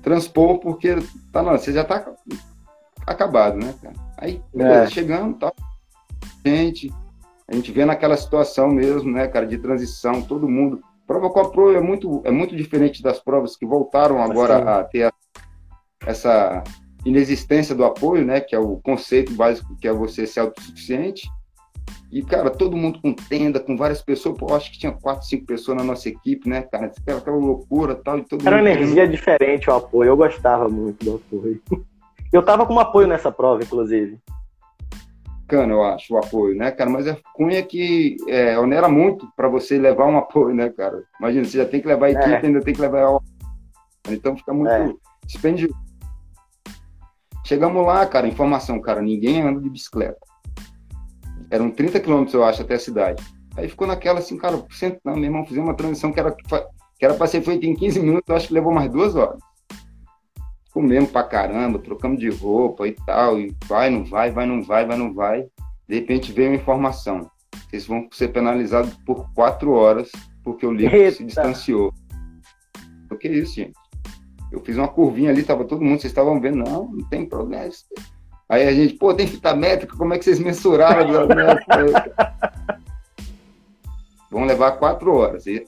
transpor 0.01 0.59
porque 0.59 0.95
tá 1.31 1.41
não, 1.41 1.51
você 1.53 1.73
já 1.73 1.81
está 1.81 2.13
acabado, 3.07 3.57
né, 3.57 3.73
cara? 3.81 3.95
Aí, 4.17 4.41
é. 4.55 4.87
chegando, 4.87 5.37
tá, 5.37 5.51
gente, 6.45 6.91
a 7.47 7.55
gente 7.55 7.71
vê 7.71 7.85
naquela 7.85 8.17
situação 8.17 8.69
mesmo, 8.69 9.11
né, 9.11 9.27
cara, 9.27 9.45
de 9.45 9.57
transição, 9.57 10.21
todo 10.21 10.49
mundo. 10.49 10.81
Prova 11.05 11.29
com 11.29 11.39
a 11.39 11.49
Pro 11.49 11.75
é 11.75 11.81
muito, 11.81 12.21
é 12.23 12.31
muito 12.31 12.55
diferente 12.55 13.03
das 13.03 13.19
provas 13.19 13.55
que 13.55 13.65
voltaram 13.65 14.21
agora 14.21 14.55
assim. 14.55 14.67
a 14.67 14.83
ter 14.83 15.03
a, 15.03 15.13
essa 16.05 16.63
inexistência 17.05 17.75
do 17.75 17.85
apoio, 17.85 18.25
né, 18.25 18.41
que 18.41 18.55
é 18.55 18.59
o 18.59 18.77
conceito 18.77 19.33
básico 19.33 19.75
que 19.79 19.87
é 19.87 19.93
você 19.93 20.25
ser 20.25 20.39
autossuficiente. 20.39 21.29
E, 22.11 22.21
cara, 22.21 22.49
todo 22.49 22.77
mundo 22.77 22.99
com 23.01 23.13
tenda, 23.13 23.59
com 23.59 23.75
várias 23.75 24.01
pessoas. 24.01 24.37
Pô, 24.37 24.53
acho 24.53 24.71
que 24.71 24.79
tinha 24.79 24.91
quatro, 24.91 25.25
cinco 25.25 25.45
pessoas 25.45 25.77
na 25.77 25.83
nossa 25.83 26.07
equipe, 26.07 26.47
né, 26.47 26.61
cara? 26.61 26.91
Era 27.05 27.17
aquela 27.17 27.37
loucura 27.37 27.95
tal, 27.95 28.19
e 28.19 28.23
todo 28.23 28.45
Era 28.47 28.57
uma 28.57 28.69
energia 28.69 29.07
diferente 29.07 29.69
o 29.69 29.73
apoio. 29.73 30.09
Eu 30.09 30.17
gostava 30.17 30.69
muito 30.69 31.03
do 31.03 31.15
apoio. 31.15 31.61
Eu 32.33 32.43
tava 32.43 32.65
com 32.65 32.77
apoio 32.79 33.07
nessa 33.07 33.31
prova, 33.31 33.63
inclusive. 33.63 34.19
Bacana, 35.47 35.73
eu 35.73 35.83
acho, 35.83 36.13
o 36.13 36.17
apoio, 36.17 36.57
né, 36.57 36.71
cara? 36.71 36.89
Mas 36.89 37.05
é 37.05 37.15
cunha 37.33 37.61
que 37.63 38.17
é, 38.27 38.57
onera 38.57 38.89
muito 38.89 39.25
para 39.37 39.47
você 39.47 39.77
levar 39.77 40.07
um 40.07 40.17
apoio, 40.17 40.53
né, 40.53 40.69
cara? 40.69 41.03
Imagina, 41.19 41.45
você 41.45 41.59
já 41.59 41.65
tem 41.65 41.79
que 41.79 41.87
levar 41.87 42.07
a 42.07 42.11
equipe, 42.11 42.29
é. 42.29 42.45
ainda 42.45 42.59
tem 42.59 42.73
que 42.73 42.81
levar 42.81 43.05
a... 43.05 43.19
Então 44.09 44.35
fica 44.35 44.53
muito 44.53 44.69
é. 44.69 44.93
Chegamos 47.45 47.85
lá, 47.85 48.05
cara, 48.07 48.27
informação, 48.27 48.81
cara, 48.81 49.01
ninguém 49.01 49.43
anda 49.43 49.61
de 49.61 49.69
bicicleta. 49.69 50.19
Eram 51.55 51.71
30 51.71 51.99
quilômetros, 51.99 52.33
eu 52.33 52.43
acho, 52.43 52.61
até 52.61 52.75
a 52.75 52.79
cidade. 52.79 53.23
Aí 53.55 53.69
ficou 53.69 53.87
naquela 53.87 54.19
assim, 54.19 54.37
cara, 54.37 54.63
não, 55.03 55.15
meu 55.15 55.23
irmão, 55.23 55.45
fizemos 55.45 55.69
uma 55.69 55.75
transição 55.75 56.11
que 56.11 56.19
era, 56.19 56.31
que 56.31 57.05
era 57.05 57.13
para 57.13 57.27
ser 57.27 57.41
feita 57.41 57.65
em 57.65 57.75
15 57.75 57.99
minutos, 57.99 58.27
eu 58.27 58.35
acho 58.35 58.47
que 58.47 58.53
levou 58.53 58.73
mais 58.73 58.91
duas 58.91 59.15
horas. 59.15 59.39
Comemos 60.73 61.09
pra 61.09 61.23
caramba, 61.23 61.79
trocamos 61.79 62.19
de 62.19 62.29
roupa 62.29 62.85
e 62.85 62.91
tal, 63.05 63.39
e 63.39 63.55
vai, 63.65 63.89
não 63.89 64.03
vai, 64.03 64.29
vai, 64.31 64.45
não 64.45 64.61
vai, 64.61 64.85
vai, 64.85 64.97
não 64.97 65.13
vai. 65.13 65.47
De 65.87 65.95
repente 65.95 66.33
veio 66.33 66.49
uma 66.49 66.57
informação. 66.57 67.29
Vocês 67.69 67.87
vão 67.87 68.07
ser 68.11 68.29
penalizados 68.29 68.93
por 69.05 69.31
quatro 69.33 69.71
horas 69.71 70.11
porque 70.43 70.65
o 70.65 70.71
líquido 70.71 71.11
se 71.11 71.23
distanciou. 71.23 71.93
O 73.09 73.15
que 73.15 73.27
é 73.27 73.31
isso, 73.31 73.55
gente? 73.55 73.73
Eu 74.51 74.59
fiz 74.63 74.77
uma 74.77 74.87
curvinha 74.87 75.31
ali, 75.31 75.43
tava 75.43 75.65
todo 75.65 75.81
mundo, 75.81 75.99
vocês 75.99 76.11
estavam 76.11 76.39
vendo, 76.39 76.57
não, 76.57 76.89
não 76.91 77.09
tem 77.09 77.25
problema. 77.25 77.69
Aí 78.47 78.67
a 78.67 78.73
gente, 78.73 78.93
pô, 78.95 79.13
tem 79.13 79.27
fita 79.27 79.55
métrica, 79.55 79.97
como 79.97 80.13
é 80.13 80.17
que 80.17 80.25
vocês 80.25 80.39
mensuraram? 80.39 81.27
Vão 84.29 84.45
levar 84.45 84.73
quatro 84.73 85.15
horas. 85.15 85.47
E, 85.47 85.65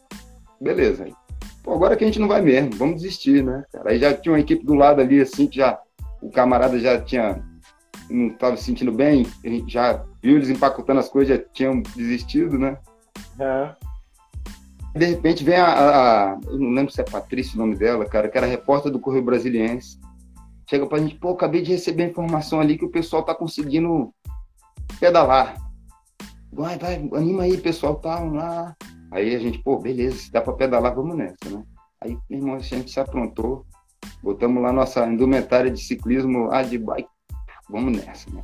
beleza. 0.62 1.08
Pô, 1.64 1.74
agora 1.74 1.96
que 1.96 2.04
a 2.04 2.08
gente 2.08 2.20
não 2.20 2.28
vai 2.28 2.42
mesmo, 2.42 2.76
vamos 2.76 2.98
desistir, 2.98 3.44
né? 3.44 3.64
Cara? 3.72 3.90
Aí 3.90 4.00
já 4.00 4.14
tinha 4.14 4.34
uma 4.34 4.40
equipe 4.40 4.66
do 4.66 4.76
lado 4.76 5.02
ali, 5.02 5.20
assim, 5.20 5.48
que 5.48 5.58
já 5.58 5.80
o 6.22 6.30
camarada 6.30 6.80
já 6.80 7.00
tinha 7.02 7.44
não 8.10 8.28
estava 8.28 8.56
se 8.56 8.64
sentindo 8.64 8.92
bem, 8.92 9.26
a 9.44 9.50
gente 9.50 9.72
já 9.72 10.04
viu 10.22 10.38
eles 10.38 10.50
empacotando 10.50 11.00
as 11.00 11.10
coisas, 11.10 11.38
já 11.38 11.44
tinham 11.52 11.82
desistido, 11.96 12.58
né? 12.58 12.78
É. 13.40 13.76
De 14.98 15.06
repente 15.06 15.44
vem 15.44 15.58
a, 15.58 15.66
a, 15.66 16.32
a, 16.32 16.40
Eu 16.48 16.58
não 16.58 16.72
lembro 16.72 16.92
se 16.92 17.02
é 17.02 17.04
Patrícia 17.04 17.56
o 17.56 17.58
nome 17.58 17.76
dela, 17.76 18.06
cara, 18.06 18.30
que 18.30 18.38
era 18.38 18.48
repórter 18.48 18.92
do 18.92 19.00
Correio 19.00 19.26
Brasiliense 19.26 20.00
chega 20.70 20.86
pra 20.86 21.00
gente, 21.00 21.16
pô, 21.16 21.30
acabei 21.30 21.62
de 21.62 21.72
receber 21.72 22.04
a 22.04 22.10
informação 22.10 22.60
ali 22.60 22.78
que 22.78 22.86
o 22.86 22.92
pessoal 22.92 23.24
tá 23.24 23.34
conseguindo 23.34 24.14
pedalar. 25.00 25.56
Vai, 26.52 26.78
vai, 26.78 26.96
anima 27.14 27.44
aí, 27.44 27.58
pessoal, 27.58 27.96
tá 27.96 28.20
lá. 28.20 28.76
Aí 29.12 29.34
a 29.34 29.40
gente, 29.40 29.60
pô, 29.60 29.80
beleza, 29.80 30.30
dá 30.32 30.42
pra 30.42 30.54
pedalar, 30.54 30.94
vamos 30.94 31.16
nessa, 31.16 31.50
né? 31.50 31.64
Aí, 32.02 32.18
meu 32.30 32.40
irmão, 32.40 32.56
a 32.56 32.60
gente 32.60 32.92
se 32.92 33.00
aprontou, 33.00 33.66
botamos 34.22 34.62
lá 34.62 34.72
nossa 34.72 35.06
indumentária 35.08 35.72
de 35.72 35.82
ciclismo 35.82 36.48
lá 36.48 36.62
de 36.62 36.78
bike, 36.78 37.10
vamos 37.70 37.98
nessa, 37.98 38.30
né? 38.32 38.44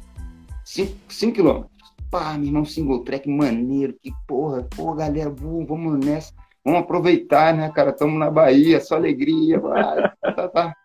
5 0.66 1.34
quilômetros. 1.34 1.72
Pá, 2.10 2.38
meu 2.38 2.48
irmão, 2.48 2.66
single 2.66 3.04
track 3.04 3.30
maneiro, 3.30 3.96
que 4.02 4.12
porra, 4.26 4.68
pô, 4.76 4.94
galera, 4.94 5.30
vamos 5.30 6.06
nessa. 6.06 6.34
Vamos 6.64 6.82
aproveitar, 6.82 7.54
né, 7.54 7.70
cara? 7.72 7.90
Estamos 7.90 8.18
na 8.18 8.32
Bahia, 8.32 8.80
só 8.80 8.96
alegria, 8.96 9.60
vai, 9.60 10.14
tá, 10.22 10.48
tá 10.48 10.76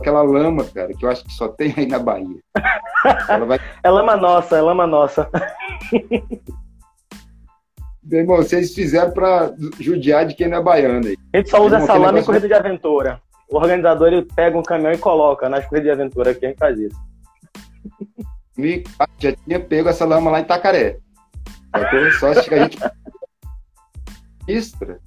aquela 0.00 0.22
lama, 0.22 0.64
cara, 0.64 0.92
que 0.94 1.04
eu 1.04 1.10
acho 1.10 1.24
que 1.24 1.32
só 1.32 1.48
tem 1.48 1.74
aí 1.76 1.86
na 1.86 1.98
Bahia. 1.98 2.38
Vai... 3.46 3.58
é 3.82 3.90
lama 3.90 4.16
nossa, 4.16 4.56
é 4.56 4.60
lama 4.60 4.86
nossa. 4.86 5.28
Bem, 8.02 8.24
bom, 8.24 8.36
vocês 8.36 8.74
fizeram 8.74 9.10
para 9.10 9.52
judiar 9.78 10.26
de 10.26 10.34
quem 10.34 10.48
não 10.48 10.58
é 10.58 10.62
baiano 10.62 11.06
aí. 11.06 11.16
A 11.34 11.38
gente 11.38 11.50
só 11.50 11.62
usa 11.64 11.76
essa 11.76 11.94
lama 11.94 12.20
em 12.20 12.24
corrida 12.24 12.48
de 12.48 12.54
aventura. 12.54 13.20
O 13.50 13.56
organizador 13.56 14.08
ele 14.08 14.26
pega 14.34 14.58
um 14.58 14.62
caminhão 14.62 14.92
e 14.92 14.98
coloca 14.98 15.48
nas 15.48 15.66
corridas 15.66 15.94
de 15.94 16.02
aventura 16.02 16.30
aqui, 16.30 16.46
a 16.46 16.48
gente 16.48 16.58
faz 16.58 16.78
isso. 16.78 16.96
E 18.58 18.82
já 19.18 19.32
tinha 19.32 19.60
pego 19.60 19.88
essa 19.88 20.04
lama 20.04 20.30
lá 20.30 20.40
em 20.40 20.42
Itacaré. 20.42 20.98
Só 22.18 22.34
que 22.42 22.54
a 22.54 22.62
gente. 22.64 22.78
Extra 24.48 24.98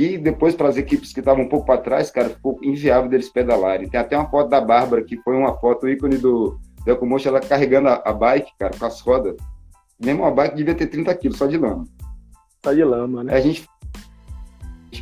que 0.00 0.16
depois 0.16 0.54
para 0.54 0.66
as 0.66 0.78
equipes 0.78 1.12
que 1.12 1.20
estavam 1.20 1.44
um 1.44 1.48
pouco 1.48 1.66
para 1.66 1.78
trás, 1.78 2.10
cara, 2.10 2.30
ficou 2.30 2.58
inviável 2.62 3.10
deles 3.10 3.28
pedalarem. 3.28 3.86
Tem 3.86 4.00
até 4.00 4.16
uma 4.16 4.30
foto 4.30 4.48
da 4.48 4.58
Bárbara, 4.58 5.04
que 5.04 5.18
foi 5.18 5.36
uma 5.36 5.54
foto 5.58 5.86
ícone 5.86 6.16
do 6.16 6.58
Delcomotion, 6.86 7.28
ela 7.28 7.40
carregando 7.40 7.88
a, 7.88 8.02
a, 8.06 8.10
bike, 8.14 8.50
cara, 8.58 8.74
com 8.78 8.86
as 8.86 8.98
rodas. 9.02 9.36
Mesmo 10.02 10.24
a 10.24 10.30
bike 10.30 10.56
devia 10.56 10.74
ter 10.74 10.86
30 10.86 11.14
quilos 11.16 11.36
só 11.36 11.46
de 11.46 11.58
lama. 11.58 11.84
Só 12.64 12.72
de 12.72 12.82
lama, 12.82 13.22
né? 13.22 13.34
a 13.34 13.40
gente, 13.42 13.68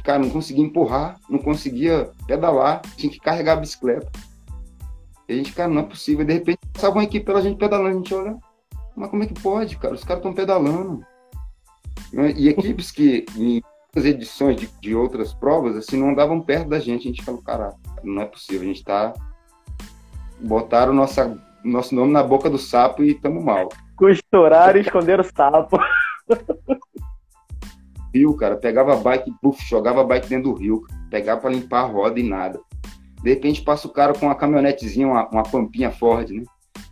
cara, 0.03 0.19
não 0.19 0.31
conseguia 0.31 0.65
empurrar, 0.65 1.17
não 1.31 1.39
conseguia 1.39 2.11
pedalar, 2.27 2.83
tinha 2.97 3.13
que 3.13 3.21
carregar 3.21 3.53
a 3.53 3.61
bicicleta. 3.61 4.11
E 5.29 5.33
a 5.33 5.37
gente, 5.37 5.53
cara, 5.53 5.69
não 5.69 5.83
é 5.83 5.85
possível. 5.85 6.25
De 6.25 6.33
repente, 6.33 6.59
passava 6.73 6.97
uma 6.97 7.05
equipe 7.05 7.25
pela 7.25 7.41
gente 7.41 7.57
pedalando, 7.57 7.91
a 7.91 7.93
gente 7.93 8.13
olha, 8.13 8.37
mas 8.97 9.11
como 9.11 9.23
é 9.23 9.27
que 9.29 9.41
pode, 9.41 9.77
cara? 9.77 9.95
Os 9.95 10.03
caras 10.03 10.19
estão 10.19 10.35
pedalando. 10.35 11.07
E 12.37 12.49
equipes 12.49 12.91
que 12.91 13.25
edições 13.97 14.57
de, 14.57 14.69
de, 14.81 14.95
outras 14.95 15.33
provas, 15.33 15.77
assim, 15.77 15.99
não 15.99 16.11
andavam 16.11 16.41
perto 16.41 16.69
da 16.69 16.79
gente. 16.79 17.09
A 17.09 17.11
gente 17.11 17.25
falou, 17.25 17.43
caraca, 17.43 17.77
não 18.03 18.23
é 18.23 18.27
possível, 18.27 18.63
a 18.63 18.67
gente 18.67 18.85
tá. 18.85 19.13
Botaram 20.41 20.93
nossa, 20.93 21.37
nosso 21.65 21.95
nome 21.95 22.13
na 22.13 22.23
boca 22.23 22.49
do 22.49 22.59
sapo 22.59 23.03
e 23.03 23.13
estamos 23.13 23.43
mal. 23.43 23.69
Costuraram 23.97 24.79
e 24.79 24.83
esconderam 24.83 25.25
o 25.25 25.27
sapo. 25.27 25.79
Rio, 28.15 28.35
cara, 28.37 28.57
pegava 28.57 28.95
a 28.95 28.97
bike, 28.97 29.33
buf, 29.43 29.63
jogava 29.69 30.01
a 30.01 30.05
bike 30.05 30.29
dentro 30.29 30.53
do 30.53 30.59
rio, 30.59 30.83
pegava 31.11 31.43
para 31.43 31.51
limpar 31.51 31.81
a 31.81 31.87
roda 31.87 32.19
e 32.19 32.23
nada. 32.23 32.59
De 33.23 33.31
repente 33.31 33.61
passa 33.63 33.87
o 33.87 33.93
cara 33.93 34.15
com 34.15 34.27
uma 34.27 34.35
caminhonetezinha, 34.35 35.07
uma, 35.07 35.29
uma 35.29 35.43
pampinha 35.43 35.91
Ford, 35.91 36.31
né? 36.31 36.43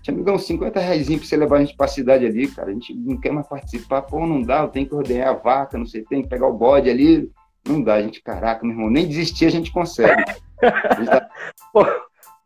Tinha 0.06 0.14
amigão, 0.14 0.38
50 0.38 0.78
reais 0.78 1.08
pra 1.08 1.18
você 1.18 1.36
levar 1.36 1.56
a 1.56 1.60
gente 1.64 1.76
pra 1.76 1.88
cidade 1.88 2.24
ali, 2.24 2.46
cara. 2.46 2.70
A 2.70 2.72
gente 2.72 2.94
não 2.94 3.18
quer 3.18 3.32
mais 3.32 3.48
participar. 3.48 4.02
Pô, 4.02 4.24
não 4.24 4.40
dá, 4.40 4.60
eu 4.60 4.68
tenho 4.68 4.86
que 4.86 4.94
ordenar 4.94 5.30
a 5.30 5.32
vaca, 5.32 5.76
não 5.76 5.84
sei, 5.84 6.04
tem 6.04 6.22
que 6.22 6.28
pegar 6.28 6.46
o 6.46 6.56
bode 6.56 6.88
ali. 6.88 7.28
Não 7.66 7.82
dá, 7.82 7.94
a 7.94 8.02
gente, 8.02 8.22
caraca, 8.22 8.64
meu 8.64 8.72
irmão, 8.72 8.88
nem 8.88 9.08
desistir 9.08 9.46
a 9.46 9.50
gente 9.50 9.72
consegue. 9.72 10.22
A 10.62 10.94
gente 10.94 11.10
tá... 11.10 11.28
Pô, 11.74 11.84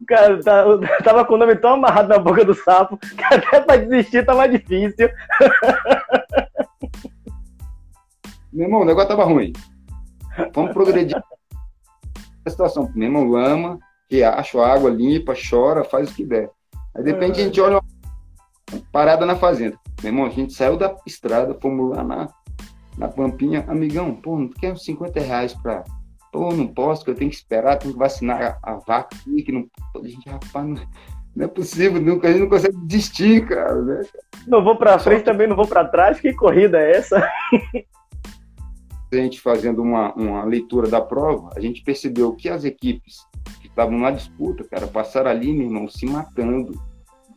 cara, 0.09 0.43
tá, 0.43 0.65
tava 1.05 1.27
com 1.27 1.35
o 1.35 1.37
nome 1.37 1.55
tão 1.57 1.75
amarrado 1.75 2.09
na 2.09 2.19
boca 2.19 2.43
do 2.47 2.55
sapo 2.55 2.97
que 2.97 3.25
até 3.25 3.61
pra 3.61 3.77
desistir 3.77 4.25
tá 4.25 4.35
mais 4.35 4.51
difícil. 4.51 5.11
Meu 8.51 8.65
irmão, 8.65 8.81
o 8.81 8.87
negócio 8.87 9.11
tava 9.11 9.25
ruim. 9.25 9.53
Vamos 10.55 10.73
progredir 10.73 11.23
a 12.47 12.51
situação. 12.51 12.91
Meu 12.95 13.09
irmão, 13.09 13.29
lama, 13.29 13.79
riacho, 14.11 14.63
água 14.63 14.89
limpa, 14.89 15.35
chora, 15.35 15.85
faz 15.85 16.11
o 16.11 16.15
que 16.15 16.25
der. 16.25 16.51
Aí 16.95 17.03
de 17.03 17.13
repente 17.13 17.41
a 17.41 17.45
gente 17.45 17.61
olha 17.61 17.81
uma 18.73 18.83
parada 18.93 19.25
na 19.25 19.37
fazenda. 19.37 19.77
Meu 20.03 20.13
irmão, 20.13 20.27
a 20.27 20.31
gente 20.31 20.53
saiu 20.53 20.77
da 20.77 20.95
estrada, 21.07 21.57
fomos 21.61 21.97
lá 21.97 22.03
na, 22.03 22.29
na 22.97 23.09
Pampinha. 23.09 23.65
Amigão, 23.69 24.15
pô, 24.15 24.39
não 24.39 24.49
quer 24.49 24.73
uns 24.73 24.85
50 24.85 25.21
reais 25.21 25.55
pra. 25.55 25.85
Pô, 26.33 26.53
não 26.53 26.69
posso, 26.69 27.05
que 27.05 27.11
eu 27.11 27.15
tenho 27.15 27.31
que 27.31 27.37
esperar, 27.37 27.77
tenho 27.77 27.93
que 27.93 27.99
vacinar 27.99 28.59
a, 28.63 28.73
a 28.73 28.75
vaca 28.77 29.17
aqui, 29.17 29.43
que 29.43 29.53
não. 29.53 29.67
A 29.97 30.07
gente, 30.07 30.29
rapaz, 30.29 30.67
não, 30.67 30.77
não 31.35 31.45
é 31.45 31.49
possível, 31.49 32.01
nunca, 32.01 32.29
a 32.29 32.33
gente 32.33 32.43
não 32.43 32.49
consegue 32.49 32.77
desistir, 32.87 33.47
cara. 33.47 33.83
Né? 33.83 34.03
Não 34.47 34.63
vou 34.63 34.77
pra 34.77 34.99
frente, 34.99 35.25
também 35.25 35.47
não 35.47 35.57
vou 35.57 35.67
pra 35.67 35.85
trás, 35.85 36.21
que 36.21 36.33
corrida 36.33 36.81
é 36.81 36.97
essa? 36.97 37.31
a 39.13 39.17
gente 39.17 39.41
fazendo 39.41 39.83
uma, 39.83 40.15
uma 40.15 40.45
leitura 40.45 40.89
da 40.89 41.01
prova, 41.01 41.51
a 41.57 41.61
gente 41.61 41.83
percebeu 41.83 42.33
que 42.37 42.49
as 42.49 42.65
equipes 42.65 43.27
estavam 43.71 43.99
na 43.99 44.11
disputa, 44.11 44.65
cara, 44.65 44.87
passaram 44.87 45.31
ali, 45.31 45.53
meu 45.53 45.67
irmão, 45.67 45.89
se 45.89 46.07
matando, 46.07 46.81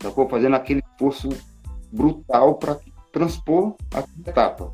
sacou? 0.02 0.28
Fazendo 0.28 0.56
aquele 0.56 0.82
esforço 0.92 1.30
brutal 1.92 2.56
para 2.56 2.80
transpor 3.12 3.76
a 3.94 4.04
etapa. 4.28 4.74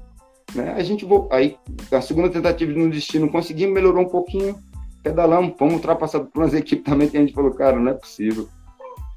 Né? 0.56 0.74
A 0.74 0.84
gente, 0.84 1.06
aí, 1.32 1.58
a 1.92 2.02
segunda 2.02 2.30
tentativa 2.30 2.74
de 2.74 2.80
no 2.80 2.90
destino, 2.90 3.30
conseguimos, 3.30 3.74
melhorou 3.74 4.04
um 4.04 4.10
pouquinho, 4.10 4.58
pedalamos, 5.04 5.56
fomos 5.58 5.76
ultrapassar 5.76 6.22
por 6.22 6.42
umas 6.42 6.54
equipes 6.56 6.86
também 6.86 7.10
que 7.10 7.18
a 7.18 7.22
gente 7.22 7.34
falou, 7.34 7.52
cara, 7.52 7.80
não 7.80 7.92
é 7.92 7.96
possível. 7.96 8.48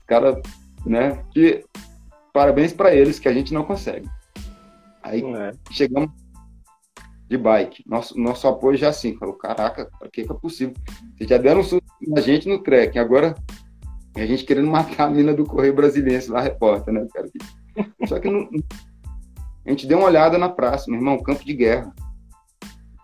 Cara, 0.06 0.40
né? 0.84 1.22
Que 1.32 1.64
parabéns 2.32 2.72
para 2.72 2.94
eles 2.94 3.18
que 3.18 3.28
a 3.28 3.32
gente 3.32 3.54
não 3.54 3.64
consegue. 3.64 4.08
Aí 5.02 5.22
é. 5.22 5.52
chegamos 5.70 6.10
de 7.28 7.36
bike. 7.36 7.82
Nosso, 7.86 8.18
nosso 8.18 8.46
apoio 8.46 8.76
já 8.76 8.88
assim, 8.88 9.16
falou, 9.16 9.34
caraca, 9.34 9.90
para 9.98 10.08
que, 10.10 10.24
que 10.24 10.32
é 10.32 10.34
possível? 10.34 10.74
Vocês 11.16 11.28
já 11.28 11.38
deram 11.38 11.60
um 11.60 11.64
susto 11.64 11.84
na 12.06 12.20
gente 12.20 12.48
no 12.48 12.62
trekking, 12.62 12.98
agora 12.98 13.34
a 14.14 14.26
gente 14.26 14.44
querendo 14.44 14.70
matar 14.70 15.06
a 15.06 15.10
mina 15.10 15.32
do 15.32 15.44
Correio 15.44 15.74
Brasiliense 15.74 16.30
lá, 16.30 16.40
repórter, 16.40 16.92
né, 16.92 17.06
cara? 17.12 17.28
Só 18.06 18.18
que 18.18 18.30
não, 18.30 18.48
a 19.64 19.70
gente 19.70 19.86
deu 19.86 19.98
uma 19.98 20.08
olhada 20.08 20.36
na 20.36 20.48
praça, 20.48 20.90
meu 20.90 21.00
irmão, 21.00 21.22
campo 21.22 21.44
de 21.44 21.54
guerra. 21.54 21.92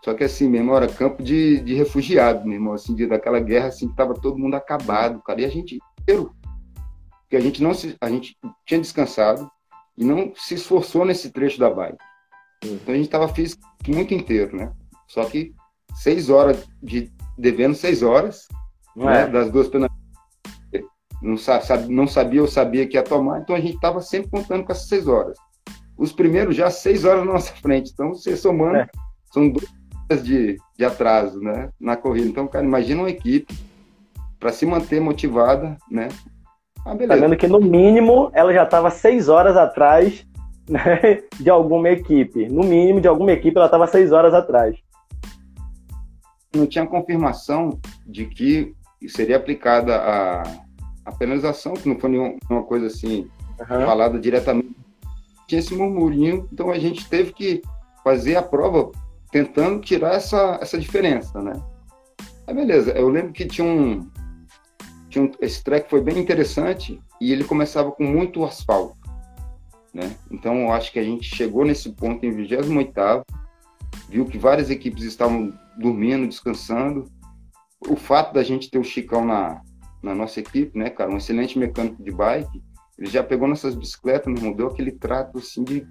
Só 0.04 0.14
que 0.14 0.24
assim, 0.24 0.48
mesmo, 0.48 0.74
era 0.74 0.88
campo 0.88 1.22
de, 1.22 1.60
de 1.60 1.74
refugiado, 1.74 2.44
meu 2.44 2.54
irmão, 2.54 2.74
assim, 2.74 2.94
daquela 3.06 3.40
guerra 3.40 3.68
assim 3.68 3.88
que 3.88 3.96
tava 3.96 4.14
todo 4.14 4.38
mundo 4.38 4.54
acabado, 4.54 5.22
cara, 5.22 5.40
e 5.40 5.44
a 5.44 5.48
gente 5.48 5.78
inteiro. 6.00 6.32
Porque 7.22 7.36
a 7.36 7.40
gente 7.40 7.62
não 7.62 7.74
se, 7.74 7.96
a 8.00 8.08
gente 8.08 8.36
tinha 8.64 8.80
descansado, 8.80 9.50
e 9.98 10.04
não 10.04 10.32
se 10.36 10.54
esforçou 10.54 11.04
nesse 11.04 11.32
trecho 11.32 11.58
da 11.58 11.68
bike. 11.68 11.98
Então 12.64 12.94
a 12.94 12.96
gente 12.96 13.06
estava 13.06 13.28
físico 13.28 13.62
muito 13.86 14.12
inteiro, 14.14 14.56
né? 14.56 14.72
Só 15.06 15.24
que 15.24 15.54
seis 15.94 16.28
horas 16.28 16.66
de 16.82 17.10
devendo 17.36 17.74
seis 17.74 18.02
horas 18.02 18.46
né, 18.96 19.22
é. 19.22 19.26
das 19.28 19.50
duas 19.50 19.68
penalidades. 19.68 19.98
Não, 21.20 21.36
sabe, 21.36 21.92
não 21.92 22.06
sabia 22.06 22.40
ou 22.40 22.46
sabia 22.46 22.86
que 22.86 22.96
ia 22.96 23.02
tomar, 23.02 23.40
então 23.40 23.56
a 23.56 23.60
gente 23.60 23.74
estava 23.74 24.00
sempre 24.00 24.30
contando 24.30 24.64
com 24.64 24.72
essas 24.72 24.88
seis 24.88 25.08
horas. 25.08 25.36
Os 25.96 26.12
primeiros 26.12 26.54
já 26.54 26.70
seis 26.70 27.04
horas 27.04 27.24
na 27.24 27.32
nossa 27.32 27.52
frente, 27.60 27.90
então 27.92 28.10
você 28.10 28.36
somando, 28.36 28.76
é. 28.76 28.88
são 29.32 29.48
duas 29.48 29.66
horas 30.08 30.24
de, 30.24 30.56
de 30.76 30.84
atraso 30.84 31.40
né, 31.40 31.70
na 31.80 31.96
corrida. 31.96 32.28
Então, 32.28 32.46
cara, 32.46 32.64
imagina 32.64 33.02
uma 33.02 33.10
equipe 33.10 33.52
para 34.38 34.52
se 34.52 34.64
manter 34.64 35.00
motivada, 35.00 35.76
né? 35.90 36.08
Ah, 36.86 36.94
beleza. 36.94 37.20
Tá 37.20 37.26
vendo 37.26 37.36
que 37.36 37.48
no 37.48 37.60
mínimo 37.60 38.30
ela 38.32 38.52
já 38.52 38.62
estava 38.62 38.88
seis 38.88 39.28
horas 39.28 39.56
atrás 39.56 40.24
né, 40.68 41.22
de 41.38 41.50
alguma 41.50 41.88
equipe. 41.90 42.48
No 42.48 42.62
mínimo 42.62 43.00
de 43.00 43.08
alguma 43.08 43.32
equipe 43.32 43.56
ela 43.56 43.66
estava 43.66 43.86
seis 43.86 44.12
horas 44.12 44.34
atrás. 44.34 44.76
Não 46.54 46.66
tinha 46.66 46.86
confirmação 46.86 47.78
de 48.06 48.26
que 48.26 48.74
seria 49.06 49.36
aplicada 49.36 49.96
a, 49.96 50.42
a 51.04 51.12
penalização, 51.12 51.74
que 51.74 51.88
não 51.88 51.98
foi 51.98 52.10
nenhuma 52.10 52.62
coisa 52.66 52.86
assim 52.86 53.28
uhum. 53.60 53.86
falada 53.86 54.18
diretamente. 54.18 54.76
Tinha 55.46 55.60
esse 55.60 55.74
murmurinho, 55.74 56.48
então 56.52 56.70
a 56.70 56.78
gente 56.78 57.08
teve 57.08 57.32
que 57.32 57.62
fazer 58.04 58.36
a 58.36 58.42
prova 58.42 58.90
tentando 59.30 59.80
tirar 59.80 60.14
essa, 60.14 60.58
essa 60.60 60.78
diferença, 60.78 61.40
né? 61.40 61.52
Aí 62.46 62.54
beleza, 62.54 62.92
eu 62.92 63.08
lembro 63.08 63.32
que 63.32 63.46
tinha 63.46 63.66
um, 63.66 64.08
tinha 65.08 65.24
um, 65.24 65.30
esse 65.40 65.62
track 65.62 65.88
foi 65.88 66.00
bem 66.00 66.18
interessante 66.18 67.00
e 67.20 67.32
ele 67.32 67.44
começava 67.44 67.92
com 67.92 68.04
muito 68.04 68.44
asfalto, 68.44 68.96
né? 69.92 70.16
Então 70.30 70.62
eu 70.62 70.72
acho 70.72 70.92
que 70.92 70.98
a 70.98 71.04
gente 71.04 71.24
chegou 71.24 71.64
nesse 71.64 71.90
ponto 71.90 72.24
em 72.24 72.30
28 72.30 72.68
viu 74.08 74.24
que 74.24 74.38
várias 74.38 74.70
equipes 74.70 75.04
estavam 75.04 75.52
dormindo, 75.78 76.26
descansando. 76.26 77.04
O 77.88 77.96
fato 77.96 78.32
da 78.32 78.42
gente 78.42 78.70
ter 78.70 78.78
o 78.78 78.84
Chicão 78.84 79.24
na, 79.24 79.62
na 80.02 80.14
nossa 80.14 80.40
equipe, 80.40 80.76
né, 80.78 80.90
cara, 80.90 81.10
um 81.10 81.16
excelente 81.16 81.58
mecânico 81.58 82.02
de 82.02 82.10
bike, 82.10 82.62
ele 82.98 83.08
já 83.08 83.22
pegou 83.22 83.46
nossas 83.46 83.74
bicicletas, 83.74 84.32
nos 84.32 84.56
deu 84.56 84.66
aquele 84.66 84.90
trato 84.90 85.38
assim 85.38 85.62
de, 85.62 85.86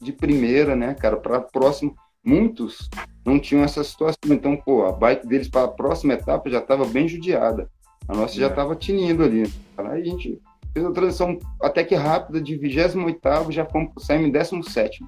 de 0.00 0.12
primeira, 0.12 0.74
né, 0.74 0.94
cara, 0.94 1.16
para 1.16 1.40
próximo. 1.40 1.94
Muitos 2.24 2.88
não 3.26 3.38
tinham 3.38 3.64
essa 3.64 3.82
situação, 3.82 4.16
então, 4.30 4.56
pô, 4.56 4.86
a 4.86 4.92
bike 4.92 5.26
deles 5.26 5.48
para 5.48 5.64
a 5.64 5.68
próxima 5.68 6.14
etapa 6.14 6.48
já 6.48 6.60
estava 6.60 6.84
bem 6.86 7.08
judiada. 7.08 7.68
A 8.08 8.14
nossa 8.14 8.34
já 8.34 8.48
estava 8.48 8.72
é. 8.72 8.76
tinindo 8.76 9.22
ali. 9.22 9.42
Aí 9.76 10.00
a 10.00 10.04
gente 10.04 10.40
fez 10.72 10.84
a 10.86 10.92
transição 10.92 11.38
até 11.60 11.84
que 11.84 11.94
rápida, 11.94 12.40
de 12.40 12.56
28 12.56 13.52
já 13.52 13.64
fomos, 13.66 13.90
saímos 14.04 14.28
em 14.28 14.32
17. 14.32 15.04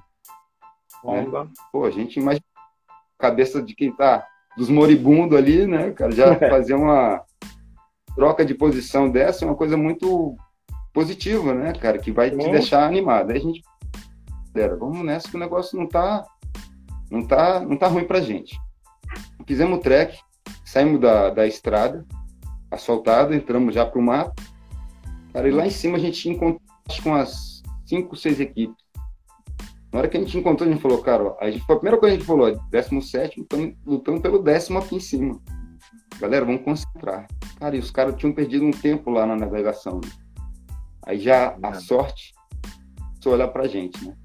Né? 1.03 1.27
Pô, 1.71 1.85
a 1.85 1.91
gente 1.91 2.19
imagina 2.19 2.45
a 3.19 3.21
cabeça 3.21 3.61
de 3.61 3.75
quem 3.75 3.91
tá 3.91 4.25
dos 4.57 4.69
moribundos 4.69 5.37
ali, 5.37 5.67
né, 5.67 5.91
cara, 5.91 6.11
já 6.11 6.35
fazer 6.49 6.73
uma 6.73 7.23
troca 8.15 8.45
de 8.45 8.55
posição 8.55 9.09
dessa 9.09 9.43
é 9.43 9.47
uma 9.47 9.55
coisa 9.55 9.75
muito 9.75 10.35
positiva, 10.93 11.53
né, 11.53 11.73
cara, 11.73 11.97
que 11.97 12.11
vai 12.11 12.31
te 12.31 12.49
deixar 12.49 12.85
animado. 12.85 13.31
Aí 13.31 13.37
a 13.37 13.41
gente, 13.41 13.61
galera, 14.53 14.77
vamos 14.77 15.03
nessa 15.03 15.29
que 15.29 15.35
o 15.35 15.39
negócio 15.39 15.77
não 15.77 15.87
tá, 15.87 16.23
não 17.11 17.25
tá, 17.25 17.59
não 17.59 17.77
tá 17.77 17.87
ruim 17.87 18.05
pra 18.05 18.21
gente. 18.21 18.57
Fizemos 19.45 19.77
o 19.77 19.81
trek, 19.81 20.17
saímos 20.63 21.01
da, 21.01 21.29
da 21.29 21.45
estrada, 21.45 22.05
asfaltado, 22.71 23.33
entramos 23.33 23.75
já 23.75 23.85
pro 23.85 24.01
mato, 24.01 24.41
cara, 25.35 25.49
e 25.49 25.51
lá 25.51 25.67
em 25.67 25.69
cima 25.69 25.97
a 25.97 25.99
gente 25.99 26.29
encontrou 26.29 26.61
acho, 26.89 27.03
com 27.03 27.09
umas 27.09 27.61
cinco, 27.85 28.15
seis 28.15 28.39
equipes. 28.39 28.75
Na 29.91 29.99
hora 29.99 30.07
que 30.07 30.15
a 30.15 30.19
gente 30.21 30.37
encontrou, 30.37 30.67
a 30.67 30.71
gente 30.71 30.81
falou, 30.81 31.01
cara, 31.01 31.23
ó, 31.23 31.37
a, 31.41 31.51
gente, 31.51 31.61
a 31.69 31.75
primeira 31.75 31.97
coisa 31.97 32.15
que 32.15 32.17
a 32.17 32.19
gente 32.19 32.27
falou, 32.27 32.57
17, 32.71 33.41
estamos 33.41 33.75
lutando 33.85 34.21
pelo 34.21 34.39
décimo 34.39 34.79
aqui 34.79 34.95
em 34.95 34.99
cima. 34.99 35.39
Galera, 36.19 36.45
vamos 36.45 36.63
concentrar. 36.63 37.27
Cara, 37.59 37.75
e 37.75 37.79
os 37.79 37.91
caras 37.91 38.15
tinham 38.15 38.33
perdido 38.33 38.65
um 38.65 38.71
tempo 38.71 39.09
lá 39.09 39.25
na 39.25 39.35
navegação. 39.35 39.95
Né? 39.95 40.09
Aí 41.05 41.19
já 41.19 41.57
a 41.61 41.73
sorte 41.75 42.33
só 43.21 43.31
olhar 43.31 43.49
pra 43.49 43.67
gente, 43.67 44.05
né? 44.05 44.15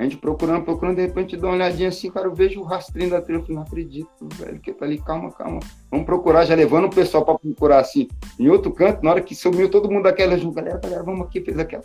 A 0.00 0.04
gente 0.04 0.16
procurando, 0.16 0.64
procurando, 0.64 0.96
de 0.96 1.02
repente 1.02 1.36
dá 1.36 1.48
uma 1.48 1.56
olhadinha 1.56 1.90
assim, 1.90 2.10
cara, 2.10 2.26
eu 2.26 2.34
vejo 2.34 2.58
o 2.58 2.64
rastrinho 2.64 3.10
da 3.10 3.20
trilha, 3.20 3.36
eu 3.36 3.42
falei, 3.42 3.56
não 3.56 3.62
acredito, 3.62 4.08
velho, 4.32 4.58
que 4.58 4.72
tá 4.72 4.86
ali, 4.86 4.96
calma, 4.96 5.30
calma. 5.30 5.60
Vamos 5.90 6.06
procurar, 6.06 6.46
já 6.46 6.54
levando 6.54 6.86
o 6.86 6.90
pessoal 6.90 7.22
para 7.22 7.38
procurar 7.38 7.80
assim. 7.80 8.08
Em 8.38 8.48
outro 8.48 8.72
canto, 8.72 9.04
na 9.04 9.10
hora 9.10 9.20
que 9.20 9.34
sumiu 9.34 9.70
todo 9.70 9.90
mundo 9.90 10.04
daquela, 10.04 10.34
galera, 10.38 10.78
galera, 10.78 11.02
vamos 11.02 11.26
aqui, 11.26 11.42
fez 11.42 11.58
aquela. 11.58 11.82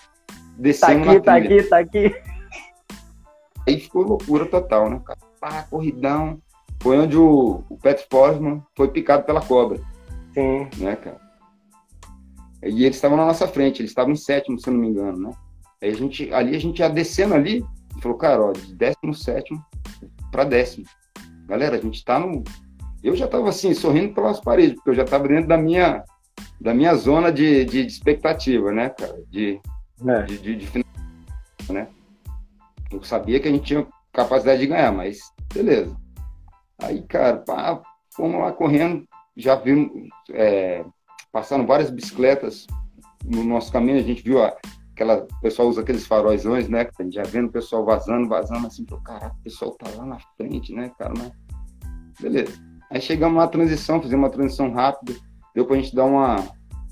Descemos 0.58 1.06
tá 1.06 1.12
aqui, 1.12 1.26
tá 1.26 1.36
aqui, 1.36 1.64
tá 1.64 1.78
aqui. 1.80 2.16
Aí 3.68 3.80
ficou 3.82 4.04
loucura 4.04 4.46
total, 4.46 4.90
né, 4.90 5.02
cara? 5.06 5.20
Pá, 5.38 5.64
corridão. 5.64 6.40
Foi 6.82 6.98
onde 6.98 7.18
o, 7.18 7.66
o 7.70 7.78
Pat 7.78 8.02
Forsman 8.10 8.64
foi 8.78 8.88
picado 8.88 9.26
pela 9.26 9.42
cobra. 9.42 9.78
Sim. 10.34 10.70
Né, 10.78 10.96
cara? 10.96 11.20
E 12.64 12.86
eles 12.86 12.96
estavam 12.96 13.18
na 13.18 13.26
nossa 13.26 13.46
frente, 13.46 13.82
eles 13.82 13.92
estavam 13.92 14.14
em 14.14 14.16
sétimo, 14.16 14.58
se 14.58 14.70
eu 14.70 14.74
não 14.74 14.80
me 14.80 14.88
engano, 14.88 15.18
né? 15.18 15.32
Aí 15.82 15.90
a 15.90 15.94
gente, 15.94 16.34
ali 16.34 16.56
a 16.56 16.60
gente 16.60 16.80
ia 16.80 16.90
descendo 16.90 17.34
ali, 17.34 17.62
falou, 18.06 18.18
cara, 18.18 18.46
ó, 18.46 18.52
de 18.52 18.76
décimo 18.76 19.14
sétimo 19.16 19.66
para 20.32 20.44
décimo. 20.44 20.86
Galera, 21.48 21.78
a 21.78 21.82
gente 21.82 22.06
tá 22.06 22.20
no. 22.20 22.44
Eu 23.04 23.16
já 23.16 23.28
tava 23.28 23.50
assim, 23.50 23.74
sorrindo 23.74 24.14
pelas 24.14 24.40
paredes, 24.40 24.76
porque 24.76 24.92
eu 24.92 24.96
já 24.96 25.04
tava 25.04 25.28
dentro 25.28 25.48
da 25.48 25.58
minha, 25.58 26.04
da 26.62 26.74
minha 26.74 26.94
zona 26.96 27.32
de, 27.32 27.66
de, 27.66 27.84
de 27.84 27.92
expectativa, 27.92 28.72
né, 28.72 28.90
cara? 28.90 29.22
De, 29.30 29.60
é. 30.08 30.24
de, 30.24 30.38
de, 30.38 30.56
de, 30.56 30.86
né? 31.72 31.88
Eu 32.92 33.04
sabia 33.04 33.40
que 33.40 33.48
a 33.48 33.52
gente 33.52 33.66
tinha 33.66 33.88
capacidade 34.14 34.62
de 34.62 34.68
ganhar, 34.68 34.92
mas 34.92 35.20
beleza. 35.54 35.96
Aí, 36.80 37.02
cara, 37.04 37.38
pá, 37.38 37.82
fomos 38.16 38.40
lá 38.40 38.52
correndo, 38.52 39.08
já 39.36 39.56
vimos, 39.56 39.92
é, 40.32 40.84
passando 41.32 41.66
várias 41.66 41.90
bicicletas 41.90 42.68
no 43.24 43.44
nosso 43.44 43.72
caminho, 43.72 44.00
a 44.00 44.04
gente 44.04 44.24
viu 44.24 44.44
a, 44.44 44.56
aquela, 44.96 45.18
o 45.18 45.42
pessoal 45.42 45.68
usa 45.68 45.82
aqueles 45.82 46.08
faróisões, 46.08 46.70
né? 46.70 46.88
A 46.98 47.04
gente 47.04 47.16
já 47.16 47.24
vendo 47.24 47.48
o 47.48 47.52
pessoal 47.52 47.84
vazando, 47.84 48.30
vazando, 48.30 48.66
assim, 48.66 48.86
pô, 48.86 48.98
caraca, 49.02 49.36
o 49.36 49.44
pessoal 49.44 49.72
tá 49.72 49.90
lá 49.98 50.06
na 50.06 50.18
frente, 50.38 50.74
né, 50.74 50.90
cara, 50.98 51.14
mas 51.18 51.32
beleza. 52.20 52.54
Aí 52.90 53.02
chegamos 53.02 53.38
na 53.38 53.48
transição, 53.48 54.02
fizemos 54.02 54.24
uma 54.24 54.32
transição 54.32 54.72
rápida, 54.72 55.14
deu 55.54 55.66
pra 55.66 55.76
gente 55.76 55.94
dar 55.94 56.06
uma, 56.06 56.38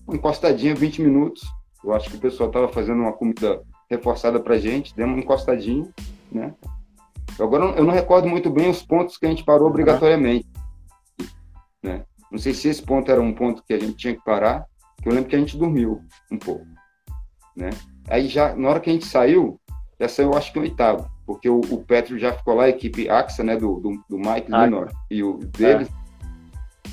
uma 0.06 0.18
encostadinha, 0.18 0.76
20 0.76 1.02
minutos. 1.02 1.44
Eu 1.84 1.94
acho 1.94 2.10
que 2.10 2.18
o 2.18 2.20
pessoal 2.20 2.52
tava 2.52 2.68
fazendo 2.68 3.00
uma 3.02 3.14
comida 3.14 3.62
reforçada 3.90 4.40
para 4.40 4.58
gente, 4.58 4.96
demos 4.96 5.16
uma 5.16 5.24
encostadinha, 5.24 5.90
né? 6.32 6.54
Agora 7.40 7.66
eu 7.78 7.86
não 7.86 7.94
recordo 7.94 8.28
muito 8.28 8.50
bem 8.50 8.70
os 8.70 8.84
pontos 8.84 9.18
que 9.18 9.26
a 9.26 9.30
gente 9.30 9.46
parou 9.46 9.70
obrigatoriamente, 9.70 10.48
né? 11.82 12.06
Não 12.30 12.38
sei 12.38 12.54
se 12.54 12.68
esse 12.68 12.82
ponto 12.82 13.10
era 13.10 13.22
um 13.22 13.34
ponto 13.34 13.64
que 13.64 13.74
a 13.74 13.80
gente 13.80 13.96
tinha 13.96 14.16
que 14.16 14.24
parar, 14.24 14.66
que 15.02 15.08
eu 15.08 15.14
lembro 15.14 15.30
que 15.30 15.36
a 15.36 15.40
gente 15.40 15.58
dormiu 15.58 16.02
um 16.32 16.38
pouco, 16.38 16.66
né? 17.56 17.70
Aí 18.10 18.28
já 18.28 18.56
na 18.56 18.70
hora 18.70 18.80
que 18.80 18.90
a 18.90 18.94
gente 18.94 19.06
saiu, 19.06 19.60
já 20.00 20.08
saiu 20.08 20.34
acho 20.34 20.52
que 20.52 20.60
o 20.60 20.62
oitavo, 20.62 21.10
porque 21.26 21.50
o, 21.50 21.60
o 21.60 21.84
Petro 21.84 22.18
já 22.20 22.34
ficou 22.34 22.56
lá, 22.56 22.64
a 22.64 22.70
equipe 22.70 23.10
AXA, 23.10 23.44
né, 23.44 23.56
do, 23.56 23.80
do, 23.80 24.04
do 24.10 24.18
Mike 24.18 24.52
ah, 24.52 24.66
Linor 24.66 24.92
e 25.10 25.24
o 25.24 25.38
deles, 25.38 25.88
é. 25.88 26.90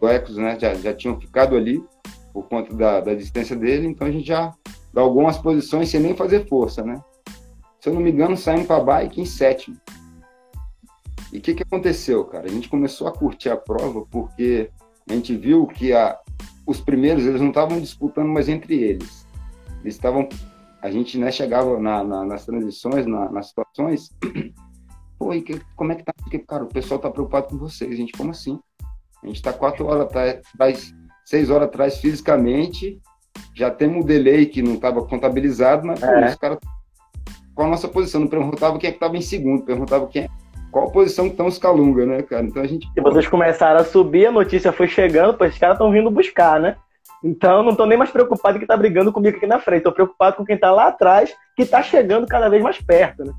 o 0.00 0.08
Ecos, 0.08 0.36
né, 0.36 0.58
já, 0.58 0.74
já 0.74 0.94
tinham 0.94 1.20
ficado 1.20 1.56
ali 1.56 1.82
por 2.32 2.48
conta 2.48 2.74
da, 2.74 3.00
da 3.00 3.14
distância 3.14 3.54
dele, 3.56 3.86
então 3.86 4.06
a 4.06 4.10
gente 4.10 4.26
já 4.26 4.54
algumas 4.94 5.38
posições 5.38 5.88
sem 5.88 6.00
nem 6.00 6.14
fazer 6.14 6.46
força, 6.46 6.82
né? 6.82 7.02
Se 7.80 7.88
eu 7.88 7.94
não 7.94 8.00
me 8.00 8.10
engano, 8.10 8.36
saímos 8.36 8.66
para 8.66 8.76
a 8.76 8.84
bike 8.84 9.20
em 9.20 9.24
sétimo. 9.24 9.76
E 11.32 11.38
o 11.38 11.40
que, 11.40 11.54
que 11.54 11.62
aconteceu, 11.62 12.24
cara? 12.24 12.46
A 12.46 12.50
gente 12.50 12.68
começou 12.68 13.08
a 13.08 13.12
curtir 13.12 13.48
a 13.48 13.56
prova 13.56 14.06
porque 14.10 14.70
a 15.08 15.14
gente 15.14 15.34
viu 15.34 15.66
que 15.66 15.92
a, 15.92 16.18
os 16.66 16.80
primeiros 16.80 17.24
eles 17.24 17.40
não 17.40 17.48
estavam 17.48 17.80
disputando 17.80 18.28
mais 18.28 18.48
entre 18.48 18.80
eles. 18.82 19.26
Eles 19.82 19.94
estavam. 19.94 20.28
A 20.82 20.90
gente 20.90 21.16
né, 21.16 21.30
chegava 21.30 21.78
na, 21.78 22.02
na, 22.02 22.24
nas 22.24 22.44
transições, 22.44 23.06
na, 23.06 23.30
nas 23.30 23.48
situações. 23.48 24.10
Pô, 25.18 25.32
e 25.32 25.40
que, 25.40 25.60
como 25.76 25.92
é 25.92 25.94
que 25.94 26.02
tá? 26.02 26.12
Porque, 26.16 26.38
cara, 26.40 26.64
o 26.64 26.68
pessoal 26.68 26.98
tá 26.98 27.10
preocupado 27.10 27.48
com 27.48 27.56
vocês. 27.56 27.96
Gente, 27.96 28.12
como 28.12 28.32
assim? 28.32 28.58
A 29.22 29.26
gente 29.26 29.36
está 29.36 29.52
quatro 29.52 29.86
horas 29.86 30.06
atrás, 30.06 30.92
seis 31.24 31.48
horas 31.48 31.68
atrás 31.68 31.98
fisicamente 31.98 33.00
já 33.54 33.70
temos 33.70 34.02
um 34.02 34.06
delay 34.06 34.46
que 34.46 34.62
não 34.62 34.74
estava 34.74 35.04
contabilizado, 35.06 35.86
mas 35.86 36.02
é. 36.02 36.26
os 36.26 36.34
caras 36.34 36.58
qual 37.54 37.68
a 37.68 37.70
nossa 37.70 37.86
posição, 37.86 38.22
não 38.22 38.28
perguntava 38.28 38.78
quem 38.78 38.88
é 38.88 38.90
que 38.90 38.96
estava 38.96 39.16
em 39.16 39.20
segundo, 39.20 39.64
perguntava 39.64 40.06
quem 40.06 40.22
é, 40.22 40.28
qual 40.70 40.90
posição 40.90 41.26
que 41.26 41.32
estão 41.32 41.46
os 41.46 41.58
Calunga, 41.58 42.06
né, 42.06 42.22
cara? 42.22 42.44
Então 42.44 42.62
a 42.62 42.66
gente. 42.66 42.88
E 42.96 43.00
vocês 43.00 43.28
começaram 43.28 43.80
a 43.80 43.84
subir, 43.84 44.26
a 44.26 44.32
notícia 44.32 44.72
foi 44.72 44.88
chegando, 44.88 45.36
pois 45.36 45.52
os 45.52 45.58
caras 45.58 45.74
estão 45.74 45.92
vindo 45.92 46.10
buscar, 46.10 46.58
né? 46.58 46.76
Então 47.22 47.62
não 47.62 47.70
estou 47.70 47.86
nem 47.86 47.96
mais 47.96 48.10
preocupado 48.10 48.58
que 48.58 48.64
está 48.64 48.76
brigando 48.76 49.12
comigo 49.12 49.36
aqui 49.36 49.46
na 49.46 49.60
frente, 49.60 49.78
estou 49.78 49.92
preocupado 49.92 50.36
com 50.36 50.44
quem 50.44 50.56
está 50.56 50.72
lá 50.72 50.88
atrás, 50.88 51.32
que 51.56 51.62
está 51.62 51.82
chegando 51.82 52.26
cada 52.26 52.48
vez 52.48 52.62
mais 52.62 52.80
perto, 52.80 53.24
né? 53.24 53.32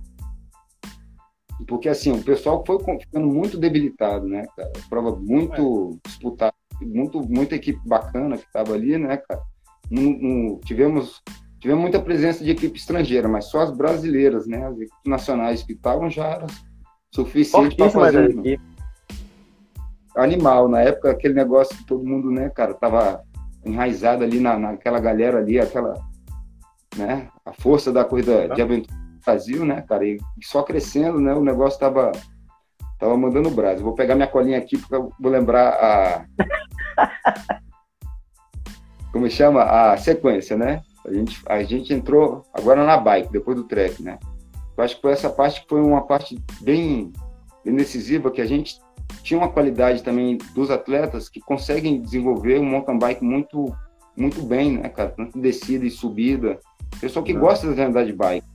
Porque 1.67 1.89
assim, 1.89 2.11
o 2.11 2.23
pessoal 2.23 2.63
foi 2.65 2.77
ficando 2.99 3.27
muito 3.27 3.57
debilitado, 3.57 4.27
né, 4.27 4.45
cara? 4.55 4.71
Prova 4.89 5.15
muito 5.15 5.99
é. 6.05 6.07
disputada, 6.07 6.53
muito, 6.81 7.21
muita 7.21 7.55
equipe 7.55 7.79
bacana 7.85 8.37
que 8.37 8.45
estava 8.45 8.73
ali, 8.73 8.97
né, 8.97 9.17
cara? 9.17 9.41
tivemos, 10.65 11.21
tivemos 11.59 11.81
muita 11.81 12.01
presença 12.01 12.43
de 12.43 12.51
equipe 12.51 12.77
estrangeira, 12.77 13.27
mas 13.27 13.45
só 13.45 13.61
as 13.61 13.71
brasileiras, 13.71 14.47
né? 14.47 14.65
As 14.65 14.75
equipes 14.75 15.05
nacionais 15.05 15.63
que 15.63 15.73
estavam 15.73 16.09
já 16.09 16.25
era 16.27 16.47
suficiente 17.13 17.75
para 17.75 17.89
fazer 17.89 18.59
animal. 20.15 20.67
Na 20.67 20.81
época, 20.81 21.11
aquele 21.11 21.33
negócio 21.33 21.77
que 21.77 21.85
todo 21.85 22.05
mundo, 22.05 22.31
né, 22.31 22.49
cara, 22.49 22.73
tava 22.73 23.23
enraizado 23.65 24.23
ali 24.23 24.39
na, 24.39 24.57
naquela 24.57 24.99
galera 24.99 25.39
ali, 25.39 25.59
aquela, 25.59 25.93
né, 26.95 27.29
a 27.45 27.53
força 27.53 27.91
da 27.91 28.03
corrida 28.03 28.49
de 28.49 28.61
aventura 28.61 28.95
do 28.95 29.25
Brasil, 29.25 29.65
né, 29.65 29.81
cara, 29.87 30.05
e 30.05 30.17
só 30.41 30.63
crescendo, 30.63 31.19
né, 31.19 31.33
o 31.33 31.43
negócio 31.43 31.79
tava 31.79 32.11
tava 32.99 33.17
mandando 33.17 33.49
o 33.49 33.51
braço. 33.51 33.83
Vou 33.83 33.95
pegar 33.95 34.15
minha 34.15 34.27
colinha 34.27 34.57
aqui 34.57 34.77
porque 34.77 34.95
eu 34.95 35.11
vou 35.19 35.31
lembrar 35.31 35.69
a 35.69 36.25
como 39.11 39.29
chama 39.29 39.63
a 39.63 39.97
sequência, 39.97 40.55
né? 40.55 40.81
A 41.05 41.11
gente 41.11 41.41
a 41.47 41.63
gente 41.63 41.93
entrou 41.93 42.45
agora 42.53 42.85
na 42.85 42.97
bike 42.97 43.31
depois 43.31 43.57
do 43.57 43.65
trek, 43.65 44.01
né? 44.01 44.17
Eu 44.77 44.83
acho 44.83 44.95
que 44.95 45.01
foi 45.01 45.11
essa 45.11 45.29
parte 45.29 45.61
que 45.61 45.67
foi 45.67 45.81
uma 45.81 46.01
parte 46.07 46.41
bem, 46.61 47.11
bem 47.63 47.75
decisiva 47.75 48.31
que 48.31 48.41
a 48.41 48.45
gente 48.45 48.79
tinha 49.21 49.37
uma 49.37 49.49
qualidade 49.49 50.03
também 50.03 50.37
dos 50.55 50.71
atletas 50.71 51.29
que 51.29 51.39
conseguem 51.39 52.01
desenvolver 52.01 52.59
um 52.59 52.65
mountain 52.65 52.97
bike 52.97 53.23
muito, 53.23 53.75
muito 54.15 54.41
bem, 54.41 54.77
né, 54.77 54.89
cara? 54.89 55.09
Tanto 55.09 55.39
descida 55.39 55.85
e 55.85 55.91
subida. 55.91 56.59
Pessoal 56.99 57.23
que 57.23 57.33
gosta 57.33 57.73
de 57.73 57.81
andar 57.81 58.05
de 58.05 58.13
bike. 58.13 58.47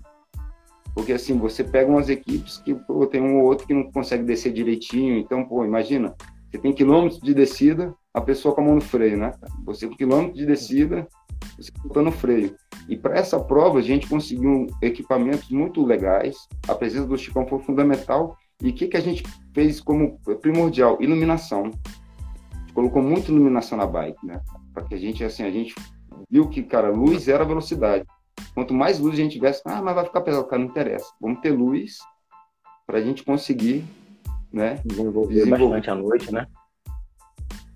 Porque 0.94 1.12
assim, 1.12 1.38
você 1.38 1.62
pega 1.62 1.90
umas 1.90 2.08
equipes 2.08 2.58
que 2.58 2.74
pô, 2.74 3.06
tem 3.06 3.20
um 3.20 3.38
ou 3.38 3.44
outro 3.44 3.66
que 3.66 3.74
não 3.74 3.90
consegue 3.92 4.24
descer 4.24 4.52
direitinho. 4.52 5.16
Então, 5.18 5.44
pô, 5.44 5.64
imagina, 5.64 6.14
você 6.50 6.58
tem 6.58 6.72
quilômetros 6.72 7.20
de 7.20 7.34
descida, 7.34 7.94
a 8.12 8.20
pessoa 8.20 8.54
com 8.54 8.62
a 8.62 8.64
mão 8.64 8.74
no 8.74 8.80
freio, 8.80 9.16
né? 9.16 9.32
Você 9.64 9.86
com 9.86 9.94
quilômetros 9.94 10.38
de 10.38 10.46
descida, 10.46 11.06
você 11.56 11.70
botando 11.84 12.10
freio. 12.10 12.54
E 12.88 12.96
para 12.96 13.18
essa 13.18 13.38
prova, 13.38 13.78
a 13.78 13.82
gente 13.82 14.08
conseguiu 14.08 14.66
equipamentos 14.82 15.50
muito 15.50 15.84
legais. 15.84 16.36
A 16.66 16.74
presença 16.74 17.06
do 17.06 17.18
Chicão 17.18 17.46
foi 17.46 17.58
fundamental 17.60 18.36
e 18.62 18.70
o 18.70 18.72
que, 18.72 18.88
que 18.88 18.96
a 18.96 19.00
gente 19.00 19.22
fez 19.54 19.80
como 19.80 20.18
primordial? 20.40 21.00
Iluminação. 21.00 21.70
Colocou 22.74 23.02
muita 23.02 23.30
iluminação 23.30 23.78
na 23.78 23.86
bike, 23.86 24.24
né? 24.26 24.40
Para 24.74 24.84
que 24.84 24.94
a 24.94 24.98
gente, 24.98 25.22
assim, 25.22 25.44
a 25.44 25.50
gente 25.50 25.74
viu 26.30 26.48
que, 26.48 26.62
cara, 26.62 26.90
luz 26.90 27.28
era 27.28 27.44
velocidade. 27.44 28.04
Quanto 28.54 28.74
mais 28.74 28.98
luz 28.98 29.14
a 29.14 29.22
gente 29.22 29.32
tivesse, 29.32 29.62
ah, 29.64 29.80
mas 29.82 29.94
vai 29.94 30.04
ficar 30.04 30.20
pesado, 30.20 30.46
cara, 30.46 30.62
não 30.62 30.68
interessa. 30.68 31.06
Vamos 31.20 31.40
ter 31.40 31.50
luz 31.50 31.98
para 32.86 32.98
a 32.98 33.00
gente 33.00 33.22
conseguir, 33.22 33.84
né? 34.52 34.80
Desenvolver, 34.84 35.34
desenvolver 35.34 35.64
bastante 35.66 35.90
à 35.90 35.94
noite, 35.94 36.32
né? 36.32 36.46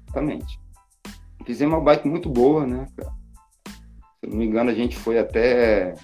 Exatamente. 0.08 0.60
Fizemos 1.44 1.74
uma 1.74 1.84
bike 1.84 2.08
muito 2.08 2.28
boa, 2.28 2.66
né, 2.66 2.86
cara? 2.96 3.12
Se 4.20 4.30
não 4.30 4.36
me 4.36 4.46
engano, 4.46 4.70
a 4.70 4.74
gente 4.74 4.96
foi 4.96 5.18
até 5.18 5.94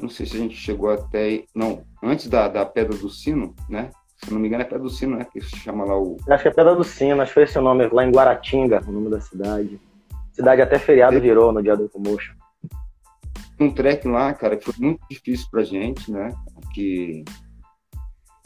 não 0.00 0.10
sei 0.10 0.26
se 0.26 0.36
a 0.36 0.40
gente 0.40 0.54
chegou 0.54 0.90
até. 0.90 1.44
Não, 1.54 1.82
antes 2.02 2.28
da, 2.28 2.48
da 2.48 2.66
Pedra 2.66 2.96
do 2.96 3.08
Sino, 3.08 3.54
né? 3.68 3.90
Se 4.22 4.32
não 4.32 4.40
me 4.40 4.48
engano, 4.48 4.62
é 4.62 4.66
Pedra 4.66 4.80
do 4.80 4.90
Sino, 4.90 5.16
né? 5.16 5.26
Que 5.30 5.40
se 5.40 5.56
chama 5.56 5.84
lá 5.84 5.98
o. 5.98 6.16
Acho 6.28 6.42
que 6.42 6.48
é 6.48 6.52
Pedra 6.52 6.74
do 6.74 6.84
Sino, 6.84 7.22
acho 7.22 7.30
que 7.30 7.34
foi 7.34 7.42
esse 7.44 7.58
o 7.58 7.62
nome, 7.62 7.88
lá 7.88 8.04
em 8.04 8.10
Guaratinga, 8.10 8.82
o 8.86 8.92
nome 8.92 9.10
da 9.10 9.20
cidade. 9.20 9.80
Cidade 10.32 10.60
até 10.60 10.78
feriado 10.78 11.20
virou 11.20 11.52
no 11.52 11.62
dia 11.62 11.76
do 11.76 11.88
Commotion. 11.88 12.34
Um 13.58 13.70
trek 13.70 14.06
lá, 14.06 14.34
cara, 14.34 14.56
que 14.56 14.70
foi 14.70 14.74
muito 14.78 15.00
difícil 15.10 15.46
pra 15.50 15.64
gente, 15.64 16.10
né? 16.12 16.30
Que 16.74 17.24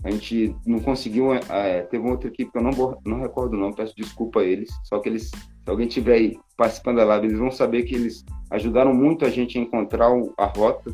a 0.04 0.10
gente 0.10 0.54
não 0.64 0.78
conseguiu. 0.78 1.34
É, 1.34 1.82
teve 1.82 2.04
uma 2.04 2.12
outra 2.12 2.28
equipe 2.28 2.52
que 2.52 2.58
eu 2.58 2.62
não, 2.62 3.00
não 3.04 3.20
recordo, 3.20 3.56
não, 3.56 3.72
peço 3.72 3.94
desculpa 3.96 4.40
a 4.40 4.44
eles. 4.44 4.70
Só 4.84 5.00
que 5.00 5.08
eles, 5.08 5.30
se 5.30 5.68
alguém 5.68 5.88
tiver 5.88 6.14
aí 6.14 6.38
participando 6.56 6.98
da 6.98 7.04
live, 7.04 7.26
eles 7.26 7.38
vão 7.38 7.50
saber 7.50 7.82
que 7.82 7.96
eles 7.96 8.24
ajudaram 8.52 8.94
muito 8.94 9.24
a 9.24 9.30
gente 9.30 9.58
a 9.58 9.60
encontrar 9.60 10.10
a 10.38 10.46
rota 10.46 10.92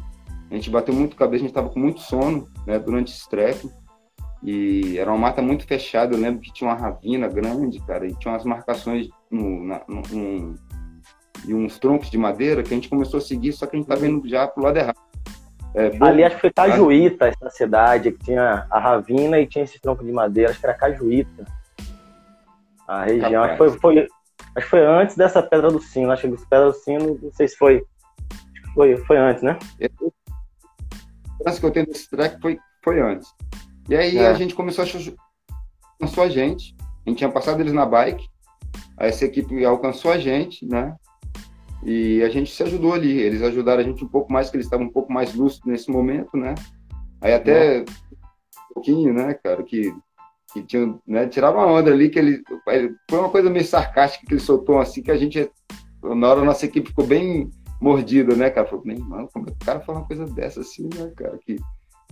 a 0.50 0.54
gente 0.54 0.70
bateu 0.70 0.94
muito 0.94 1.16
cabeça, 1.16 1.36
a 1.36 1.46
gente 1.46 1.50
estava 1.50 1.68
com 1.68 1.80
muito 1.80 2.00
sono 2.00 2.46
né, 2.66 2.78
durante 2.78 3.12
esse 3.12 3.28
treco. 3.28 3.70
E 4.42 4.96
era 4.98 5.10
uma 5.10 5.18
mata 5.18 5.42
muito 5.42 5.66
fechada. 5.66 6.14
Eu 6.14 6.20
lembro 6.20 6.40
que 6.40 6.52
tinha 6.52 6.70
uma 6.70 6.76
ravina 6.76 7.26
grande, 7.26 7.80
cara, 7.84 8.06
e 8.06 8.14
tinha 8.14 8.32
umas 8.32 8.44
marcações 8.44 9.08
no, 9.30 9.64
na, 9.64 9.82
no, 9.88 10.02
no, 10.02 10.54
e 11.46 11.54
uns 11.54 11.78
troncos 11.78 12.10
de 12.10 12.18
madeira 12.18 12.62
que 12.62 12.72
a 12.72 12.76
gente 12.76 12.88
começou 12.88 13.18
a 13.18 13.20
seguir, 13.20 13.52
só 13.52 13.66
que 13.66 13.76
a 13.76 13.78
gente 13.78 13.90
estava 13.90 14.06
indo 14.06 14.26
já 14.28 14.46
pro 14.46 14.62
lado 14.62 14.78
errado. 14.78 14.98
É, 15.74 15.90
bom, 15.90 16.06
Ali 16.06 16.24
acho 16.24 16.36
que 16.36 16.40
foi 16.42 16.52
Cajuíta, 16.52 17.28
essa 17.28 17.50
cidade, 17.50 18.12
que 18.12 18.24
tinha 18.24 18.66
a 18.70 18.78
ravina 18.78 19.38
e 19.38 19.46
tinha 19.46 19.64
esse 19.64 19.80
tronco 19.80 20.04
de 20.04 20.12
madeira, 20.12 20.50
acho 20.50 20.60
que 20.60 20.66
era 20.66 20.74
Cajuíta. 20.74 21.44
A 22.88 23.04
região, 23.04 23.42
acho 23.42 23.52
que 23.52 23.58
foi, 23.58 23.70
foi, 23.78 23.98
acho 24.54 24.64
que 24.64 24.70
foi 24.70 24.86
antes 24.86 25.16
dessa 25.16 25.42
Pedra 25.42 25.70
do 25.70 25.80
Sino, 25.80 26.12
acho 26.12 26.26
que 26.26 26.34
essa 26.34 26.46
Pedra 26.48 26.66
do 26.66 26.72
Sino, 26.72 27.18
não 27.20 27.32
sei 27.32 27.48
se 27.48 27.56
foi, 27.56 27.84
foi, 28.74 28.96
foi 28.96 29.16
antes, 29.18 29.42
né? 29.42 29.58
Lembrança 31.38 31.60
que 31.60 31.66
eu 31.66 31.70
tenho 31.70 31.86
desse 31.86 32.08
track 32.08 32.40
foi, 32.40 32.58
foi 32.82 33.00
antes. 33.00 33.28
E 33.88 33.96
aí 33.96 34.18
é. 34.18 34.26
a 34.26 34.34
gente 34.34 34.54
começou 34.54 34.84
a 34.84 34.88
alcançou 36.00 36.24
a 36.24 36.28
gente. 36.28 36.74
A 37.06 37.10
gente 37.10 37.18
tinha 37.18 37.30
passado 37.30 37.60
eles 37.60 37.72
na 37.72 37.86
bike. 37.86 38.26
Aí 38.98 39.08
essa 39.08 39.24
equipe 39.24 39.64
alcançou 39.64 40.10
a 40.10 40.18
gente, 40.18 40.66
né? 40.66 40.94
E 41.84 42.22
a 42.22 42.28
gente 42.28 42.50
se 42.50 42.62
ajudou 42.62 42.94
ali. 42.94 43.20
Eles 43.20 43.42
ajudaram 43.42 43.80
a 43.80 43.84
gente 43.84 44.04
um 44.04 44.08
pouco 44.08 44.32
mais, 44.32 44.50
que 44.50 44.56
eles 44.56 44.66
estavam 44.66 44.86
um 44.86 44.92
pouco 44.92 45.12
mais 45.12 45.34
lúcidos 45.34 45.66
nesse 45.70 45.90
momento, 45.90 46.36
né? 46.36 46.54
Aí 47.20 47.32
até 47.32 47.78
é. 47.78 47.80
um 47.80 48.74
pouquinho, 48.74 49.12
né, 49.12 49.34
cara, 49.34 49.62
que, 49.62 49.94
que 50.52 50.62
tinha, 50.62 50.94
né, 51.06 51.26
tirava 51.26 51.58
uma 51.58 51.66
onda 51.66 51.90
ali, 51.90 52.10
que 52.10 52.18
ele, 52.18 52.42
foi 53.08 53.18
uma 53.18 53.30
coisa 53.30 53.48
meio 53.48 53.64
sarcástica 53.64 54.26
que 54.26 54.34
ele 54.34 54.40
soltou 54.40 54.78
assim, 54.78 55.02
que 55.02 55.10
a 55.10 55.16
gente, 55.16 55.50
na 56.02 56.28
hora 56.28 56.40
a 56.42 56.44
nossa 56.44 56.66
equipe 56.66 56.88
ficou 56.88 57.06
bem 57.06 57.50
mordida, 57.80 58.34
né, 58.34 58.50
cara? 58.50 58.66
Falei, 58.66 58.82
meu 58.84 58.96
irmão, 58.96 59.28
como 59.32 59.46
é 59.48 59.52
que 59.52 59.62
o 59.62 59.66
cara 59.66 59.80
fala 59.80 59.98
uma 59.98 60.06
coisa 60.06 60.26
dessa 60.26 60.60
assim, 60.60 60.88
né, 60.94 61.12
cara? 61.16 61.38
Que 61.44 61.56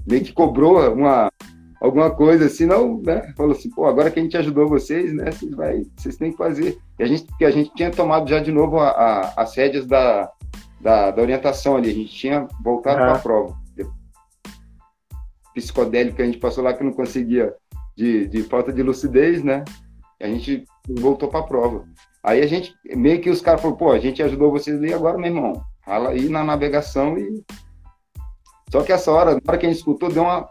meio 0.07 0.23
que 0.23 0.33
cobrou 0.33 0.93
uma, 0.93 1.31
alguma 1.81 2.11
coisa 2.11 2.47
assim, 2.47 2.67
não, 2.67 3.01
né? 3.01 3.33
Falou 3.37 3.53
assim, 3.53 3.71
pô, 3.71 3.87
agora 3.87 4.11
que 4.11 4.19
a 4.19 4.23
gente 4.23 4.37
ajudou 4.37 4.69
vocês, 4.69 5.13
né? 5.13 5.31
Vocês, 5.31 5.55
vai, 5.55 5.83
vocês 5.97 6.17
têm 6.17 6.31
que 6.31 6.37
fazer. 6.37 6.79
E 6.99 7.03
a 7.03 7.07
gente, 7.07 7.25
porque 7.25 7.45
a 7.45 7.51
gente 7.51 7.75
tinha 7.75 7.91
tomado 7.91 8.29
já 8.29 8.39
de 8.39 8.53
novo 8.53 8.79
a, 8.79 8.89
a, 8.89 9.43
as 9.43 9.55
rédeas 9.57 9.87
da, 9.87 10.31
da, 10.81 11.11
da, 11.11 11.23
orientação 11.23 11.77
ali, 11.77 11.91
a 11.91 11.95
gente 11.95 12.13
tinha 12.15 12.47
voltado 12.63 12.99
para 12.99 13.15
a 13.15 13.19
prova. 13.19 13.57
Psicodélico 15.55 16.17
que 16.17 16.23
a 16.23 16.27
gente 16.27 16.39
passou 16.39 16.65
lá 16.65 16.75
que 16.75 16.83
não 16.83 16.93
conseguia, 16.93 17.55
de, 17.97 18.27
de 18.27 18.43
falta 18.43 18.73
de 18.73 18.83
lucidez, 18.83 19.43
né? 19.43 19.65
E 20.21 20.25
a 20.25 20.29
gente 20.29 20.65
voltou 20.89 21.29
para 21.29 21.41
a 21.41 21.45
prova. 21.45 21.85
Aí 22.25 22.41
a 22.41 22.47
gente, 22.47 22.75
meio 22.97 23.21
que 23.21 23.29
os 23.29 23.43
caras 23.43 23.61
falaram, 23.61 23.79
pô, 23.79 23.93
a 23.93 23.99
gente 23.99 24.23
ajudou 24.23 24.51
vocês 24.51 24.79
ali 24.79 24.95
agora, 24.95 25.19
meu 25.19 25.27
irmão. 25.27 25.63
Rala 25.83 26.09
aí 26.09 26.27
na 26.31 26.43
navegação 26.43 27.19
e. 27.19 27.45
Só 28.73 28.83
que 28.83 28.93
essa 28.93 29.13
hora, 29.13 29.35
na 29.35 29.41
hora 29.47 29.59
que 29.59 29.67
a 29.67 29.69
gente 29.69 29.79
escutou, 29.79 30.11
deu 30.11 30.23
uma 30.23 30.49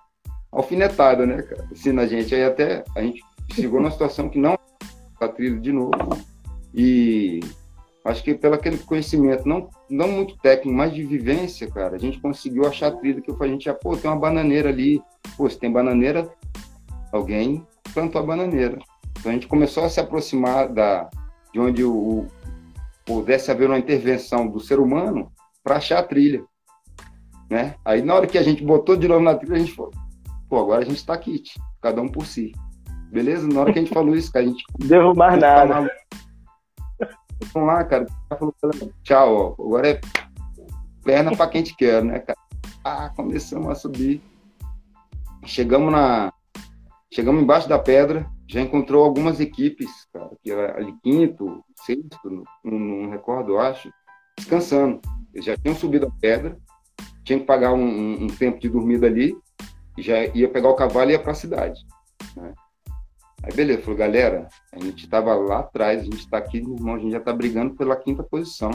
alfinetada, 0.51 1.25
né, 1.25 1.41
cara? 1.41 1.67
Assim 1.71 1.91
na 1.91 2.05
gente. 2.05 2.36
Aí 2.36 2.43
até 2.43 2.83
a 2.95 3.01
gente 3.01 3.23
chegou 3.51 3.81
numa 3.81 3.89
situação 3.89 4.29
que 4.29 4.38
não 4.38 4.55
tá 5.19 5.27
trilha 5.27 5.59
de 5.59 5.71
novo. 5.71 5.91
E 6.75 7.39
acho 8.05 8.23
que 8.23 8.36
pelo 8.36 8.53
aquele 8.53 8.77
conhecimento, 8.77 9.49
não, 9.49 9.67
não 9.89 10.07
muito 10.09 10.38
técnico, 10.38 10.77
mas 10.77 10.93
de 10.93 11.03
vivência, 11.03 11.67
cara, 11.71 11.95
a 11.95 11.99
gente 11.99 12.21
conseguiu 12.21 12.67
achar 12.67 12.89
a 12.89 12.95
trilha 12.95 13.19
que 13.19 13.31
a 13.31 13.47
gente 13.47 13.65
já, 13.65 13.73
pô, 13.73 13.97
tem 13.97 14.12
uma 14.12 14.19
bananeira 14.19 14.69
ali. 14.69 15.01
Pô, 15.36 15.49
se 15.49 15.57
tem 15.57 15.71
bananeira, 15.71 16.31
alguém 17.12 17.65
plantou 17.95 18.21
a 18.21 18.25
bananeira. 18.25 18.77
Então 19.19 19.31
a 19.31 19.33
gente 19.33 19.47
começou 19.47 19.83
a 19.83 19.89
se 19.89 19.99
aproximar 19.99 20.67
da, 20.71 21.09
de 21.54 21.60
onde 21.60 21.84
o, 21.84 21.94
o, 21.94 22.28
pudesse 23.06 23.52
haver 23.52 23.70
uma 23.70 23.78
intervenção 23.78 24.48
do 24.48 24.60
ser 24.60 24.80
humano 24.80 25.32
para 25.63 25.78
achar 25.78 26.00
a 26.00 26.04
trilha. 26.04 26.44
Né? 27.50 27.76
Aí 27.86 28.02
na 28.02 28.16
hora 28.16 28.28
que 28.28 28.38
a 28.38 28.44
gente 28.44 28.63
botou 28.63 28.98
de 28.98 29.08
novo 29.08 29.24
na 29.24 29.36
trilha, 29.36 29.56
a 29.56 29.60
gente 29.60 29.74
falou, 29.74 29.92
pô, 30.50 30.60
agora 30.60 30.82
a 30.82 30.86
gente 30.86 30.98
está 30.98 31.16
kit, 31.18 31.54
cada 31.82 32.01
um 32.01 32.10
por 32.10 32.26
si. 32.26 32.51
Beleza? 33.12 33.47
Na 33.47 33.62
hora 33.62 33.72
que 33.72 33.78
a 33.78 33.82
gente 33.84 33.93
falou 33.93 34.16
isso, 34.16 34.32
cara, 34.32 34.43
a 34.43 34.47
gente. 34.47 34.64
Deu 34.80 35.14
mais 35.14 35.39
nada. 35.39 35.88
Vamos 37.54 37.68
lá, 37.68 37.84
cara. 37.84 38.08
Falou, 38.28 38.56
tchau, 39.04 39.56
ó. 39.60 39.64
Agora 39.64 39.89
é 39.89 40.01
perna 41.04 41.36
para 41.36 41.49
quem 41.49 41.62
te 41.62 41.76
quer, 41.76 42.04
né, 42.04 42.20
cara? 42.20 42.39
Ah, 42.84 43.12
começamos 43.16 43.70
a 43.70 43.76
subir. 43.76 44.20
Chegamos 45.45 45.91
na. 45.91 46.34
Chegamos 47.14 47.43
embaixo 47.43 47.70
da 47.70 47.78
pedra, 47.78 48.26
já 48.48 48.62
encontrou 48.62 49.04
algumas 49.04 49.39
equipes, 49.39 49.89
cara, 50.12 50.32
que 50.44 50.52
era 50.52 50.78
ali 50.78 50.94
quinto, 51.02 51.64
sexto, 51.86 52.46
não, 52.64 52.80
não 52.80 53.10
recordo, 53.10 53.54
eu 53.54 53.60
acho, 53.60 53.91
descansando. 54.38 55.00
Eles 55.34 55.46
já 55.46 55.58
tinham 55.58 55.76
subido 55.76 56.08
a 56.08 56.12
pedra, 56.20 56.58
tinha 57.24 57.39
que 57.39 57.46
pagar 57.46 57.74
um, 57.74 58.24
um 58.24 58.28
tempo 58.28 58.60
de 58.60 58.70
dormida 58.70 59.08
ali, 59.08 59.36
e 59.98 60.02
já 60.02 60.26
ia 60.26 60.50
pegar 60.50 60.70
o 60.70 60.76
cavalo 60.76 61.10
e 61.10 61.14
ia 61.14 61.20
para 61.20 61.32
a 61.32 61.36
cidade. 61.36 61.80
Né? 62.36 62.54
Aí 63.44 63.54
beleza, 63.54 63.82
falou, 63.82 63.98
galera, 63.98 64.48
a 64.72 64.80
gente 64.80 65.04
estava 65.04 65.34
lá 65.36 65.60
atrás, 65.60 66.02
a 66.02 66.04
gente 66.04 66.20
está 66.20 66.38
aqui, 66.38 66.62
meu 66.62 66.76
irmão, 66.76 66.96
a 66.96 67.00
gente 67.00 67.12
já 67.12 67.18
está 67.18 67.34
brigando 67.34 67.76
pela 67.76 67.96
quinta 67.96 68.24
posição. 68.24 68.72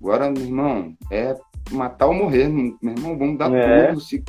Agora, 0.00 0.30
meu 0.30 0.42
irmão, 0.42 0.96
é 1.10 1.36
matar 1.70 2.06
ou 2.06 2.14
morrer, 2.14 2.48
meu 2.48 2.76
irmão, 2.82 3.18
vamos 3.18 3.38
dar 3.38 3.52
é. 3.52 3.88
tudo. 3.88 4.00
Se 4.00 4.24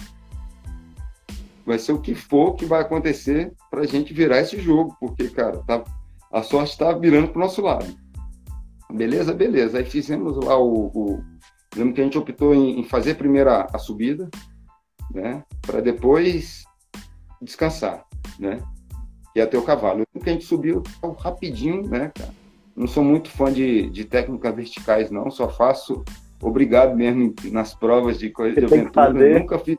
vai 1.68 1.78
ser 1.78 1.92
o 1.92 2.00
que 2.00 2.16
for 2.16 2.56
que 2.56 2.66
vai 2.66 2.82
acontecer 2.82 3.54
para 3.70 3.82
a 3.82 3.86
gente 3.86 4.14
virar 4.14 4.40
esse 4.40 4.58
jogo, 4.58 4.96
porque, 5.02 5.28
cara, 5.28 5.58
tá, 5.68 5.84
a 6.32 6.42
sorte 6.42 6.72
está 6.72 6.94
virando 6.94 7.28
para 7.28 7.40
o 7.40 7.42
nosso 7.42 7.62
lado. 7.62 7.86
Beleza? 8.90 9.34
Beleza. 9.34 9.78
Aí 9.78 9.84
fizemos 9.84 10.38
lá 10.38 10.58
o, 10.58 10.86
o, 10.96 11.22
Lembro 11.76 11.94
que 11.94 12.00
a 12.00 12.04
gente 12.06 12.18
optou 12.18 12.56
em, 12.56 12.80
em 12.80 12.84
fazer 12.86 13.16
primeiro 13.16 13.50
a, 13.50 13.68
a 13.74 13.78
subida, 13.78 14.30
né? 15.14 15.44
Para 15.62 15.82
depois 15.82 16.64
descansar, 17.42 18.06
né? 18.40 18.60
E 19.36 19.42
até 19.42 19.58
o 19.58 19.62
cavalo. 19.62 20.06
Lembro 20.14 20.24
que 20.24 20.30
a 20.30 20.34
gente 20.34 20.46
subiu 20.46 20.82
rapidinho, 21.20 21.86
né, 21.86 22.14
cara? 22.16 22.34
Não 22.78 22.88
sou 22.88 23.04
muito 23.04 23.30
fã 23.30 23.52
de, 23.52 23.90
de 23.90 24.06
técnicas 24.06 24.56
verticais, 24.56 25.12
não. 25.12 25.30
Só 25.30 25.50
faço 25.50 26.06
obrigado 26.42 26.96
mesmo 26.96 27.34
nas 27.52 27.74
provas 27.74 28.18
de 28.18 28.30
coisa 28.30 28.56
de 28.56 28.66
aventura. 28.66 29.40
Nunca 29.40 29.60
fiz 29.60 29.78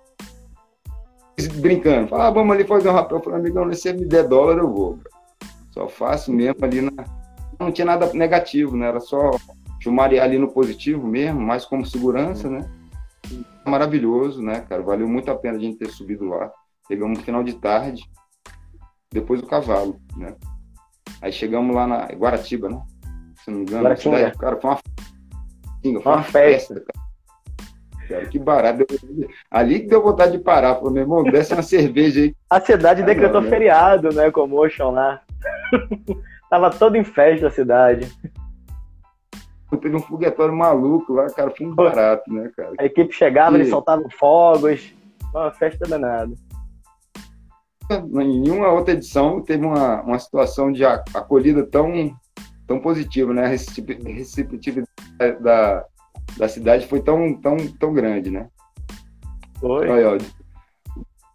brincando. 1.59 2.09
Fala, 2.09 2.29
ah, 2.29 2.31
vamos 2.31 2.55
ali 2.55 2.65
fazer 2.65 2.89
um 2.89 2.93
rapel. 2.93 3.19
Eu 3.19 3.25
falei, 3.25 3.41
amigão, 3.41 3.73
se 3.73 3.81
você 3.81 3.93
me 3.93 4.05
der 4.05 4.27
dólar, 4.27 4.59
eu 4.59 4.73
vou. 4.73 4.99
Só 5.71 5.89
faço 5.89 6.33
mesmo 6.33 6.65
ali 6.65 6.81
na. 6.81 7.05
Não 7.59 7.73
tinha 7.73 7.85
nada 7.85 8.13
negativo, 8.13 8.77
né? 8.77 8.89
Era 8.89 9.01
só 9.01 9.31
chumarear 9.81 10.25
ali 10.25 10.39
no 10.39 10.49
positivo 10.49 11.07
mesmo, 11.07 11.41
mais 11.41 11.65
como 11.65 11.85
segurança, 11.85 12.49
né? 12.49 12.69
Maravilhoso, 13.67 14.43
né, 14.43 14.61
cara? 14.61 14.83
Valeu 14.83 15.09
muito 15.09 15.31
a 15.31 15.35
pena 15.35 15.57
a 15.57 15.61
gente 15.61 15.79
ter 15.79 15.89
subido 15.89 16.25
lá. 16.25 16.51
Pegamos 16.89 17.19
no 17.19 17.25
final 17.25 17.45
de 17.45 17.55
tarde, 17.55 18.03
depois 19.13 19.41
do 19.41 19.47
cavalo, 19.47 20.01
né? 20.17 20.35
Aí 21.21 21.33
chegamos 21.33 21.75
lá 21.75 21.87
na 21.87 22.07
Guaratiba, 22.07 22.69
né? 22.69 22.81
Se 23.45 23.51
não 23.51 23.59
me 23.59 23.65
engano, 23.65 23.97
cidade, 23.97 24.39
cara, 24.39 24.61
foi 24.61 24.71
uma, 24.71 24.79
foi 25.83 25.91
uma, 25.91 26.01
uma 26.01 26.23
festa, 26.23 26.75
festa 26.75 26.93
cara. 26.93 27.08
Cara. 28.09 28.27
Que 28.27 28.39
barato. 28.39 28.85
Ali 29.51 29.81
que 29.81 29.89
deu 29.89 30.03
vontade 30.03 30.33
de 30.33 30.39
parar. 30.39 30.77
Falei, 30.77 30.93
meu 30.93 31.03
irmão, 31.03 31.23
desce 31.23 31.53
uma 31.53 31.63
cerveja 31.63 32.21
aí. 32.21 32.35
A 32.51 32.61
cidade 32.61 33.03
ah, 33.03 33.05
decretou 33.05 33.41
não, 33.41 33.49
né? 33.49 33.51
feriado, 33.51 34.09
né? 34.15 34.31
Com 34.31 34.43
o 34.43 34.49
Motion 34.49 34.91
lá. 34.91 35.21
Tava 36.51 36.71
todo 36.71 36.97
em 36.97 37.05
festa 37.05 37.49
a 37.49 37.51
cidade. 37.51 38.11
Teve 39.81 39.97
um 39.97 40.01
foguetório 40.01 40.55
maluco 40.57 41.13
lá, 41.13 41.27
cara, 41.27 41.51
foi 41.51 41.67
um 41.67 41.75
barato, 41.75 42.33
né, 42.33 42.51
cara? 42.57 42.73
A 42.79 42.87
equipe 42.87 43.13
chegava, 43.13 43.57
e... 43.57 43.61
eles 43.61 43.69
soltavam 43.69 44.09
fogos, 44.11 44.93
uma 45.33 45.53
festa 45.53 45.87
danada. 45.87 46.33
Em 47.91 48.41
nenhuma 48.41 48.69
outra 48.73 48.95
edição 48.95 49.43
teve 49.43 49.65
uma, 49.65 50.01
uma 50.03 50.19
situação 50.19 50.73
de 50.73 50.85
acolhida 50.85 51.67
tão, 51.67 52.15
tão 52.67 52.81
positiva, 52.81 53.33
né? 53.35 53.45
A 53.45 53.49
receptividade 53.49 54.89
da, 55.41 55.85
da 56.37 56.49
cidade 56.49 56.87
foi 56.87 57.01
tão, 57.01 57.35
tão, 57.35 57.57
tão 57.79 57.93
grande, 57.93 58.31
né? 58.31 58.49
Foi. 59.61 59.89
Olha, 59.89 60.19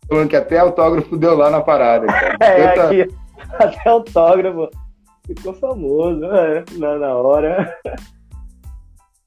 falando 0.08 0.30
que 0.30 0.36
até 0.36 0.60
autógrafo 0.60 1.18
deu 1.18 1.36
lá 1.36 1.50
na 1.50 1.62
parada. 1.62 2.08
Cara. 2.08 2.38
É, 2.44 2.68
Tanta... 2.68 2.88
aqui, 2.88 3.16
até 3.60 3.90
autógrafo. 3.90 4.70
Ficou 5.26 5.54
famoso, 5.54 6.20
né? 6.20 6.66
Na, 6.74 6.98
na 7.00 7.16
hora. 7.16 7.78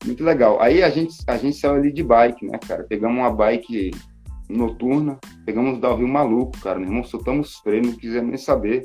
Muito 0.05 0.23
legal. 0.23 0.61
Aí 0.61 0.83
a 0.83 0.91
gente, 0.91 1.17
a 1.27 1.37
gente 1.37 1.57
saiu 1.57 1.75
ali 1.75 1.93
de 1.93 2.03
bike, 2.03 2.47
né, 2.47 2.59
cara? 2.59 2.85
Pegamos 2.85 3.19
uma 3.19 3.31
bike 3.31 3.91
noturna, 4.49 5.19
pegamos 5.45 5.83
o 5.83 5.95
Rio 5.95 6.09
Maluco, 6.09 6.61
cara. 6.61 6.79
Meu 6.79 6.89
irmão, 6.89 7.05
soltamos 7.05 7.57
freio, 7.57 7.87
não 7.87 7.93
quisemos 7.93 8.29
nem 8.29 8.39
saber. 8.39 8.83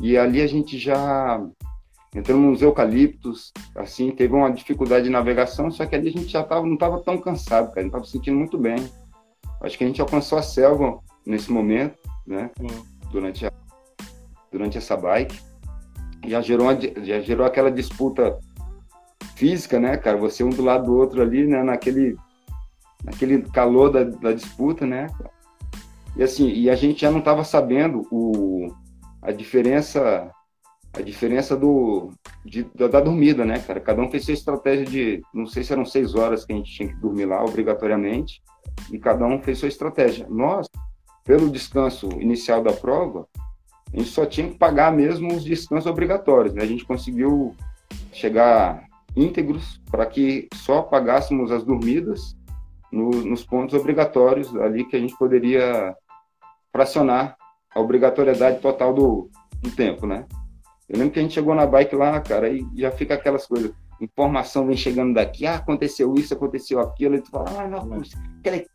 E 0.00 0.16
ali 0.16 0.40
a 0.40 0.46
gente 0.46 0.78
já 0.78 1.44
entramos 2.16 2.50
nos 2.50 2.62
eucaliptos, 2.62 3.52
assim, 3.74 4.10
teve 4.10 4.34
uma 4.34 4.50
dificuldade 4.50 5.04
de 5.04 5.10
navegação, 5.10 5.70
só 5.70 5.84
que 5.84 5.94
ali 5.94 6.08
a 6.08 6.12
gente 6.12 6.28
já 6.28 6.42
tava, 6.42 6.66
não 6.66 6.74
estava 6.74 6.98
tão 7.00 7.18
cansado, 7.18 7.68
cara, 7.68 7.80
a 7.80 7.82
gente 7.82 7.90
estava 7.90 8.04
se 8.06 8.12
sentindo 8.12 8.38
muito 8.38 8.56
bem. 8.56 8.76
Acho 9.60 9.76
que 9.76 9.84
a 9.84 9.86
gente 9.86 10.00
alcançou 10.00 10.38
a 10.38 10.42
selva 10.42 10.98
nesse 11.26 11.52
momento, 11.52 11.98
né, 12.26 12.50
durante, 13.12 13.44
a, 13.44 13.52
durante 14.50 14.78
essa 14.78 14.96
bike. 14.96 15.38
Já 16.26 16.40
gerou, 16.40 16.66
uma, 16.66 16.80
já 16.80 17.20
gerou 17.20 17.46
aquela 17.46 17.70
disputa 17.70 18.38
física, 19.34 19.78
né, 19.78 19.98
cara? 19.98 20.16
Você 20.16 20.42
um 20.42 20.48
do 20.48 20.62
lado 20.62 20.86
do 20.86 20.96
outro 20.96 21.20
ali, 21.20 21.46
né, 21.46 21.62
naquele, 21.62 22.16
naquele 23.04 23.42
calor 23.42 23.90
da, 23.90 24.04
da 24.04 24.32
disputa, 24.32 24.86
né? 24.86 25.06
E 26.16 26.22
assim, 26.22 26.48
e 26.48 26.70
a 26.70 26.74
gente 26.74 27.02
já 27.02 27.10
não 27.10 27.18
estava 27.18 27.44
sabendo 27.44 28.06
o, 28.10 28.72
a 29.20 29.30
diferença 29.32 30.30
a 30.96 31.02
diferença 31.02 31.56
do 31.56 32.10
de, 32.44 32.64
da, 32.74 32.88
da, 32.88 33.00
dormida, 33.00 33.44
né, 33.44 33.58
cara? 33.58 33.80
Cada 33.80 34.00
um 34.00 34.10
fez 34.10 34.24
sua 34.24 34.34
estratégia 34.34 34.84
de, 34.86 35.22
não 35.32 35.46
sei 35.46 35.62
se 35.62 35.72
eram 35.72 35.84
seis 35.84 36.14
horas 36.14 36.44
que 36.44 36.52
a 36.52 36.56
gente 36.56 36.72
tinha 36.72 36.88
que 36.88 36.96
dormir 36.96 37.26
lá 37.26 37.44
obrigatoriamente, 37.44 38.42
e 38.90 38.98
cada 38.98 39.26
um 39.26 39.40
fez 39.42 39.58
sua 39.58 39.68
estratégia. 39.68 40.26
Nós, 40.28 40.68
pelo 41.24 41.50
descanso 41.50 42.08
inicial 42.20 42.62
da 42.62 42.72
prova, 42.72 43.26
a 43.92 43.98
gente 43.98 44.10
só 44.10 44.24
tinha 44.24 44.48
que 44.48 44.58
pagar 44.58 44.92
mesmo 44.92 45.34
os 45.34 45.44
descansos 45.44 45.90
obrigatórios, 45.90 46.54
né? 46.54 46.62
A 46.62 46.66
gente 46.66 46.84
conseguiu 46.84 47.54
chegar 48.12 48.84
íntegros 49.14 49.80
para 49.90 50.06
que 50.06 50.48
só 50.54 50.82
pagássemos 50.82 51.50
as 51.50 51.64
dormidas 51.64 52.36
no, 52.90 53.10
nos 53.10 53.44
pontos 53.44 53.74
obrigatórios 53.78 54.54
ali 54.56 54.84
que 54.84 54.96
a 54.96 55.00
gente 55.00 55.16
poderia 55.16 55.94
fracionar 56.72 57.36
a 57.74 57.80
obrigatoriedade 57.80 58.60
total 58.60 58.94
do, 58.94 59.30
do 59.62 59.70
tempo, 59.70 60.06
né? 60.06 60.26
Eu 60.88 60.98
lembro 60.98 61.12
que 61.12 61.18
a 61.18 61.22
gente 61.22 61.34
chegou 61.34 61.54
na 61.54 61.66
bike 61.66 61.96
lá, 61.96 62.20
cara, 62.20 62.48
e 62.48 62.64
já 62.76 62.90
fica 62.90 63.14
aquelas 63.14 63.46
coisas, 63.46 63.72
informação 64.00 64.66
vem 64.66 64.76
chegando 64.76 65.14
daqui, 65.14 65.46
ah, 65.46 65.56
aconteceu 65.56 66.14
isso, 66.14 66.32
aconteceu 66.32 66.78
aquilo, 66.80 67.16
e 67.16 67.20
tu 67.20 67.30
fala, 67.30 67.62
ah, 67.62 67.68
não, 67.68 68.00
aquele, 68.40 68.66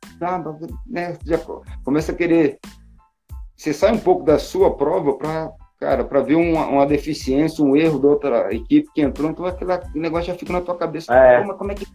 né, 0.88 1.18
já 1.26 1.40
começa 1.84 2.12
a 2.12 2.16
querer, 2.16 2.60
você 3.56 3.74
sai 3.74 3.94
um 3.94 4.00
pouco 4.00 4.26
da 4.26 4.38
sua 4.38 4.76
prova 4.76 5.14
para 5.14 5.52
cara, 5.80 6.04
para 6.04 6.22
ver 6.22 6.36
uma, 6.36 6.68
uma, 6.68 6.86
deficiência, 6.86 7.66
um 7.66 7.76
erro 7.76 7.98
da 7.98 8.08
outra 8.08 8.54
equipe 8.54 8.88
que 8.94 9.02
entrou, 9.02 9.32
então 9.32 9.44
aquele 9.46 9.72
negócio 9.96 10.28
já 10.28 10.38
fica 10.38 10.54
na 10.54 10.62
tua 10.62 10.78
cabeça. 10.78 11.12
É. 11.12 11.44
Mas 11.44 11.58
como 11.58 11.72
é 11.72 11.76
que 11.76 11.88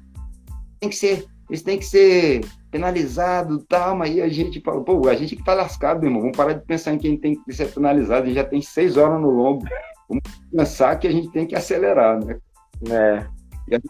tem 0.80 0.90
que 0.90 0.96
ser? 0.96 1.24
Isso 1.48 1.64
tem 1.64 1.78
que 1.78 1.84
ser 1.84 2.44
penalizado, 2.72 3.64
tal, 3.68 3.94
mas 3.94 4.10
aí 4.10 4.20
a 4.20 4.28
gente 4.28 4.60
fala, 4.60 4.82
pô, 4.82 5.08
a 5.08 5.14
gente 5.14 5.36
que 5.36 5.44
tá 5.44 5.54
lascado, 5.54 6.04
irmão, 6.04 6.20
vamos 6.20 6.36
parar 6.36 6.54
de 6.54 6.64
pensar 6.66 6.92
em 6.92 6.98
quem 6.98 7.16
tem 7.16 7.40
que 7.40 7.52
ser 7.52 7.72
penalizado, 7.72 8.24
a 8.24 8.26
gente 8.26 8.34
já 8.34 8.44
tem 8.44 8.60
seis 8.60 8.96
horas 8.96 9.20
no 9.20 9.30
lombo, 9.30 9.64
vamos 10.08 10.22
pensar 10.50 10.96
que 10.96 11.06
a 11.06 11.12
gente 11.12 11.30
tem 11.30 11.46
que 11.46 11.54
acelerar, 11.54 12.24
né? 12.24 12.38
É. 12.90 13.26
E 13.68 13.74
gente, 13.74 13.88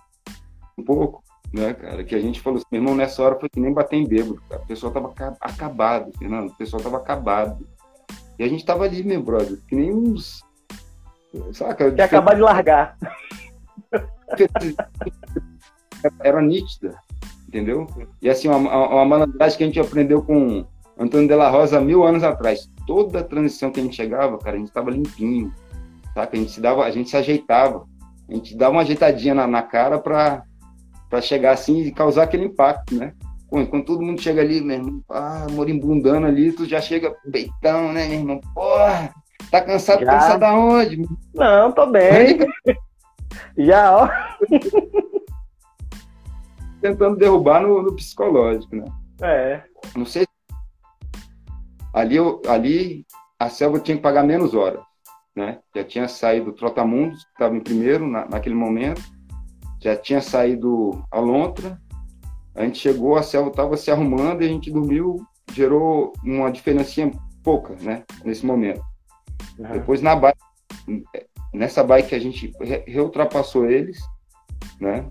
um 0.79 0.85
pouco, 0.85 1.23
né, 1.53 1.75
cara, 1.75 2.05
que 2.05 2.15
a 2.15 2.21
gente 2.21 2.41
falou 2.41 2.59
assim, 2.59 2.67
meu 2.71 2.81
irmão, 2.81 2.95
nessa 2.95 3.23
hora 3.23 3.39
foi 3.39 3.49
que 3.49 3.61
nem 3.61 3.73
bater 3.73 3.97
em 3.97 4.07
bêbado, 4.07 4.41
cara, 4.49 4.63
o 4.63 4.67
pessoal 4.67 4.93
tava 4.93 5.13
acabado, 5.41 6.13
Fernando, 6.19 6.49
o 6.49 6.57
pessoal 6.57 6.83
tava 6.83 6.99
acabado. 6.99 7.67
E 8.39 8.45
a 8.45 8.49
gente 8.49 8.65
tava 8.65 8.85
ali, 8.85 9.03
meu 9.03 9.23
brother, 9.23 9.59
que 9.67 9.75
nem 9.75 9.93
uns. 9.93 10.45
Saca? 11.53 11.91
Que 11.91 12.03
acabar 12.03 12.35
de 12.35 12.43
largar. 12.43 12.97
Era 16.21 16.43
nítida, 16.43 16.95
entendeu? 17.49 17.87
E 18.21 18.29
assim, 18.29 18.49
uma, 18.49 18.59
uma 18.59 19.05
malandragem 19.05 19.57
que 19.57 19.65
a 19.65 19.67
gente 19.67 19.81
aprendeu 19.81 20.23
com 20.23 20.67
Antônio 20.99 21.29
de 21.29 21.35
la 21.35 21.49
Rosa 21.49 21.81
mil 21.81 22.05
anos 22.05 22.23
atrás. 22.23 22.71
Toda 22.87 23.21
a 23.21 23.25
transição 23.25 23.71
que 23.71 23.81
a 23.81 23.83
gente 23.83 23.97
chegava, 23.97 24.39
cara, 24.39 24.57
a 24.57 24.59
gente 24.59 24.73
tava 24.73 24.91
limpinho, 24.91 25.53
saca? 26.17 26.37
A 26.37 26.41
gente 26.41 26.53
se 26.53 26.61
dava, 26.61 26.85
a 26.85 26.91
gente 26.91 27.11
se 27.11 27.17
ajeitava. 27.17 27.87
A 28.29 28.35
gente 28.35 28.57
dava 28.57 28.73
uma 28.73 28.83
ajeitadinha 28.83 29.35
na, 29.35 29.47
na 29.47 29.63
cara 29.63 29.99
para 29.99 30.43
chegar 31.21 31.53
assim 31.53 31.83
e 31.83 31.93
causar 31.93 32.23
aquele 32.25 32.47
impacto, 32.47 32.95
né? 32.95 33.13
Quando 33.49 33.85
todo 33.85 34.03
mundo 34.03 34.21
chega 34.21 34.41
ali, 34.41 34.61
meu 34.61 34.77
irmão, 34.77 35.01
ah, 35.09 35.47
morimbundando 35.53 36.27
ali, 36.27 36.51
tu 36.51 36.67
já 36.67 36.81
chega 36.81 37.15
peitão, 37.31 37.93
né, 37.93 38.09
meu 38.09 38.19
irmão? 38.19 38.41
Porra, 38.53 39.15
tá 39.51 39.61
cansado, 39.61 40.05
já. 40.05 40.07
cansado 40.07 40.45
onde? 40.47 41.03
Não, 41.33 41.71
tô 41.71 41.87
bem. 41.87 42.39
já, 43.57 43.97
ó. 43.97 44.09
Tentando 46.83 47.17
derrubar 47.17 47.63
no, 47.63 47.83
no, 47.83 47.95
psicológico, 47.95 48.75
né? 48.75 48.85
É. 49.23 49.63
Não 49.97 50.05
sei. 50.05 50.27
Ali, 51.95 52.17
ali 52.49 53.07
a 53.39 53.49
selva 53.49 53.79
tinha 53.79 53.97
que 53.97 54.03
pagar 54.03 54.25
menos 54.25 54.55
horas, 54.55 54.81
né? 55.37 55.59
Já 55.75 55.85
tinha 55.85 56.09
saído 56.09 56.51
o 56.51 56.53
Trotamundos, 56.55 57.23
que 57.25 57.31
estava 57.33 57.55
em 57.55 57.61
primeiro 57.61 58.09
na, 58.09 58.27
naquele 58.27 58.55
momento. 58.55 59.03
Já 59.81 59.95
tinha 59.95 60.23
saído 60.23 61.05
a 61.11 61.21
Lontra, 61.21 61.79
a 62.57 62.65
gente 62.65 62.79
chegou, 62.79 63.17
a 63.17 63.23
selva 63.23 63.51
estava 63.51 63.77
se 63.77 63.91
arrumando 63.91 64.43
e 64.43 64.47
a 64.47 64.49
gente 64.49 64.71
dormiu, 64.71 65.25
gerou 65.53 66.15
uma 66.25 66.51
diferencinha 66.51 67.11
pouca, 67.43 67.77
né, 67.77 68.03
nesse 68.25 68.47
momento. 68.47 68.83
Uhum. 69.59 69.73
Depois 69.73 70.01
na 70.01 70.17
bike, 70.17 70.39
nessa 71.53 71.85
bike 71.85 72.15
a 72.15 72.19
gente 72.19 72.51
reultrapassou 72.87 73.71
eles, 73.71 74.01
né, 74.81 75.09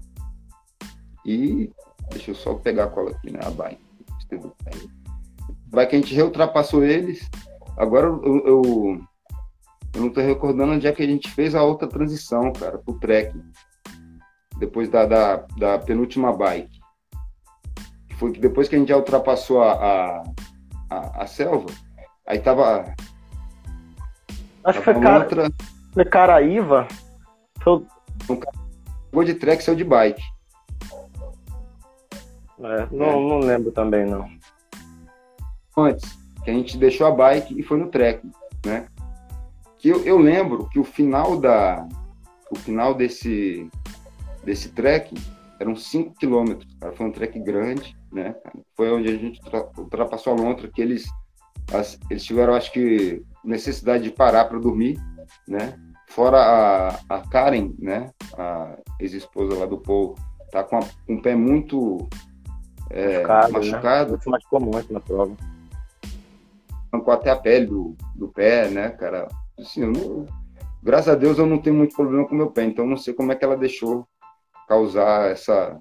e 1.24 1.72
deixa 2.10 2.32
eu 2.32 2.36
só 2.36 2.56
pegar 2.56 2.86
a 2.86 2.90
cola 2.90 3.12
aqui, 3.12 3.32
né, 3.32 3.40
a 3.44 3.52
bike. 3.52 3.86
A 5.72 5.76
bike 5.76 5.96
a 5.96 6.00
gente 6.00 6.16
reultrapassou 6.16 6.84
eles, 6.84 7.30
agora 7.78 8.08
eu, 8.08 8.48
eu, 8.48 9.02
eu 9.96 10.02
não 10.02 10.08
estou 10.10 10.24
recordando 10.24 10.74
onde 10.74 10.88
é 10.88 10.92
que 10.92 11.02
a 11.02 11.08
gente 11.08 11.32
fez 11.32 11.56
a 11.56 11.64
outra 11.64 11.88
transição, 11.88 12.52
cara, 12.52 12.78
pro 12.78 13.00
trekking. 13.00 13.44
Depois 14.60 14.90
da, 14.90 15.06
da, 15.06 15.38
da 15.58 15.80
penúltima 15.80 16.32
bike 16.32 16.80
foi 18.16 18.32
que 18.32 18.40
depois 18.40 18.68
que 18.68 18.76
a 18.76 18.80
gente 18.80 18.90
já 18.90 18.98
ultrapassou 18.98 19.62
a, 19.62 19.74
a, 19.74 20.24
a, 20.90 21.24
a 21.24 21.28
selva, 21.28 21.68
aí 22.26 22.40
tava. 22.40 22.94
Acho 24.64 24.80
que 24.80 24.86
foi, 24.86 25.00
cara, 25.00 25.24
outra... 25.24 25.48
foi 25.94 26.06
Caraíva. 26.06 26.88
Foi... 27.62 27.86
Um 28.30 28.36
cara 28.38 29.26
de 29.26 29.34
trek 29.36 29.64
saiu 29.64 29.78
de 29.78 29.84
bike. 29.84 30.22
É, 32.60 32.88
não, 32.92 33.06
é. 33.06 33.30
não 33.30 33.40
lembro 33.40 33.72
também, 33.72 34.06
não. 34.06 34.30
Antes, 35.78 36.18
que 36.44 36.50
a 36.50 36.54
gente 36.54 36.78
deixou 36.78 37.08
a 37.08 37.12
bike 37.12 37.58
e 37.58 37.64
foi 37.64 37.78
no 37.78 37.88
trekking, 37.88 38.32
né? 38.66 38.88
Eu, 39.90 40.04
eu 40.04 40.18
lembro 40.18 40.68
que 40.70 40.80
o 40.80 40.84
final 40.84 41.40
da 41.40 41.88
o 42.52 42.56
final 42.56 42.94
desse 42.94 43.70
desse 44.44 44.70
trekking 44.70 45.16
eram 45.60 45.76
5 45.76 46.16
quilômetros, 46.16 46.68
Foi 46.96 47.06
um 47.06 47.12
trek 47.12 47.40
grande, 47.40 47.96
né? 48.12 48.36
Foi 48.76 48.92
onde 48.92 49.10
a 49.10 49.18
gente 49.18 49.40
ultrapassou 49.78 50.34
a 50.34 50.36
lontra, 50.36 50.68
que 50.68 50.82
eles 50.82 51.06
as, 51.74 52.00
eles 52.10 52.24
tiveram, 52.24 52.54
acho 52.54 52.72
que, 52.72 53.24
necessidade 53.44 54.04
de 54.04 54.12
parar 54.12 54.46
para 54.46 54.60
dormir, 54.60 55.00
né? 55.48 55.80
Fora 56.10 56.38
a, 56.38 57.00
a 57.10 57.20
Karen, 57.28 57.74
né? 57.80 58.12
A 58.38 58.78
ex-esposa 59.00 59.58
lá 59.58 59.66
do 59.66 59.78
Paul, 59.78 60.16
tá 60.52 60.64
com, 60.64 60.78
a, 60.78 60.82
com 61.08 61.16
o 61.16 61.22
pé 61.22 61.36
muito 61.36 62.08
é, 62.90 63.24
machucado. 63.24 63.54
machucado. 63.54 64.14
Né? 64.14 64.20
Se 64.22 64.30
machucou 64.30 64.60
muito 64.60 64.94
na 64.94 65.00
prova. 65.00 65.36
Arrancou 66.92 67.14
até 67.14 67.32
a 67.32 67.36
pele 67.36 67.66
do, 67.66 67.96
do 68.16 68.28
pé, 68.28 68.70
né, 68.70 68.90
cara? 68.90 69.28
Assim, 69.60 69.82
não, 69.82 70.26
graças 70.84 71.10
a 71.10 71.16
Deus 71.16 71.38
eu 71.38 71.46
não 71.46 71.58
tenho 71.58 71.76
muito 71.76 71.96
problema 71.96 72.28
com 72.28 72.36
meu 72.36 72.52
pé, 72.52 72.64
então 72.64 72.86
não 72.86 72.98
sei 72.98 73.14
como 73.14 73.32
é 73.32 73.36
que 73.36 73.44
ela 73.44 73.58
deixou 73.58 74.08
causar 74.68 75.32
essa 75.32 75.80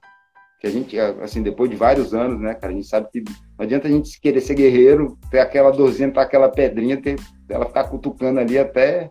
que 0.64 0.68
a 0.68 0.70
gente, 0.70 0.98
assim, 0.98 1.42
depois 1.42 1.68
de 1.68 1.76
vários 1.76 2.14
anos, 2.14 2.40
né, 2.40 2.54
cara, 2.54 2.72
a 2.72 2.74
gente 2.74 2.86
sabe 2.86 3.08
que 3.12 3.20
não 3.20 3.64
adianta 3.66 3.86
a 3.86 3.90
gente 3.90 4.18
querer 4.18 4.40
ser 4.40 4.54
guerreiro, 4.54 5.18
ter 5.30 5.40
aquela 5.40 5.70
dorzinha, 5.70 6.10
ter 6.10 6.20
aquela 6.20 6.48
pedrinha, 6.48 6.96
ter 7.00 7.16
ela 7.50 7.66
ficar 7.66 7.84
cutucando 7.84 8.40
ali 8.40 8.58
até. 8.58 9.10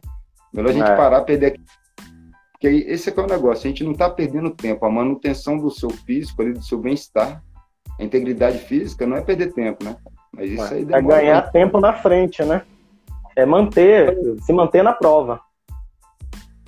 Melhor 0.51 0.72
a 0.72 0.74
gente 0.74 0.89
é. 0.89 0.95
parar, 0.95 1.22
perder. 1.22 1.59
Porque 2.53 2.68
esse 2.68 3.07
é, 3.07 3.14
é 3.16 3.22
o 3.22 3.28
negócio, 3.28 3.68
a 3.68 3.70
gente 3.70 3.84
não 3.84 3.91
está 3.91 4.09
perdendo 4.09 4.49
tempo. 4.49 4.84
A 4.84 4.89
manutenção 4.89 5.57
do 5.57 5.70
seu 5.70 5.91
físico, 5.91 6.41
ali, 6.41 6.53
do 6.53 6.64
seu 6.64 6.80
bem-estar, 6.80 7.43
a 7.99 8.03
integridade 8.03 8.57
física, 8.57 9.05
não 9.05 9.18
é 9.18 9.22
perder 9.22 9.53
tempo, 9.53 9.84
né? 9.84 9.95
Mas 10.36 10.49
isso 10.49 10.74
aí 10.74 10.84
demora. 10.84 11.18
É 11.18 11.22
ganhar 11.22 11.51
tempo 11.51 11.80
na 11.80 11.93
frente, 11.93 12.43
né? 12.43 12.64
É 13.36 13.45
manter, 13.45 14.15
se 14.41 14.53
manter 14.53 14.84
na 14.84 14.93
prova. 14.93 15.39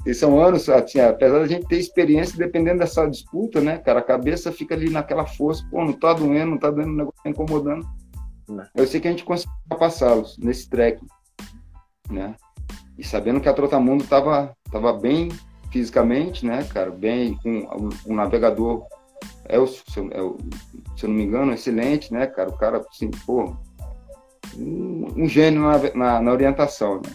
E 0.06 0.14
são 0.14 0.40
anos, 0.40 0.70
assim, 0.70 1.00
apesar 1.00 1.40
da 1.40 1.48
gente 1.48 1.66
ter 1.68 1.80
experiência, 1.80 2.38
dependendo 2.38 2.80
dessa 2.80 3.08
disputa, 3.08 3.60
né, 3.60 3.80
cara, 3.80 4.00
a 4.00 4.04
cabeça 4.04 4.52
fica 4.52 4.76
ali 4.76 4.90
naquela 4.90 5.26
força, 5.26 5.66
pô, 5.72 5.84
não 5.84 5.94
tá 5.94 6.14
doendo, 6.14 6.52
não 6.52 6.58
tá 6.60 6.70
doendo, 6.70 6.92
o 6.92 6.96
negócio 6.96 7.24
tá 7.24 7.30
incomodando. 7.30 7.88
Não. 8.48 8.58
Né. 8.58 8.70
Eu 8.76 8.86
sei 8.86 9.02
que 9.02 9.08
a 9.08 9.12
gente 9.12 9.26
conseguiu 9.26 9.56
passá-los 9.80 10.38
nesse 10.38 10.70
track, 10.70 11.02
né, 12.12 12.36
e 12.96 13.04
sabendo 13.04 13.42
que 13.42 13.50
a 13.50 13.54
Trotamundo 13.54 14.04
tava, 14.04 14.56
tava 14.72 14.94
bem 14.94 15.30
fisicamente, 15.72 16.46
né, 16.46 16.64
cara, 16.72 16.92
bem, 16.92 17.36
com 17.42 17.90
o, 18.06 18.14
navegador, 18.14 18.86
é 19.46 19.58
o, 19.58 19.66
se 19.66 19.84
eu, 19.98 20.10
é 20.12 20.22
o, 20.22 20.38
se 20.96 21.06
eu 21.06 21.10
não 21.10 21.18
me 21.18 21.24
engano, 21.24 21.52
excelente, 21.52 22.14
né, 22.14 22.28
cara, 22.28 22.50
o 22.50 22.58
cara, 22.58 22.86
assim, 22.92 23.10
pô, 23.26 23.56
um, 24.58 25.28
gênio 25.28 25.62
na, 25.62 25.78
na, 25.94 26.22
na 26.22 26.32
orientação, 26.32 26.96
né. 26.96 27.12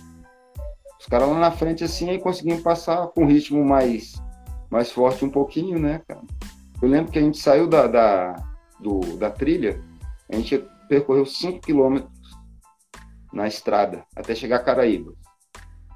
Os 0.99 1.07
caras 1.07 1.29
lá 1.29 1.39
na 1.39 1.51
frente, 1.51 1.83
assim, 1.83 2.11
aí 2.11 2.19
conseguiam 2.19 2.61
passar 2.61 3.07
com 3.09 3.25
um 3.25 3.27
ritmo 3.27 3.65
mais, 3.65 4.15
mais 4.71 4.93
forte 4.93 5.25
um 5.25 5.31
pouquinho, 5.31 5.79
né, 5.79 6.03
cara? 6.07 6.21
Eu 6.83 6.89
lembro 6.89 7.11
que 7.11 7.19
a 7.19 7.23
gente 7.23 7.39
saiu 7.39 7.67
da, 7.67 7.87
da, 7.87 8.37
do, 8.79 9.01
da 9.17 9.31
trilha, 9.31 9.83
a 10.31 10.37
gente 10.37 10.63
percorreu 10.89 11.25
5 11.25 11.61
quilômetros 11.61 12.11
na 13.33 13.47
estrada 13.47 14.05
até 14.15 14.35
chegar 14.35 14.57
a 14.57 14.63
Caraíba. 14.63 15.15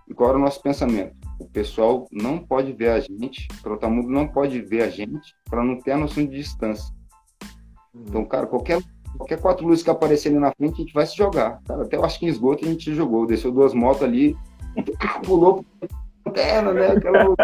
E 0.08 0.14
qual 0.14 0.30
era 0.30 0.38
o 0.38 0.40
nosso 0.40 0.62
pensamento? 0.62 1.16
O 1.38 1.48
pessoal 1.48 2.06
não 2.12 2.38
pode 2.38 2.72
ver 2.72 2.90
a 2.90 3.00
gente, 3.00 3.48
o 3.58 3.62
Trotamundo 3.62 4.08
não 4.08 4.28
pode 4.28 4.60
ver 4.60 4.82
a 4.82 4.90
gente 4.90 5.34
para 5.48 5.64
não 5.64 5.78
ter 5.78 5.92
a 5.92 5.96
noção 5.96 6.24
de 6.24 6.36
distância. 6.36 6.94
Então, 7.94 8.24
cara, 8.24 8.46
qualquer, 8.46 8.82
qualquer 9.16 9.40
quatro 9.40 9.66
luzes 9.66 9.82
que 9.82 9.90
aparecer 9.90 10.28
ali 10.28 10.38
na 10.38 10.52
frente, 10.52 10.74
a 10.74 10.84
gente 10.84 10.94
vai 10.94 11.06
se 11.06 11.16
jogar. 11.16 11.60
Cara, 11.66 11.82
até 11.82 11.96
eu 11.96 12.04
acho 12.04 12.18
que 12.18 12.26
em 12.26 12.28
esgoto 12.28 12.64
a 12.64 12.68
gente 12.68 12.94
jogou, 12.94 13.26
desceu 13.26 13.52
duas 13.52 13.74
motos 13.74 14.02
ali, 14.02 14.36
pulou 15.24 15.64
perna, 16.32 16.72
né? 16.72 16.88
Aquela 16.88 17.34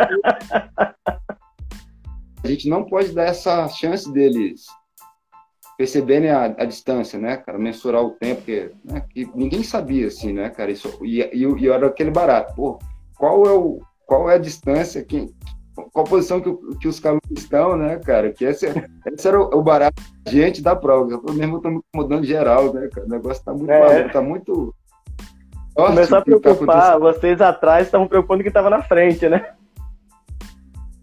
a 2.43 2.49
gente 2.49 2.69
não 2.69 2.85
pode 2.85 3.13
dar 3.13 3.25
essa 3.25 3.69
chance 3.69 4.11
deles 4.11 4.67
perceberem 5.77 6.31
a, 6.31 6.45
a 6.45 6.65
distância, 6.65 7.19
né, 7.19 7.39
cara? 7.39 7.59
Mensurar 7.59 8.03
o 8.03 8.11
tempo, 8.11 8.43
que, 8.43 8.71
né, 8.85 9.03
que 9.09 9.31
ninguém 9.35 9.63
sabia, 9.63 10.09
assim, 10.09 10.33
né, 10.33 10.51
cara? 10.51 10.71
Isso, 10.71 10.99
e, 11.03 11.21
e, 11.21 11.45
e 11.45 11.69
era 11.69 11.87
aquele 11.87 12.11
barato. 12.11 12.55
Pô, 12.55 12.79
qual 13.17 13.47
é, 13.47 13.53
o, 13.53 13.81
qual 14.07 14.31
é 14.31 14.35
a 14.35 14.39
distância, 14.39 15.03
que, 15.03 15.33
qual 15.93 16.05
posição 16.05 16.41
que, 16.41 16.53
que 16.79 16.89
os 16.89 17.01
caras 17.01 17.21
estão, 17.31 17.77
né, 17.77 17.99
cara? 17.99 18.33
Que 18.33 18.45
esse, 18.45 18.67
esse 19.07 19.29
era 19.29 19.41
o, 19.41 19.59
o 19.59 19.63
barato 19.63 20.03
gente 20.29 20.63
da 20.63 20.77
prova. 20.77 21.11
Eu 21.13 21.35
mesmo 21.35 21.57
estou 21.57 21.71
me 21.71 21.79
incomodando 21.79 22.25
geral, 22.25 22.73
né, 22.73 22.89
cara? 22.93 23.07
O 23.07 23.11
negócio 23.11 23.45
tá 23.45 23.53
muito 23.53 23.71
é. 23.71 23.81
maluco, 23.81 24.13
tá 24.13 24.23
muito 24.23 24.75
Começou 25.75 26.19
a 26.19 26.21
tá 26.21 26.25
preocupar, 26.25 26.93
tá 26.93 26.99
vocês 26.99 27.41
atrás 27.41 27.87
estavam 27.87 28.07
preocupando 28.07 28.43
que 28.43 28.49
estava 28.49 28.69
na 28.69 28.83
frente, 28.83 29.29
né? 29.29 29.55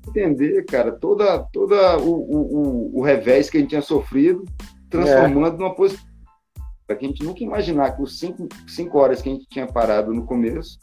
Entender, 0.07 0.65
cara, 0.65 0.91
toda, 0.91 1.39
toda 1.51 1.97
o, 1.97 2.11
o, 2.11 2.99
o 2.99 3.01
revés 3.01 3.49
que 3.49 3.57
a 3.57 3.59
gente 3.59 3.69
tinha 3.69 3.81
sofrido, 3.81 4.45
transformando 4.89 5.55
é. 5.55 5.59
numa 5.59 5.75
posição. 5.75 6.05
Para 6.85 6.95
que 6.95 7.05
a 7.05 7.09
gente 7.09 7.23
nunca 7.23 7.43
imaginar 7.43 7.95
que 7.95 8.01
os 8.01 8.17
cinco, 8.17 8.47
cinco 8.65 8.97
horas 8.97 9.21
que 9.21 9.29
a 9.29 9.33
gente 9.33 9.47
tinha 9.49 9.67
parado 9.67 10.13
no 10.13 10.25
começo 10.25 10.79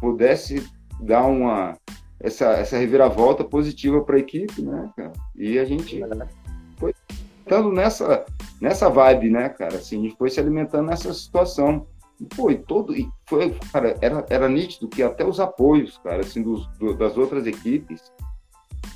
pudesse 0.00 0.64
dar 1.00 1.24
uma 1.24 1.76
essa, 2.22 2.46
essa 2.52 2.78
reviravolta 2.78 3.42
positiva 3.44 4.00
para 4.02 4.16
a 4.16 4.20
equipe, 4.20 4.62
né, 4.62 4.90
cara? 4.96 5.12
E 5.34 5.58
a 5.58 5.64
gente 5.64 6.02
é. 6.02 6.28
foi 6.78 6.94
estando 7.40 7.72
nessa 7.72 8.24
nessa 8.60 8.88
vibe, 8.88 9.28
né, 9.28 9.48
cara? 9.48 9.74
Assim, 9.74 9.98
a 9.98 10.02
gente 10.02 10.16
foi 10.16 10.30
se 10.30 10.38
alimentando 10.38 10.86
nessa 10.86 11.12
situação. 11.12 11.86
Pô, 12.36 12.52
e 12.52 12.56
todo. 12.56 12.96
E 12.96 13.08
foi, 13.26 13.52
cara, 13.72 13.96
era, 14.00 14.24
era 14.30 14.48
nítido 14.48 14.88
que 14.88 15.02
até 15.02 15.26
os 15.26 15.40
apoios, 15.40 15.98
cara, 15.98 16.20
assim, 16.20 16.40
dos, 16.40 16.68
do, 16.78 16.94
das 16.94 17.16
outras 17.18 17.44
equipes, 17.46 18.00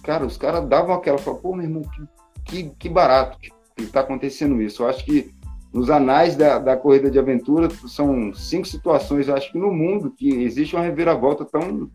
cara, 0.05 0.25
os 0.25 0.37
caras 0.37 0.65
davam 0.69 0.95
aquela. 0.95 1.19
Pô, 1.19 1.55
meu 1.57 1.65
irmão, 1.65 1.83
que, 1.83 2.07
que, 2.45 2.71
que 2.79 2.89
barato 2.89 3.39
que, 3.41 3.51
que 3.75 3.87
tá 3.87 4.01
acontecendo 4.01 4.63
isso. 4.63 4.85
Eu 4.85 4.89
acho 4.89 5.05
que 5.05 5.35
nos 5.73 5.91
anais 5.91 6.37
da, 6.37 6.61
da 6.61 6.77
corrida 6.77 7.11
de 7.11 7.19
aventura 7.19 7.69
são 7.89 8.33
cinco 8.33 8.69
situações, 8.69 9.29
acho 9.29 9.51
que 9.51 9.59
no 9.59 9.73
mundo, 9.73 10.13
que 10.13 10.29
existe 10.29 10.77
uma 10.77 10.85
reviravolta 10.85 11.45
tão, 11.45 11.91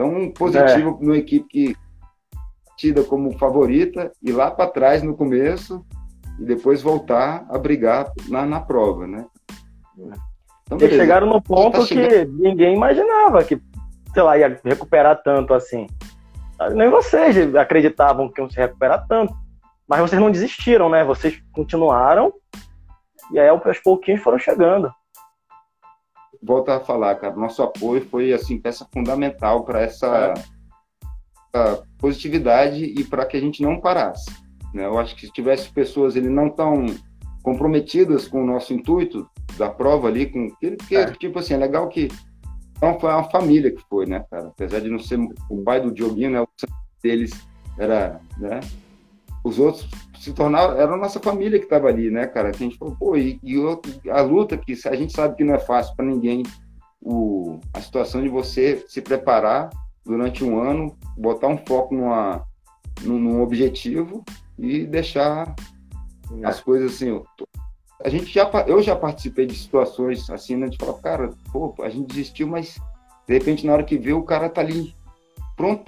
tão 0.00 0.30
positiva 0.30 0.88
é. 0.88 1.04
numa 1.04 1.18
equipe 1.18 1.46
que 1.46 1.76
tida 2.78 3.04
como 3.04 3.36
favorita 3.36 4.10
e 4.22 4.32
lá 4.32 4.50
para 4.50 4.70
trás 4.70 5.02
no 5.02 5.14
começo 5.14 5.84
e 6.38 6.44
depois 6.44 6.80
voltar 6.80 7.44
a 7.50 7.58
brigar 7.58 8.10
na, 8.26 8.46
na 8.46 8.60
prova, 8.60 9.06
né? 9.06 9.26
Então, 10.64 10.78
Eles 10.80 10.96
chegaram 10.96 11.26
no 11.26 11.42
ponto 11.42 11.80
tá 11.80 11.86
que 11.86 12.24
ninguém 12.24 12.74
imaginava 12.74 13.44
que, 13.44 13.60
sei 14.14 14.22
lá, 14.22 14.38
ia 14.38 14.58
recuperar 14.64 15.22
tanto 15.22 15.52
assim. 15.52 15.86
Nem 16.72 16.88
vocês 16.88 17.54
acreditavam 17.54 18.30
que 18.30 18.40
iam 18.40 18.48
se 18.48 18.56
recuperar 18.56 19.06
tanto. 19.06 19.34
Mas 19.86 20.00
vocês 20.00 20.20
não 20.20 20.30
desistiram, 20.30 20.88
né? 20.88 21.04
Vocês 21.04 21.42
continuaram 21.52 22.32
e 23.32 23.38
aí 23.38 23.48
aos 23.48 23.78
pouquinhos 23.80 24.22
foram 24.22 24.38
chegando. 24.38 24.90
Volta 26.42 26.76
a 26.76 26.80
falar, 26.80 27.16
cara, 27.16 27.36
nosso 27.36 27.62
apoio 27.62 28.04
foi 28.08 28.32
assim 28.32 28.58
peça 28.58 28.86
fundamental 28.92 29.64
para 29.64 29.82
essa, 29.82 30.34
é. 31.54 31.82
positividade 31.98 32.84
e 32.84 33.04
para 33.04 33.26
que 33.26 33.36
a 33.36 33.40
gente 33.40 33.62
não 33.62 33.80
parasse. 33.80 34.30
Né? 34.72 34.86
Eu 34.86 34.98
acho 34.98 35.14
que 35.16 35.26
se 35.26 35.32
tivesse 35.32 35.70
pessoas 35.70 36.16
ele 36.16 36.28
não 36.28 36.48
tão 36.48 36.86
comprometidas 37.42 38.28
com 38.28 38.42
o 38.42 38.46
nosso 38.46 38.72
intuito, 38.72 39.28
da 39.56 39.68
prova 39.68 40.08
ali, 40.08 40.26
com 40.26 40.48
porque, 40.48 40.96
é. 40.96 41.10
tipo 41.12 41.38
assim, 41.38 41.54
é 41.54 41.56
legal 41.58 41.88
que 41.88 42.08
não 42.80 42.98
foi 42.98 43.10
uma 43.10 43.24
família 43.24 43.70
que 43.70 43.82
foi, 43.88 44.06
né, 44.06 44.24
cara? 44.30 44.48
Apesar 44.48 44.80
de 44.80 44.88
não 44.88 44.98
ser 44.98 45.18
o 45.50 45.62
pai 45.62 45.80
do 45.80 45.92
Dioguinho, 45.92 46.30
né? 46.30 46.40
O 46.40 46.48
deles 47.02 47.30
era, 47.78 48.20
né? 48.38 48.60
Os 49.42 49.58
outros 49.58 49.88
se 50.18 50.32
tornaram, 50.32 50.78
era 50.78 50.92
a 50.92 50.96
nossa 50.96 51.18
família 51.18 51.58
que 51.58 51.64
estava 51.64 51.88
ali, 51.88 52.10
né, 52.10 52.26
cara? 52.26 52.50
Que 52.50 52.62
a 52.62 52.66
gente 52.66 52.78
falou, 52.78 52.94
pô, 52.96 53.16
e, 53.16 53.40
e 53.42 53.56
a 54.10 54.20
luta 54.20 54.56
que 54.56 54.76
a 54.86 54.94
gente 54.94 55.12
sabe 55.12 55.36
que 55.36 55.44
não 55.44 55.54
é 55.54 55.58
fácil 55.58 55.96
para 55.96 56.04
ninguém, 56.04 56.42
o, 57.00 57.58
a 57.72 57.80
situação 57.80 58.22
de 58.22 58.28
você 58.28 58.84
se 58.86 59.00
preparar 59.00 59.70
durante 60.04 60.44
um 60.44 60.60
ano, 60.60 60.96
botar 61.16 61.48
um 61.48 61.56
foco 61.56 61.94
numa, 61.94 62.44
num, 63.02 63.18
num 63.18 63.42
objetivo 63.42 64.24
e 64.58 64.84
deixar 64.84 65.54
é. 66.42 66.46
as 66.46 66.60
coisas 66.60 66.94
assim, 66.94 67.22
a 68.04 68.08
gente 68.08 68.26
já, 68.26 68.48
eu 68.66 68.82
já 68.82 68.96
participei 68.96 69.46
de 69.46 69.54
situações 69.54 70.28
assim, 70.30 70.56
né, 70.56 70.68
de 70.68 70.76
falar, 70.76 70.98
cara, 71.00 71.30
pô, 71.52 71.74
a 71.80 71.88
gente 71.88 72.08
desistiu, 72.08 72.46
mas 72.46 72.78
de 73.26 73.34
repente 73.34 73.66
na 73.66 73.72
hora 73.72 73.84
que 73.84 73.98
vê 73.98 74.12
o 74.12 74.22
cara 74.22 74.48
tá 74.48 74.60
ali 74.60 74.94
pronto 75.56 75.84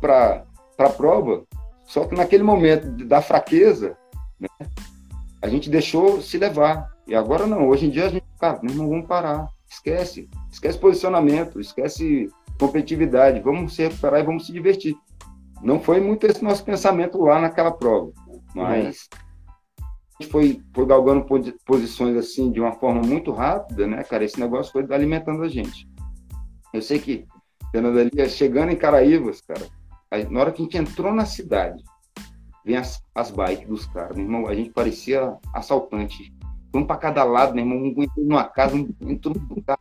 para 0.00 0.44
a 0.78 0.88
prova, 0.90 1.44
só 1.86 2.04
que 2.06 2.14
naquele 2.14 2.42
momento 2.42 2.86
da 3.06 3.20
fraqueza, 3.20 3.96
né, 4.38 4.48
a 5.42 5.48
gente 5.48 5.68
deixou 5.68 6.20
se 6.20 6.38
levar. 6.38 6.90
E 7.06 7.14
agora 7.14 7.46
não, 7.46 7.68
hoje 7.68 7.86
em 7.86 7.90
dia 7.90 8.06
a 8.06 8.08
gente, 8.08 8.24
cara, 8.40 8.60
nós 8.62 8.74
não 8.74 8.88
vamos 8.88 9.06
parar, 9.06 9.46
esquece, 9.68 10.28
esquece 10.50 10.78
posicionamento, 10.78 11.60
esquece 11.60 12.28
competitividade, 12.58 13.40
vamos 13.40 13.74
se 13.74 13.82
recuperar 13.82 14.20
e 14.20 14.24
vamos 14.24 14.46
se 14.46 14.52
divertir. 14.52 14.96
Não 15.62 15.80
foi 15.80 16.00
muito 16.00 16.26
esse 16.26 16.42
nosso 16.42 16.64
pensamento 16.64 17.18
lá 17.18 17.40
naquela 17.40 17.70
prova, 17.70 18.12
mas 18.54 19.08
foi, 20.30 20.60
foi 20.72 20.86
galgando 20.86 21.26
posições 21.66 22.16
assim 22.16 22.50
de 22.50 22.60
uma 22.60 22.72
forma 22.72 23.02
muito 23.02 23.32
rápida, 23.32 23.86
né, 23.86 24.02
cara? 24.04 24.24
Esse 24.24 24.38
negócio 24.38 24.72
foi 24.72 24.86
alimentando 24.90 25.42
a 25.42 25.48
gente. 25.48 25.88
Eu 26.72 26.80
sei 26.80 26.98
que 26.98 27.26
Fernando 27.70 27.98
ali, 27.98 28.28
chegando 28.28 28.70
em 28.70 28.76
Caraívas, 28.76 29.40
cara, 29.40 29.66
aí, 30.14 30.30
na 30.30 30.40
hora 30.40 30.52
que 30.52 30.62
a 30.62 30.64
gente 30.64 30.78
entrou 30.78 31.12
na 31.12 31.26
cidade, 31.26 31.82
vem 32.64 32.76
as, 32.76 33.02
as 33.14 33.30
bikes 33.30 33.68
dos 33.68 33.86
caras, 33.86 34.16
meu 34.16 34.24
irmão, 34.24 34.46
a 34.46 34.54
gente 34.54 34.70
parecia 34.70 35.36
assaltante. 35.52 36.32
Um 36.74 36.84
para 36.84 36.96
cada 36.96 37.22
lado, 37.22 37.54
meu 37.54 37.64
irmão, 37.64 37.78
um 37.78 38.02
entrou 38.02 38.26
numa 38.26 38.44
casa, 38.44 38.74
um 38.74 38.88
entrou 39.02 39.34
num 39.34 39.62
carro, 39.62 39.80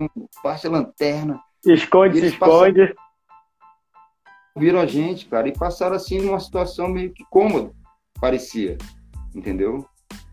um 0.00 0.28
baixa 0.42 0.68
a 0.68 0.70
lanterna. 0.70 1.40
Esconde, 1.64 2.18
se 2.18 2.26
esconde. 2.26 2.80
Passaram, 2.80 2.94
viram 4.56 4.80
a 4.80 4.86
gente, 4.86 5.26
cara, 5.26 5.48
e 5.48 5.52
passaram 5.52 5.96
assim 5.96 6.20
numa 6.20 6.40
situação 6.40 6.88
meio 6.88 7.12
que 7.12 7.24
cômoda, 7.30 7.72
parecia 8.20 8.76
entendeu? 9.34 9.86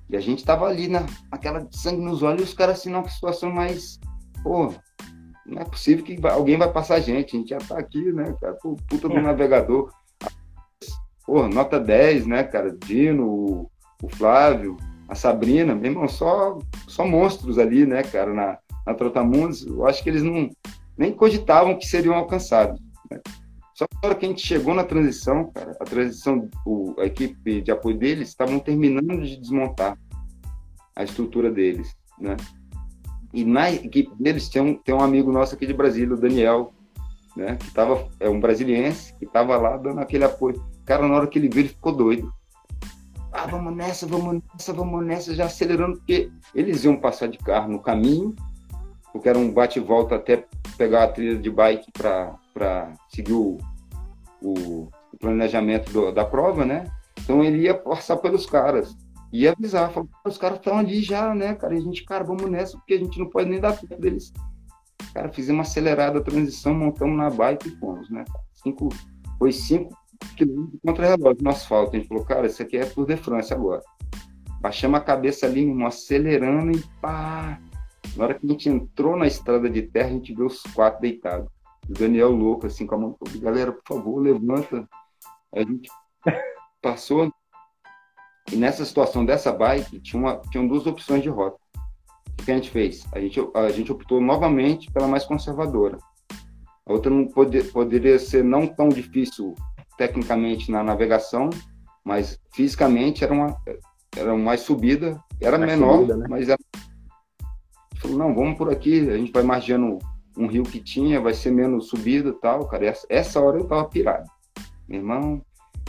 E 0.10 0.18
a 0.18 0.20
gente 0.20 0.44
tava 0.44 0.68
ali 0.68 0.88
na, 0.88 1.06
naquela 1.32 1.68
sangue 1.72 2.02
nos 2.02 2.24
olhos 2.24 2.42
e 2.42 2.46
os 2.46 2.54
caras 2.54 2.80
assim 2.80 2.90
numa 2.90 3.08
situação 3.08 3.52
mais, 3.52 4.00
pô, 4.44 4.74
não 5.50 5.62
é 5.62 5.66
possível 5.66 6.06
que 6.06 6.20
alguém 6.28 6.58
vai 6.58 6.72
passar 6.72 6.96
a 6.96 7.00
gente, 7.00 7.36
a 7.36 7.40
gente 7.40 7.50
já 7.50 7.58
tá 7.58 7.78
aqui, 7.78 8.12
né, 8.12 8.36
cara, 8.40 8.54
pô, 8.54 8.76
puta 8.88 9.10
do 9.10 9.18
é. 9.18 9.22
navegador. 9.22 9.92
Pô, 11.26 11.48
nota 11.48 11.80
10, 11.80 12.26
né, 12.26 12.44
cara, 12.44 12.76
Dino, 12.86 13.28
o, 13.28 13.72
o 14.02 14.10
Flávio, 14.10 14.78
a 15.08 15.16
Sabrina, 15.16 15.76
meu 15.76 15.92
irmão, 15.92 16.08
só, 16.08 16.58
só 16.88 17.06
monstros 17.06 17.58
ali, 17.58 17.86
né, 17.86 18.04
cara, 18.04 18.34
na, 18.34 18.58
na 18.86 18.94
Trotamundos, 18.94 19.66
eu 19.66 19.86
acho 19.86 20.04
que 20.04 20.10
eles 20.10 20.24
não 20.24 20.50
nem 20.98 21.14
cogitavam 21.14 21.78
que 21.78 21.88
seriam 21.88 22.16
alcançados. 22.16 22.80
Né? 23.10 23.20
Só 23.74 23.88
que 23.88 24.06
hora 24.06 24.16
que 24.16 24.26
a 24.26 24.30
gente 24.30 24.46
chegou 24.46 24.74
na 24.74 24.84
transição, 24.84 25.52
cara, 25.52 25.76
a 25.80 25.86
transição, 25.86 26.50
o, 26.66 26.94
a 27.00 27.06
equipe 27.06 27.62
de 27.62 27.72
apoio 27.72 27.98
deles 27.98 28.28
estavam 28.28 28.60
terminando 28.60 29.24
de 29.24 29.38
desmontar 29.38 29.98
a 30.96 31.04
estrutura 31.04 31.50
deles, 31.50 31.96
né? 32.20 32.36
E 33.34 33.46
na 33.46 33.72
equipe 33.72 34.12
deles 34.20 34.50
tem 34.50 34.62
um, 34.62 34.76
tem 34.76 34.94
um 34.94 35.02
amigo 35.02 35.32
nosso 35.32 35.56
aqui 35.56 35.68
de 35.68 35.74
Brasília, 35.74 36.16
o 36.16 36.20
Daniel, 36.20 36.74
né? 37.36 37.58
Que 37.58 37.72
tava, 37.72 38.08
é 38.20 38.30
um 38.30 38.40
brasiliense, 38.40 39.14
que 39.18 39.26
tava 39.26 39.56
lá 39.58 39.78
dando 39.78 40.00
aquele 40.00 40.24
apoio. 40.24 40.64
Cara, 40.86 41.08
na 41.08 41.16
hora 41.16 41.28
que 41.28 41.38
ele 41.38 41.50
viu, 41.50 41.62
ele 41.62 41.70
ficou 41.70 41.96
doido. 41.96 42.32
Ah, 43.32 43.46
vamos 43.46 43.76
nessa, 43.76 44.08
vamos 44.08 44.42
nessa, 44.52 44.74
vamos 44.74 45.06
nessa, 45.06 45.36
já 45.36 45.46
acelerando, 45.46 45.98
porque 45.98 46.32
eles 46.56 46.84
iam 46.84 46.98
passar 46.98 47.28
de 47.28 47.38
carro 47.38 47.72
no 47.72 47.80
caminho, 47.80 48.36
porque 49.14 49.30
era 49.30 49.38
um 49.38 49.52
bate-volta 49.52 50.16
até 50.16 50.46
pegar 50.78 51.04
a 51.04 51.08
trilha 51.08 51.38
de 51.38 51.50
bike 51.50 51.92
para 51.92 52.94
seguir 53.10 53.34
o, 53.34 53.58
o, 54.42 54.90
o 55.14 55.18
planejamento 55.20 55.92
do, 55.92 56.12
da 56.12 56.26
prova, 56.26 56.66
né? 56.66 56.86
Então 57.22 57.44
ele 57.44 57.60
ia 57.60 57.76
passar 57.76 58.18
pelos 58.18 58.48
caras, 58.48 58.98
ia 59.32 59.52
avisar, 59.52 59.92
falar, 59.92 60.08
os 60.26 60.38
caras 60.38 60.58
estão 60.58 60.78
ali 60.78 61.02
já, 61.02 61.34
né, 61.34 61.56
cara? 61.56 61.74
E 61.76 61.78
a 61.78 61.82
gente, 61.82 62.04
cara, 62.04 62.24
vamos 62.24 62.50
nessa, 62.50 62.78
porque 62.78 62.94
a 62.94 62.98
gente 62.98 63.20
não 63.20 63.30
pode 63.30 63.50
nem 63.50 63.60
dar 63.60 63.78
tempo 63.78 64.00
deles. 64.00 64.34
Cara, 65.14 65.30
fizemos 65.30 65.58
uma 65.60 65.64
acelerada 65.64 66.22
transição, 66.22 66.74
montamos 66.74 67.18
na 67.18 67.30
bike 67.30 67.70
e 67.70 67.76
fomos, 67.78 68.10
né? 68.10 68.26
Cinco, 68.56 68.90
foi 69.38 69.52
cinco 69.52 69.98
quilômetros 70.36 70.80
contra 70.86 71.08
relógio 71.08 71.44
no 71.44 71.50
asfalto. 71.50 71.96
A 71.96 72.00
gente 72.00 72.08
falou, 72.08 72.26
cara, 72.26 72.48
isso 72.48 72.62
aqui 72.62 72.78
é 72.78 72.86
Tour 72.86 73.06
de 73.06 73.18
France 73.18 73.54
agora. 73.54 73.82
Baixamos 74.62 75.00
a 75.00 75.04
cabeça 75.04 75.46
ali, 75.46 75.72
acelerando 75.84 76.78
e 76.78 76.84
pá. 77.02 77.60
Na 78.16 78.26
hora 78.26 78.34
que 78.34 78.46
a 78.46 78.50
gente 78.50 78.68
entrou 78.68 79.16
na 79.16 79.28
estrada 79.28 79.70
de 79.70 79.84
terra, 79.84 80.10
a 80.10 80.12
gente 80.12 80.34
viu 80.34 80.48
os 80.48 80.62
quatro 80.74 81.02
deitados 81.02 81.50
o 81.90 81.94
Daniel 81.94 82.30
louco, 82.30 82.68
assim, 82.68 82.86
com 82.86 82.96
a 82.96 82.98
mão, 83.00 83.18
galera, 83.38 83.72
por 83.72 83.82
favor, 83.88 84.22
levanta. 84.22 84.88
A 85.52 85.62
gente 85.62 85.90
passou. 86.82 87.34
E 88.52 88.56
nessa 88.56 88.84
situação 88.84 89.26
dessa 89.26 89.52
bike, 89.52 90.00
tinha, 90.00 90.22
uma, 90.22 90.38
tinha 90.52 90.68
duas 90.68 90.86
opções 90.88 91.22
de 91.22 91.30
rota. 91.30 91.58
O 92.40 92.44
que 92.44 92.52
a 92.52 92.56
gente 92.56 92.70
fez? 92.70 93.06
A 93.12 93.20
gente, 93.20 93.40
a 93.54 93.70
gente 93.70 93.92
optou 93.92 94.22
novamente 94.22 94.92
pela 94.92 95.08
mais 95.08 95.26
conservadora. 95.26 95.98
A 96.86 96.94
outra 96.94 97.12
não 97.12 97.28
pode, 97.28 97.62
poderia 97.66 98.18
ser 98.18 98.44
não 98.44 98.66
tão 98.66 98.90
difícil 98.90 99.54
tecnicamente 99.98 100.72
na 100.72 100.84
navegação, 100.84 101.50
mas 102.04 102.40
fisicamente 102.54 103.24
era 103.24 103.34
uma, 103.34 103.56
era 104.16 104.36
mais 104.36 104.62
subida, 104.62 105.22
era 105.40 105.58
mais 105.58 105.72
menor, 105.72 105.98
subida, 105.98 106.18
né? 106.18 106.26
mas 106.30 106.50
era. 106.50 106.58
Falou, 107.98 108.18
não, 108.18 108.34
vamos 108.34 108.58
por 108.58 108.72
aqui, 108.72 109.10
a 109.10 109.18
gente 109.18 109.32
vai 109.32 109.44
margeando 109.44 110.00
um 110.38 110.48
rio 110.48 110.64
que 110.64 110.80
tinha, 110.80 111.20
vai 111.20 111.34
ser 111.34 111.52
menos 111.52 111.90
subida 111.90 112.34
tal, 112.34 112.66
cara. 112.68 112.86
Essa, 112.86 113.06
essa 113.10 113.42
hora 113.42 113.60
eu 113.60 113.68
tava 113.68 113.84
pirado. 113.90 114.30
Meu 114.88 115.00
irmão, 115.00 115.42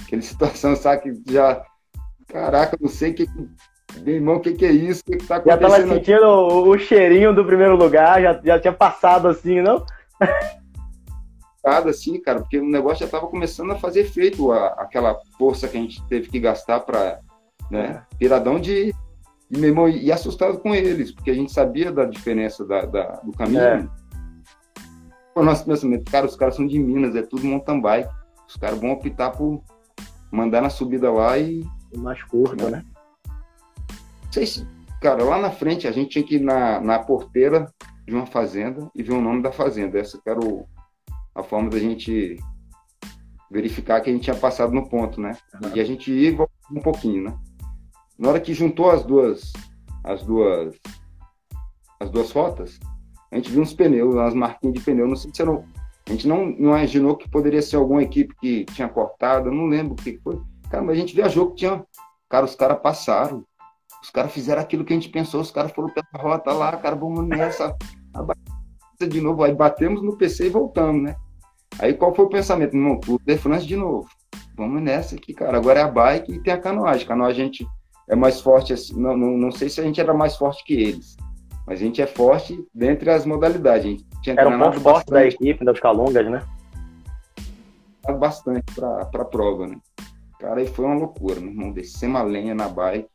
aquela 0.03 0.21
situação, 0.23 0.75
sabe, 0.75 1.03
que 1.03 1.33
já. 1.33 1.65
Caraca, 2.33 2.77
não 2.81 2.89
sei 2.89 3.11
o 3.11 3.15
que. 3.15 3.29
Meu 4.03 4.15
irmão, 4.15 4.37
o 4.37 4.41
que, 4.41 4.53
que 4.53 4.65
é 4.65 4.71
isso? 4.71 5.03
O 5.07 5.11
que, 5.11 5.19
que 5.19 5.27
tá 5.27 5.37
acontecendo? 5.37 5.63
Já 5.63 5.69
tava 5.69 5.89
sentindo 5.89 6.25
o, 6.25 6.69
o 6.69 6.79
cheirinho 6.79 7.35
do 7.35 7.45
primeiro 7.45 7.77
lugar, 7.77 8.23
já, 8.23 8.41
já 8.43 8.61
tinha 8.61 8.73
passado 8.73 9.29
assim, 9.29 9.61
não? 9.61 9.85
assim, 11.65 12.21
cara, 12.21 12.41
porque 12.41 12.59
o 12.59 12.65
negócio 12.65 13.05
já 13.05 13.11
tava 13.11 13.27
começando 13.27 13.73
a 13.73 13.79
fazer 13.79 14.01
efeito, 14.01 14.51
a, 14.53 14.69
aquela 14.79 15.19
força 15.37 15.69
que 15.69 15.77
a 15.77 15.81
gente 15.81 16.03
teve 16.07 16.29
que 16.29 16.41
gastar 16.41 16.81
para 16.81 17.21
né, 17.71 18.03
é. 18.13 18.17
piradão 18.17 18.59
de, 18.59 18.95
e, 19.51 19.59
meu 19.59 19.69
irmão, 19.69 19.89
e 19.89 20.11
assustado 20.11 20.59
com 20.59 20.75
eles, 20.75 21.13
porque 21.13 21.31
a 21.31 21.35
gente 21.35 21.53
sabia 21.53 21.93
da 21.93 22.05
diferença 22.05 22.65
da, 22.65 22.87
da 22.87 23.21
do 23.23 23.33
caminho. 23.33 23.61
É 23.61 23.89
o 25.35 25.45
nosso 25.45 25.65
pensamento, 25.65 26.11
cara, 26.11 26.27
os 26.27 26.37
caras 26.37 26.57
são 26.57 26.67
de 26.67 26.79
Minas, 26.79 27.15
é 27.15 27.23
tudo 27.23 27.47
mountain 27.47 27.81
bike. 27.81 28.11
Os 28.49 28.57
caras 28.57 28.79
vão 28.79 28.93
optar 28.93 29.31
por 29.31 29.63
mandar 30.31 30.61
na 30.61 30.71
subida 30.71 31.11
lá 31.11 31.39
e. 31.39 31.65
Mais 31.97 32.23
curta, 32.23 32.71
né? 32.71 32.85
Não 34.25 34.33
sei 34.33 34.47
se, 34.47 34.67
cara, 35.01 35.25
lá 35.25 35.39
na 35.39 35.51
frente 35.51 35.89
a 35.89 35.93
gente 35.93 36.11
tinha 36.11 36.25
que 36.25 36.37
ir 36.37 36.41
na, 36.41 36.81
na 36.81 36.99
porteira 36.99 37.73
de 38.07 38.15
uma 38.15 38.27
fazenda 38.27 38.91
e 38.95 39.03
ver 39.03 39.13
o 39.13 39.21
nome 39.21 39.43
da 39.43 39.53
fazenda. 39.53 39.99
Essa 39.99 40.21
era 40.27 40.39
o, 40.39 40.67
a 41.35 41.43
forma 41.43 41.71
da 41.71 41.79
gente 41.79 42.37
verificar 43.51 44.01
que 44.01 44.11
a 44.11 44.13
gente 44.13 44.23
tinha 44.25 44.37
passado 44.37 44.73
no 44.73 44.89
ponto, 44.89 45.21
né? 45.21 45.37
Uhum. 45.63 45.73
E 45.75 45.81
a 45.81 45.85
gente 45.85 46.13
ia 46.13 46.37
um 46.71 46.81
pouquinho, 46.81 47.25
né? 47.25 47.39
Na 48.19 48.29
hora 48.29 48.41
que 48.41 48.55
juntou 48.55 48.91
as 48.91 49.05
duas, 49.05 49.53
as 50.05 50.23
duas, 50.23 50.77
as 51.99 52.11
duas 52.11 52.31
rotas, 52.31 52.79
a 53.33 53.37
gente 53.37 53.51
viu 53.51 53.63
uns 53.63 53.73
pneus, 53.73 54.15
umas 54.15 54.35
marquinhas 54.35 54.75
de 54.75 54.81
pneu, 54.81 55.09
não 55.09 55.17
sei 55.17 55.31
se 55.33 55.43
era, 55.43 55.53
a 55.53 56.11
gente 56.11 56.29
não, 56.29 56.47
não 56.47 56.77
imaginou 56.77 57.17
que 57.17 57.29
poderia 57.29 57.63
ser 57.63 57.77
alguma 57.77 58.03
equipe 58.03 58.35
que 58.41 58.65
tinha 58.67 58.89
cortado, 58.89 59.49
eu 59.49 59.55
não 59.55 59.67
lembro 59.67 59.95
o 59.95 59.97
que 59.97 60.19
foi. 60.19 60.41
Cara, 60.71 60.83
mas 60.83 60.97
a 60.97 61.01
gente 61.01 61.15
viajou 61.15 61.51
que 61.51 61.57
tinha, 61.57 61.85
cara, 62.29 62.45
os 62.45 62.55
caras 62.55 62.81
passaram, 62.81 63.45
os 64.03 64.11
caras 64.11 64.33
fizeram 64.33 64.63
aquilo 64.63 64.85
que 64.85 64.93
a 64.93 64.97
gente 64.97 65.09
pensou, 65.09 65.41
os 65.41 65.51
caras 65.51 65.73
foram 65.73 65.91
pela 65.91 66.07
rota 66.15 66.53
lá, 66.53 66.77
cara, 66.77 66.97
vamos 66.97 67.27
nessa, 67.27 67.77
de 69.09 69.21
novo, 69.21 69.43
aí 69.43 69.55
batemos 69.55 70.03
no 70.03 70.17
PC 70.17 70.47
e 70.47 70.51
voltamos, 70.51 71.03
né? 71.03 71.17
Aí 71.79 71.95
qual 71.95 72.15
foi 72.15 72.25
o 72.25 72.29
pensamento? 72.29 72.77
Não, 72.77 72.99
Tour 72.99 73.21
de 73.25 73.37
France 73.37 73.67
de 73.67 73.77
novo. 73.77 74.09
Vamos 74.57 74.83
nessa 74.83 75.15
aqui, 75.15 75.33
cara. 75.33 75.57
Agora 75.57 75.81
é 75.81 75.83
a 75.83 75.89
bike 75.89 76.33
e 76.33 76.43
tem 76.43 76.53
a 76.53 76.59
canoagem. 76.59 77.07
Canoagem 77.07 77.43
a 77.43 77.45
gente 77.47 77.67
é 78.09 78.15
mais 78.15 78.41
forte, 78.41 78.73
assim, 78.73 79.01
não, 79.01 79.17
não, 79.17 79.37
não 79.37 79.53
sei 79.53 79.69
se 79.69 79.81
a 79.81 79.85
gente 79.85 80.01
era 80.01 80.13
mais 80.13 80.37
forte 80.37 80.65
que 80.65 80.75
eles. 80.75 81.17
Mas 81.67 81.81
a 81.81 81.85
gente 81.85 82.03
é 82.03 82.07
forte 82.07 82.59
dentre 82.75 83.11
as 83.11 83.25
modalidades. 83.25 84.05
Era 84.27 84.49
um 84.49 84.59
ponto 84.59 84.81
forte 84.81 85.11
da 85.11 85.25
equipe, 85.25 85.65
das 85.65 85.79
calungas, 85.81 86.29
né? 86.29 86.43
Bastante 88.19 88.65
para 88.75 89.03
a 89.03 89.25
prova, 89.25 89.67
né? 89.69 89.79
Cara, 90.41 90.61
aí 90.61 90.67
foi 90.67 90.87
uma 90.87 90.95
loucura, 90.95 91.39
meu 91.39 91.51
irmão. 91.51 91.71
Descemos 91.71 92.19
a 92.19 92.25
lenha 92.25 92.55
na 92.55 92.67
bike. 92.67 93.09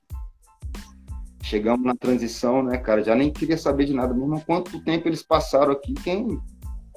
Chegamos 1.41 1.83
na 1.83 1.95
transição, 1.95 2.61
né, 2.61 2.77
cara? 2.77 3.03
Já 3.03 3.15
nem 3.15 3.31
queria 3.31 3.57
saber 3.57 3.85
de 3.85 3.93
nada. 3.93 4.13
Meu 4.13 4.23
irmão, 4.23 4.39
quanto 4.45 4.83
tempo 4.83 5.07
eles 5.07 5.23
passaram 5.23 5.71
aqui? 5.71 5.95
Quem, 5.95 6.39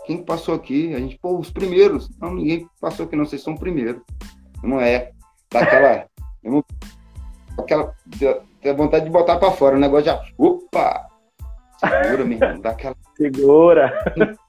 quem 0.05 0.23
passou 0.23 0.55
aqui? 0.55 0.95
A 0.95 0.99
gente, 0.99 1.19
pô, 1.19 1.39
os 1.39 1.51
primeiros. 1.51 2.11
Não, 2.19 2.35
ninguém 2.35 2.69
passou 2.79 3.07
aqui, 3.07 3.17
não. 3.17 3.25
Vocês 3.25 3.43
são 3.43 3.55
o 3.55 3.59
primeiro. 3.59 4.03
Não 4.63 4.79
é. 4.79 5.13
Daquela. 5.51 6.07
aquela. 7.59 7.95
Tem 8.61 8.75
vontade 8.75 9.07
de 9.07 9.11
botar 9.11 9.39
para 9.39 9.53
fora. 9.53 9.77
O 9.77 9.81
negócio 9.81 10.07
já. 10.07 10.23
Opa! 10.37 11.07
Segura, 11.79 12.25
meu 12.25 12.39
irmão, 12.39 12.61
dá 12.61 12.71
aquela. 12.71 12.97
Segura! 13.17 13.93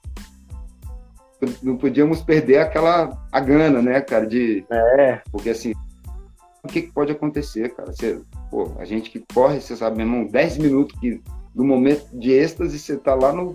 Não 1.62 1.76
podíamos 1.76 2.22
perder 2.22 2.58
aquela 2.58 3.18
a 3.32 3.40
gana, 3.40 3.80
né, 3.80 4.00
cara? 4.00 4.26
De. 4.26 4.64
É. 4.70 5.20
Porque 5.30 5.50
assim, 5.50 5.72
o 6.62 6.68
que, 6.68 6.82
que 6.82 6.92
pode 6.92 7.12
acontecer, 7.12 7.74
cara? 7.74 7.92
Você, 7.92 8.20
pô, 8.50 8.72
a 8.78 8.84
gente 8.84 9.10
que 9.10 9.24
corre, 9.32 9.60
você 9.60 9.74
sabe, 9.76 9.96
meu 9.96 10.06
irmão, 10.06 10.26
10 10.26 10.58
minutos 10.58 10.98
que, 11.00 11.22
do 11.54 11.64
momento 11.64 12.06
de 12.12 12.32
êxtase, 12.32 12.78
você 12.78 12.96
tá 12.96 13.14
lá 13.14 13.32
no. 13.32 13.54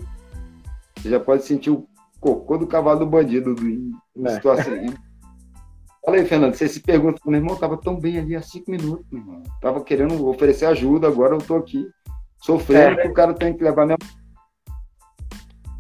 Você 0.98 1.10
já 1.10 1.20
pode 1.20 1.44
sentir 1.44 1.70
o 1.70 1.88
cocô 2.20 2.58
do 2.58 2.66
cavalo 2.66 3.00
do 3.00 3.06
bandido 3.06 3.54
do, 3.54 4.28
é. 4.28 4.30
situação. 4.32 4.74
Fala 6.04 6.18
aí, 6.18 6.26
Fernando, 6.26 6.54
você 6.54 6.68
se 6.68 6.80
pergunta, 6.82 7.20
meu 7.26 7.40
irmão, 7.40 7.56
tava 7.56 7.78
tão 7.78 8.00
bem 8.00 8.20
ali 8.20 8.36
há 8.36 8.42
cinco 8.42 8.70
minutos, 8.70 9.06
meu 9.12 9.22
irmão. 9.22 9.44
Tava 9.62 9.84
querendo 9.84 10.28
oferecer 10.28 10.66
ajuda, 10.66 11.08
agora 11.08 11.34
eu 11.36 11.40
tô 11.40 11.56
aqui 11.56 11.88
sofrendo 12.38 13.00
é. 13.00 13.04
que 13.04 13.08
o 13.08 13.14
cara 13.14 13.34
tem 13.34 13.56
que 13.56 13.64
levar 13.64 13.86
minha. 13.86 13.98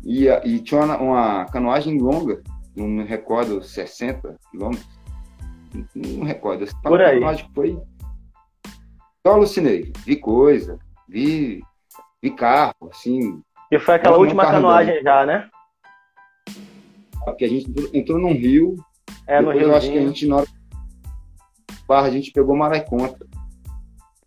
E, 0.05 0.27
e 0.27 0.59
tinha 0.59 0.81
uma, 0.81 0.97
uma, 0.97 1.45
canoagem 1.45 1.97
longa, 1.97 2.41
não 2.75 2.87
me 2.87 3.03
recordo, 3.03 3.63
60 3.63 4.37
quilômetros. 4.51 4.87
Não, 5.95 6.23
recordo. 6.23 6.63
Essa 6.63 6.77
Por 6.81 7.01
aí. 7.01 7.15
canoagem 7.15 7.49
foi. 7.53 7.81
eu 9.23 9.31
alucinei. 9.31 9.91
Vi 10.05 10.17
coisa, 10.17 10.77
vi, 11.09 11.61
vi 12.21 12.31
carro, 12.31 12.89
assim. 12.91 13.41
E 13.71 13.79
foi 13.79 13.95
aquela 13.95 14.17
última 14.17 14.45
canoagem 14.45 15.01
já, 15.01 15.25
né? 15.25 15.49
Porque 17.25 17.45
a 17.45 17.49
gente 17.49 17.73
entrou 17.91 18.19
num 18.19 18.33
rio. 18.33 18.75
É, 19.27 19.41
no 19.41 19.51
rio. 19.51 19.63
Eu 19.63 19.75
acho 19.75 19.91
que 19.91 19.97
a 19.97 20.01
gente, 20.01 20.27
na 20.27 20.37
hora 20.37 20.47
barra, 21.87 22.07
a 22.07 22.11
gente 22.11 22.31
pegou 22.31 22.55
Maraiconta. 22.55 23.25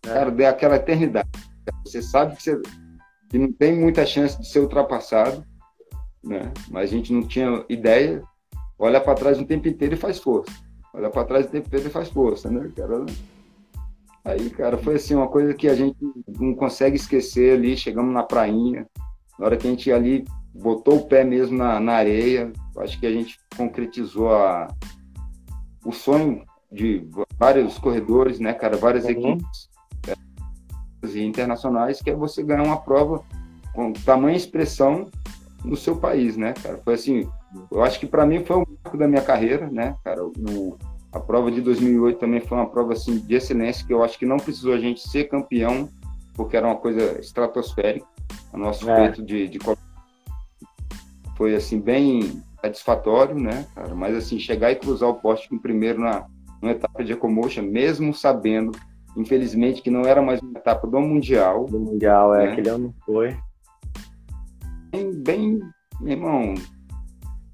É. 0.05 0.13
Cara, 0.13 0.31
deu 0.31 0.47
aquela 0.47 0.75
eternidade. 0.75 1.29
Você 1.85 2.01
sabe 2.01 2.35
que, 2.35 2.43
você, 2.43 2.61
que 3.29 3.37
não 3.37 3.51
tem 3.51 3.77
muita 3.77 4.05
chance 4.05 4.39
de 4.39 4.47
ser 4.47 4.59
ultrapassado, 4.59 5.43
né? 6.23 6.51
Mas 6.69 6.91
a 6.91 6.93
gente 6.93 7.13
não 7.13 7.23
tinha 7.23 7.63
ideia. 7.69 8.23
Olha 8.77 9.01
para 9.01 9.15
trás 9.15 9.39
o 9.39 9.45
tempo 9.45 9.67
inteiro 9.67 9.95
e 9.95 9.97
faz 9.97 10.19
força. 10.19 10.51
Olha 10.93 11.09
para 11.09 11.25
trás 11.25 11.45
o 11.45 11.49
tempo 11.49 11.67
inteiro 11.67 11.87
e 11.87 11.91
faz 11.91 12.09
força, 12.09 12.49
né, 12.49 12.71
cara? 12.75 13.05
Aí, 14.25 14.49
cara, 14.49 14.77
foi 14.77 14.95
assim, 14.95 15.15
uma 15.15 15.27
coisa 15.27 15.53
que 15.53 15.67
a 15.67 15.75
gente 15.75 15.97
não 16.27 16.53
consegue 16.53 16.95
esquecer 16.95 17.57
ali, 17.57 17.75
chegamos 17.77 18.13
na 18.13 18.23
prainha, 18.23 18.85
na 19.37 19.45
hora 19.45 19.57
que 19.57 19.67
a 19.67 19.69
gente 19.69 19.91
ali 19.91 20.25
botou 20.53 20.97
o 20.97 21.05
pé 21.05 21.23
mesmo 21.23 21.57
na, 21.57 21.79
na 21.79 21.93
areia, 21.93 22.51
acho 22.77 22.99
que 22.99 23.05
a 23.05 23.11
gente 23.11 23.39
concretizou 23.55 24.33
a, 24.33 24.67
o 25.85 25.91
sonho 25.91 26.43
de 26.71 27.07
vários 27.37 27.77
corredores, 27.77 28.39
né, 28.39 28.53
cara, 28.53 28.77
várias 28.77 29.05
uhum. 29.05 29.11
equipes 29.11 29.69
é, 30.07 31.19
internacionais, 31.19 32.01
que 32.01 32.09
é 32.09 32.15
você 32.15 32.43
ganhar 32.43 32.63
uma 32.63 32.77
prova 32.77 33.23
com 33.73 33.93
tamanha 33.93 34.37
expressão 34.37 35.09
no 35.63 35.75
seu 35.75 35.95
país, 35.95 36.37
né, 36.37 36.53
cara? 36.53 36.79
Foi 36.83 36.93
assim, 36.93 37.29
eu 37.71 37.83
acho 37.83 37.99
que 37.99 38.05
para 38.05 38.25
mim 38.25 38.43
foi 38.43 38.57
o 38.57 38.67
marco 38.83 38.97
da 38.97 39.07
minha 39.07 39.21
carreira, 39.21 39.69
né, 39.69 39.95
cara? 40.03 40.23
O, 40.23 40.77
a 41.11 41.19
prova 41.19 41.51
de 41.51 41.61
2008 41.61 42.19
também 42.19 42.39
foi 42.39 42.57
uma 42.57 42.69
prova 42.69 42.93
assim 42.93 43.19
de 43.19 43.35
excelência 43.35 43.85
que 43.85 43.93
eu 43.93 44.03
acho 44.03 44.17
que 44.17 44.25
não 44.25 44.37
precisou 44.37 44.73
a 44.73 44.79
gente 44.79 45.07
ser 45.07 45.25
campeão 45.25 45.89
porque 46.35 46.55
era 46.55 46.67
uma 46.67 46.77
coisa 46.77 47.19
estratosférica. 47.19 48.07
O 48.53 48.57
nosso 48.57 48.89
é. 48.89 48.95
feito 48.95 49.23
de, 49.23 49.47
de 49.47 49.59
foi 51.35 51.55
assim 51.55 51.79
bem 51.79 52.41
satisfatório, 52.61 53.35
né, 53.35 53.65
cara? 53.75 53.93
Mas 53.95 54.15
assim 54.15 54.39
chegar 54.39 54.71
e 54.71 54.75
cruzar 54.75 55.09
o 55.09 55.15
poste 55.15 55.53
em 55.53 55.57
primeiro 55.57 55.99
na 55.99 56.25
numa 56.61 56.73
etapa 56.73 57.03
de 57.03 57.13
Ecomotion, 57.13 57.63
mesmo 57.63 58.13
sabendo, 58.13 58.71
infelizmente, 59.15 59.81
que 59.81 59.89
não 59.89 60.01
era 60.01 60.21
mais 60.21 60.41
uma 60.41 60.59
etapa 60.59 60.85
do 60.87 60.99
mundial. 60.99 61.65
Do 61.65 61.79
mundial, 61.79 62.35
é, 62.35 62.45
né? 62.45 62.51
aquele 62.51 62.69
ano 62.69 62.93
foi. 63.05 63.37
Bem, 64.91 65.11
bem, 65.11 65.59
irmão. 66.03 66.55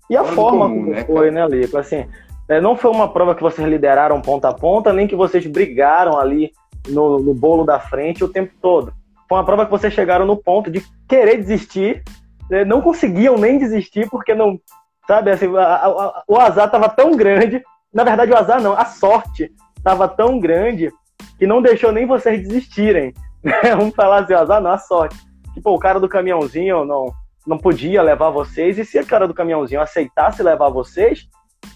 E 0.10 0.16
a 0.16 0.24
forma 0.24 0.68
comum, 0.70 0.80
como 0.80 0.92
né, 0.92 1.04
foi, 1.04 1.32
cara? 1.32 1.50
né, 1.50 1.58
Lico? 1.58 1.78
Assim, 1.78 2.06
é, 2.48 2.62
não 2.62 2.76
foi 2.78 2.92
uma 2.92 3.12
prova 3.12 3.36
que 3.36 3.42
vocês 3.42 3.68
lideraram 3.68 4.22
ponta 4.22 4.50
a 4.50 4.54
ponta, 4.54 4.94
nem 4.94 5.08
que 5.08 5.16
vocês 5.16 5.46
brigaram 5.46 6.18
ali 6.18 6.52
no, 6.88 7.20
no 7.20 7.34
bolo 7.34 7.64
da 7.64 7.80
frente 7.80 8.24
o 8.24 8.30
tempo 8.30 8.54
todo. 8.62 8.94
Foi 9.28 9.38
uma 9.38 9.44
prova 9.46 9.66
que 9.66 9.72
vocês 9.72 9.94
chegaram 9.94 10.26
no 10.26 10.38
ponto 10.38 10.70
de 10.70 10.84
querer 11.08 11.38
desistir, 11.38 12.04
né, 12.50 12.64
não 12.64 12.82
conseguiam 12.82 13.38
nem 13.38 13.58
desistir 13.58 14.08
porque 14.10 14.36
não, 14.36 14.60
sabe, 15.08 15.32
assim, 15.32 15.48
a, 15.58 15.86
a, 15.86 16.24
o 16.28 16.40
azar 16.40 16.66
estava 16.66 16.88
tão 16.88 17.16
grande. 17.16 17.64
Na 17.94 18.04
verdade, 18.04 18.32
o 18.32 18.38
azar 18.38 18.62
não, 18.62 18.74
a 18.74 18.86
sorte 18.86 19.52
estava 19.78 20.08
tão 20.08 20.40
grande 20.40 20.92
que 21.40 21.48
não 21.48 21.62
deixou 21.62 21.92
nem 21.92 22.06
vocês 22.06 22.48
desistirem. 22.48 23.14
Né? 23.44 23.60
Vamos 23.76 23.96
falar 23.96 24.24
assim, 24.24 24.34
o 24.34 24.40
azar 24.40 24.62
não, 24.62 24.72
a 24.72 24.78
sorte. 24.78 25.18
Tipo, 25.54 25.72
o 25.72 25.80
cara 25.80 26.00
do 26.00 26.10
caminhãozinho 26.10 26.86
não, 26.86 27.12
não 27.46 27.58
podia 27.58 28.02
levar 28.02 28.30
vocês, 28.30 28.78
e 28.78 28.86
se 28.86 29.00
o 29.00 29.06
cara 29.06 29.28
do 29.28 29.34
caminhãozinho 29.34 29.82
aceitasse 29.82 30.42
levar 30.42 30.70
vocês, 30.70 31.28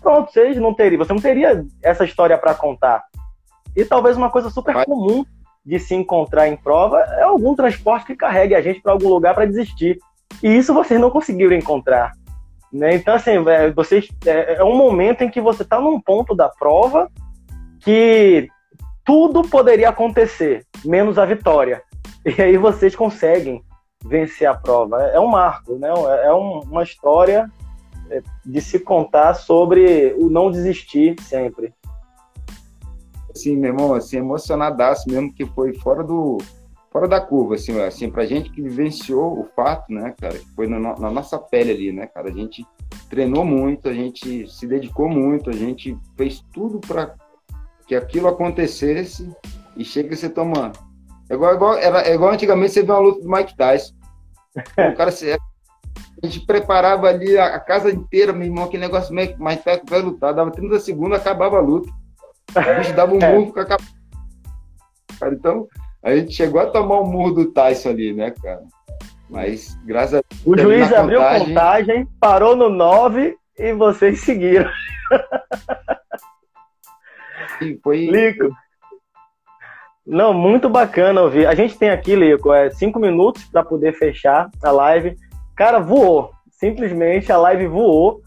pronto, 0.01 0.32
vocês 0.32 0.57
não 0.57 0.74
teriam, 0.74 1.03
você 1.03 1.13
não 1.13 1.22
teria 1.22 1.65
essa 1.82 2.03
história 2.03 2.38
para 2.38 2.53
contar. 2.53 3.03
E 3.76 3.86
talvez 3.86 4.17
uma 4.17 4.30
coisa 4.30 4.49
super 4.49 4.74
Vai. 4.74 4.86
comum 4.86 5.24
de 5.65 5.78
se 5.80 5.93
encontrar 5.93 6.47
em 6.47 6.55
prova 6.55 6.99
é 6.99 7.22
algum 7.22 7.55
transporte 7.55 8.07
que 8.07 8.15
carregue 8.15 8.55
a 8.55 8.61
gente 8.61 8.82
para 8.82 8.91
algum 8.91 9.09
lugar 9.09 9.36
para 9.36 9.45
desistir. 9.45 9.99
E 10.41 10.47
isso 10.47 10.74
vocês 10.74 10.99
não 10.99 11.09
conseguiram 11.09 11.55
encontrar. 11.55 12.11
Né? 12.72 12.95
Então, 12.95 13.15
assim, 13.15 13.32
é, 13.47 13.72
vocês, 13.72 14.07
é, 14.26 14.55
é 14.55 14.63
um 14.63 14.76
momento 14.76 15.24
em 15.24 15.30
que 15.30 15.41
você 15.41 15.63
está 15.63 15.80
num 15.80 15.99
ponto 15.99 16.36
da 16.36 16.49
prova 16.49 17.09
que 17.82 18.47
tudo 19.05 19.41
poderia 19.43 19.89
acontecer, 19.89 20.65
menos 20.86 21.17
a 21.17 21.26
vitória. 21.26 21.82
E 22.26 22.41
aí 22.41 22.57
vocês 22.57 22.95
conseguem 22.95 23.63
vencer 24.06 24.47
a 24.47 24.54
prova. 24.54 25.02
É 25.04 25.20
um 25.20 25.28
marco, 25.28 25.76
né? 25.76 25.89
é 26.24 26.34
um, 26.34 26.60
uma 26.62 26.84
história 26.84 27.50
é, 28.10 28.22
de 28.45 28.62
se 28.62 28.80
contar 28.80 29.34
sobre 29.34 30.16
o 30.18 30.30
não 30.30 30.50
desistir 30.50 31.16
sempre. 31.22 31.74
Sim, 33.34 33.58
meu 33.58 33.72
irmão, 33.72 33.93
assim, 33.93 34.18
emocionadaço 34.18 35.10
mesmo, 35.10 35.34
que 35.34 35.45
foi 35.45 35.74
fora 35.74 36.04
do 36.04 36.38
fora 36.91 37.08
da 37.08 37.22
curva, 37.22 37.54
assim, 37.54 37.80
assim, 37.82 38.10
pra 38.10 38.26
gente 38.26 38.50
que 38.50 38.64
vivenciou 38.64 39.39
o 39.39 39.45
fato, 39.56 39.93
né, 39.93 40.14
cara, 40.20 40.39
que 40.39 40.50
foi 40.56 40.66
na, 40.66 40.80
na 40.80 41.12
nossa 41.12 41.38
pele 41.38 41.72
ali, 41.72 41.91
né, 41.91 42.08
cara, 42.08 42.30
a 42.30 42.34
gente 42.34 42.66
treinou 43.08 43.45
muito, 43.45 43.88
a 43.88 43.93
gente 43.93 44.47
se 44.50 44.66
dedicou 44.66 45.08
muito, 45.08 45.52
a 45.52 45.54
gente 45.54 45.95
fez 46.18 46.43
tudo 46.52 46.80
para 46.80 47.16
que 47.86 47.93
aquilo 47.93 48.28
acontecesse 48.28 49.32
e 49.78 49.86
chega 49.86 50.16
você 50.16 50.28
tomando. 50.28 50.80
É 51.30 51.36
igual, 51.36 51.54
igual, 51.54 51.78
era, 51.78 52.02
é 52.02 52.14
igual 52.14 52.32
antigamente 52.32 52.74
você 52.74 52.84
vê 52.84 52.92
uma 52.92 53.00
luta 53.00 53.22
do 53.22 53.30
Mike 53.30 53.56
Tyson. 53.56 53.94
o 54.58 54.96
cara 54.96 55.12
se, 55.12 55.32
a 55.32 56.28
gente 56.28 56.46
preparava 56.46 57.08
ali 57.08 57.38
a, 57.38 57.56
a, 57.56 57.60
casa 57.60 57.90
inteira, 57.92 58.34
meu 58.34 58.48
irmão, 58.48 58.66
aquele 58.66 58.84
negócio 58.84 59.14
meio 59.14 59.38
mais 59.40 59.62
perto 59.62 59.90
vai 59.90 60.02
lutar, 60.02 60.34
dava 60.34 60.52
30 60.52 60.80
segundos, 60.80 61.18
acabava 61.18 61.58
a 61.58 61.62
luta. 61.62 61.90
A 62.56 62.82
gente 62.82 62.94
dava 62.94 63.14
um 63.14 63.20
é. 63.22 63.34
murro, 63.34 63.52
acabava. 63.52 63.84
Então, 65.32 65.68
a 66.04 66.16
gente 66.16 66.34
chegou 66.34 66.60
a 66.62 66.66
tomar 66.66 67.02
um 67.02 67.06
murro 67.06 67.32
do 67.32 67.52
Tyson 67.52 67.90
ali, 67.90 68.14
né, 68.14 68.32
cara? 68.32 68.64
Mas, 69.30 69.78
graças 69.86 70.16
a 70.16 70.22
Deus. 70.30 70.42
O 70.46 70.58
juiz 70.58 70.92
abriu 70.92 71.20
contagem, 71.20 71.48
contagem, 71.48 72.08
parou 72.20 72.56
no 72.56 72.70
9 72.70 73.38
e 73.58 73.74
vocês 73.74 74.22
seguiram. 74.22 74.70
foi. 77.84 78.08
Lico. 78.08 78.50
Não, 80.10 80.34
muito 80.34 80.68
bacana 80.68 81.22
ouvir. 81.22 81.45
A 81.45 81.53
gente 81.53 81.78
tem 81.78 81.91
aqui, 81.91 82.16
Lico, 82.16 82.51
é 82.51 82.72
cinco 82.72 82.99
minutos 82.99 83.43
para 83.43 83.64
poder 83.64 83.93
fechar 83.93 84.49
a 84.64 84.72
live. 84.72 85.16
Cara, 85.55 85.78
voou. 85.78 86.32
Simplesmente 86.49 87.32
a 87.32 87.38
live 87.38 87.68
voou 87.68 88.20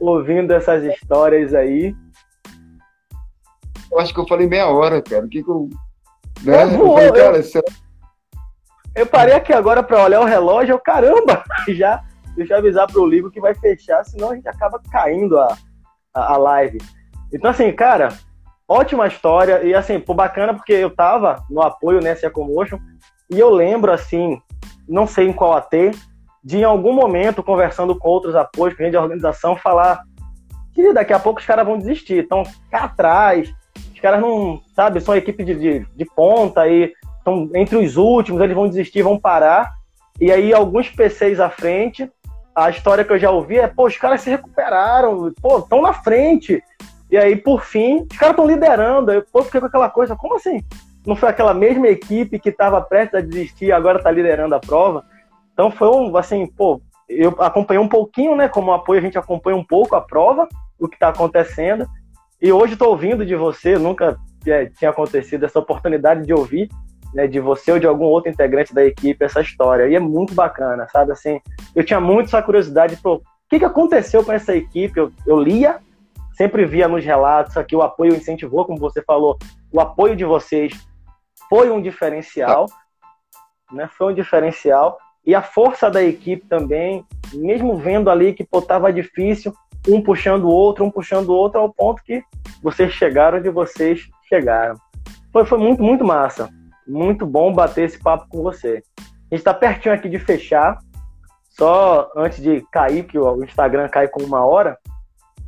ouvindo 0.00 0.50
essas 0.52 0.82
histórias 0.82 1.52
aí. 1.52 1.94
Eu 3.92 4.00
acho 4.00 4.14
que 4.14 4.20
eu 4.20 4.26
falei 4.26 4.46
meia 4.46 4.66
hora, 4.68 5.02
cara. 5.02 5.26
O 5.26 5.28
que, 5.28 5.42
que 5.42 5.50
eu. 5.50 5.68
Né? 6.42 6.62
É, 6.62 6.66
voou, 6.68 6.98
eu, 6.98 7.08
falei, 7.08 7.22
cara, 7.22 7.36
eu... 7.36 7.42
Será... 7.42 7.64
eu 8.94 9.06
parei 9.06 9.34
aqui 9.34 9.52
agora 9.52 9.82
para 9.82 10.04
olhar 10.04 10.22
o 10.22 10.24
relógio. 10.24 10.72
Eu, 10.72 10.78
caramba! 10.78 11.44
Já, 11.68 12.02
deixa 12.34 12.54
eu 12.54 12.58
avisar 12.58 12.86
pro 12.86 13.04
livro 13.04 13.30
que 13.30 13.42
vai 13.42 13.54
fechar, 13.54 14.02
senão 14.04 14.30
a 14.30 14.34
gente 14.34 14.48
acaba 14.48 14.80
caindo 14.90 15.38
a, 15.38 15.54
a, 16.14 16.32
a 16.32 16.36
live. 16.38 16.78
Então, 17.30 17.50
assim, 17.50 17.70
cara, 17.72 18.08
ótima 18.68 19.06
história. 19.06 19.62
E 19.62 19.74
assim, 19.74 19.98
pô, 19.98 20.14
bacana 20.14 20.54
porque 20.54 20.72
eu 20.72 20.90
tava 20.90 21.44
no 21.50 21.62
apoio 21.62 22.00
nessa 22.00 22.26
Ecomotion 22.26 22.78
e 23.30 23.38
eu 23.38 23.50
lembro, 23.50 23.92
assim, 23.92 24.40
não 24.88 25.06
sei 25.06 25.28
em 25.28 25.32
qual 25.32 25.54
AT, 25.54 25.72
de 26.42 26.58
em 26.58 26.64
algum 26.64 26.92
momento, 26.92 27.42
conversando 27.42 27.96
com 27.98 28.08
outros 28.08 28.36
apoios, 28.36 28.76
com 28.76 28.84
gente 28.84 28.92
de 28.92 28.98
organização, 28.98 29.56
falar 29.56 30.02
que 30.72 30.92
daqui 30.92 31.12
a 31.12 31.18
pouco 31.18 31.40
os 31.40 31.46
caras 31.46 31.66
vão 31.66 31.78
desistir. 31.78 32.24
Então, 32.24 32.44
cá 32.70 32.84
atrás, 32.84 33.52
os 33.92 33.98
caras 33.98 34.20
não, 34.20 34.60
sabe, 34.74 35.00
são 35.00 35.16
equipe 35.16 35.42
de, 35.42 35.54
de, 35.54 35.86
de 35.96 36.04
ponta 36.04 36.68
e 36.68 36.92
estão 37.18 37.50
entre 37.54 37.76
os 37.76 37.96
últimos, 37.96 38.40
eles 38.40 38.54
vão 38.54 38.68
desistir, 38.68 39.02
vão 39.02 39.18
parar. 39.18 39.72
E 40.20 40.30
aí, 40.30 40.54
alguns 40.54 40.88
PCs 40.88 41.40
à 41.40 41.50
frente, 41.50 42.10
a 42.54 42.70
história 42.70 43.04
que 43.04 43.12
eu 43.12 43.18
já 43.18 43.30
ouvi 43.30 43.58
é, 43.58 43.66
pô, 43.66 43.86
os 43.86 43.96
caras 43.96 44.20
se 44.20 44.30
recuperaram, 44.30 45.32
pô, 45.42 45.58
estão 45.58 45.82
na 45.82 45.92
frente. 45.92 46.62
E 47.10 47.16
aí, 47.16 47.36
por 47.36 47.62
fim, 47.62 48.06
os 48.10 48.18
caras 48.18 48.32
estão 48.32 48.46
liderando. 48.46 49.10
Aí, 49.10 49.22
fiquei 49.44 49.60
com 49.60 49.66
aquela 49.66 49.88
coisa, 49.88 50.16
como 50.16 50.36
assim? 50.36 50.62
Não 51.06 51.14
foi 51.14 51.28
aquela 51.28 51.54
mesma 51.54 51.88
equipe 51.88 52.38
que 52.38 52.48
estava 52.48 52.80
prestes 52.80 53.14
a 53.14 53.20
desistir 53.20 53.66
e 53.66 53.72
agora 53.72 53.98
está 53.98 54.10
liderando 54.10 54.54
a 54.54 54.60
prova? 54.60 55.04
Então 55.52 55.70
foi 55.70 55.88
um, 55.88 56.16
assim, 56.16 56.46
pô, 56.46 56.80
eu 57.08 57.30
acompanhei 57.38 57.82
um 57.82 57.88
pouquinho, 57.88 58.34
né? 58.34 58.48
Como 58.48 58.72
apoio, 58.72 58.98
a 58.98 59.02
gente 59.02 59.16
acompanha 59.16 59.56
um 59.56 59.64
pouco 59.64 59.94
a 59.94 60.00
prova, 60.00 60.48
o 60.78 60.88
que 60.88 60.96
está 60.96 61.08
acontecendo. 61.08 61.86
E 62.42 62.52
hoje 62.52 62.72
estou 62.72 62.88
ouvindo 62.88 63.24
de 63.24 63.36
você, 63.36 63.78
nunca 63.78 64.18
é, 64.46 64.66
tinha 64.66 64.90
acontecido 64.90 65.44
essa 65.44 65.58
oportunidade 65.58 66.26
de 66.26 66.34
ouvir 66.34 66.68
né, 67.16 67.26
de 67.26 67.40
você 67.40 67.72
ou 67.72 67.78
de 67.78 67.86
algum 67.86 68.04
outro 68.04 68.30
integrante 68.30 68.74
da 68.74 68.84
equipe 68.84 69.24
essa 69.24 69.40
história. 69.40 69.88
E 69.88 69.94
é 69.94 69.98
muito 69.98 70.34
bacana, 70.34 70.86
sabe? 70.92 71.12
Assim, 71.12 71.40
eu 71.74 71.82
tinha 71.82 71.98
muito 71.98 72.26
essa 72.26 72.42
curiosidade, 72.42 72.96
pô, 72.96 73.14
o 73.14 73.22
que, 73.48 73.58
que 73.58 73.64
aconteceu 73.64 74.22
com 74.22 74.32
essa 74.32 74.54
equipe? 74.54 74.98
Eu, 74.98 75.10
eu 75.26 75.40
lia, 75.40 75.78
sempre 76.36 76.64
via 76.66 76.86
nos 76.86 77.04
relatos 77.04 77.56
aqui 77.56 77.74
o 77.74 77.82
apoio 77.82 78.14
incentivou, 78.14 78.64
como 78.64 78.78
você 78.78 79.02
falou, 79.02 79.38
o 79.72 79.80
apoio 79.80 80.14
de 80.14 80.24
vocês 80.24 80.72
foi 81.48 81.70
um 81.70 81.80
diferencial, 81.80 82.66
né? 83.72 83.88
Foi 83.96 84.12
um 84.12 84.14
diferencial. 84.14 84.98
E 85.24 85.34
a 85.34 85.42
força 85.42 85.90
da 85.90 86.02
equipe 86.02 86.46
também, 86.46 87.04
mesmo 87.32 87.76
vendo 87.76 88.10
ali 88.10 88.32
que 88.32 88.44
pô, 88.44 88.62
tava 88.62 88.92
difícil, 88.92 89.52
um 89.88 90.00
puxando 90.00 90.44
o 90.44 90.50
outro, 90.50 90.84
um 90.84 90.90
puxando 90.90 91.30
o 91.30 91.34
outro, 91.34 91.60
ao 91.60 91.72
ponto 91.72 92.02
que 92.02 92.22
vocês 92.62 92.92
chegaram 92.92 93.38
onde 93.38 93.50
vocês 93.50 94.08
chegaram. 94.28 94.76
Foi, 95.32 95.44
foi 95.44 95.58
muito, 95.58 95.82
muito 95.82 96.04
massa. 96.04 96.48
Muito 96.86 97.26
bom 97.26 97.52
bater 97.52 97.84
esse 97.84 97.98
papo 97.98 98.28
com 98.28 98.42
você. 98.42 98.82
A 98.98 99.34
gente 99.34 99.40
está 99.40 99.52
pertinho 99.52 99.94
aqui 99.94 100.08
de 100.08 100.18
fechar. 100.18 100.78
Só 101.50 102.10
antes 102.16 102.40
de 102.42 102.60
cair, 102.70 103.04
que 103.04 103.18
o 103.18 103.42
Instagram 103.42 103.88
cai 103.88 104.06
com 104.06 104.22
uma 104.22 104.44
hora, 104.44 104.78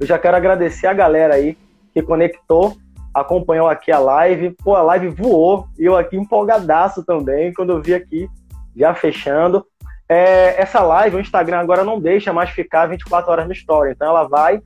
eu 0.01 0.07
já 0.07 0.18
quero 0.18 0.36
agradecer 0.36 0.86
a 0.86 0.92
galera 0.92 1.34
aí 1.34 1.57
que 1.92 2.03
conectou, 2.03 2.76
acompanhou 3.12 3.68
aqui 3.68 3.90
a 3.90 3.99
live. 3.99 4.51
Pô, 4.62 4.74
a 4.74 4.82
live 4.82 5.09
voou 5.09 5.66
e 5.78 5.84
eu 5.84 5.96
aqui 5.96 6.16
empolgadaço 6.16 7.05
também 7.05 7.53
quando 7.53 7.70
eu 7.70 7.82
vi 7.82 7.94
aqui, 7.94 8.28
já 8.76 8.94
fechando. 8.94 9.64
É, 10.09 10.61
essa 10.61 10.80
live, 10.80 11.16
o 11.16 11.20
Instagram 11.20 11.59
agora 11.59 11.84
não 11.84 12.01
deixa 12.01 12.32
mais 12.32 12.51
ficar 12.51 12.86
24 12.86 13.30
horas 13.30 13.46
no 13.46 13.53
Story, 13.53 13.92
então 13.92 14.09
ela 14.09 14.26
vai 14.26 14.61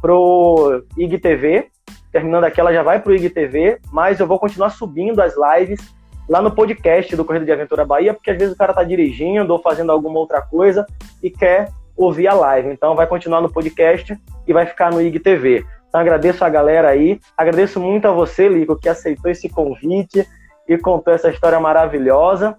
pro 0.00 0.84
IGTV, 0.96 1.68
terminando 2.10 2.44
aqui 2.44 2.60
ela 2.60 2.72
já 2.72 2.82
vai 2.82 3.00
pro 3.00 3.14
IGTV, 3.14 3.78
mas 3.92 4.18
eu 4.18 4.26
vou 4.26 4.38
continuar 4.38 4.70
subindo 4.70 5.20
as 5.20 5.34
lives 5.36 5.94
lá 6.28 6.42
no 6.42 6.50
podcast 6.50 7.14
do 7.14 7.24
Corrida 7.24 7.44
de 7.44 7.52
Aventura 7.52 7.84
Bahia, 7.84 8.12
porque 8.12 8.30
às 8.30 8.38
vezes 8.38 8.54
o 8.54 8.58
cara 8.58 8.74
tá 8.74 8.82
dirigindo 8.82 9.52
ou 9.52 9.60
fazendo 9.60 9.92
alguma 9.92 10.18
outra 10.18 10.42
coisa 10.42 10.84
e 11.22 11.30
quer 11.30 11.68
ouvir 11.98 12.28
a 12.28 12.34
live. 12.34 12.70
Então 12.70 12.94
vai 12.94 13.06
continuar 13.06 13.40
no 13.40 13.52
podcast 13.52 14.16
e 14.46 14.52
vai 14.52 14.64
ficar 14.64 14.90
no 14.90 15.02
IGTV. 15.02 15.66
Então 15.88 16.00
agradeço 16.00 16.44
a 16.44 16.48
galera 16.48 16.88
aí, 16.88 17.20
agradeço 17.36 17.80
muito 17.80 18.06
a 18.06 18.12
você, 18.12 18.48
Lico, 18.48 18.76
que 18.76 18.88
aceitou 18.88 19.30
esse 19.30 19.48
convite 19.48 20.26
e 20.68 20.78
contou 20.78 21.12
essa 21.12 21.30
história 21.30 21.58
maravilhosa, 21.58 22.56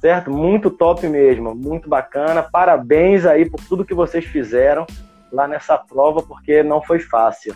certo? 0.00 0.30
Muito 0.30 0.70
top 0.70 1.06
mesmo, 1.06 1.54
muito 1.54 1.88
bacana. 1.88 2.42
Parabéns 2.42 3.26
aí 3.26 3.48
por 3.48 3.60
tudo 3.60 3.84
que 3.84 3.94
vocês 3.94 4.24
fizeram 4.24 4.86
lá 5.30 5.46
nessa 5.46 5.76
prova, 5.78 6.22
porque 6.22 6.62
não 6.62 6.82
foi 6.82 6.98
fácil. 6.98 7.54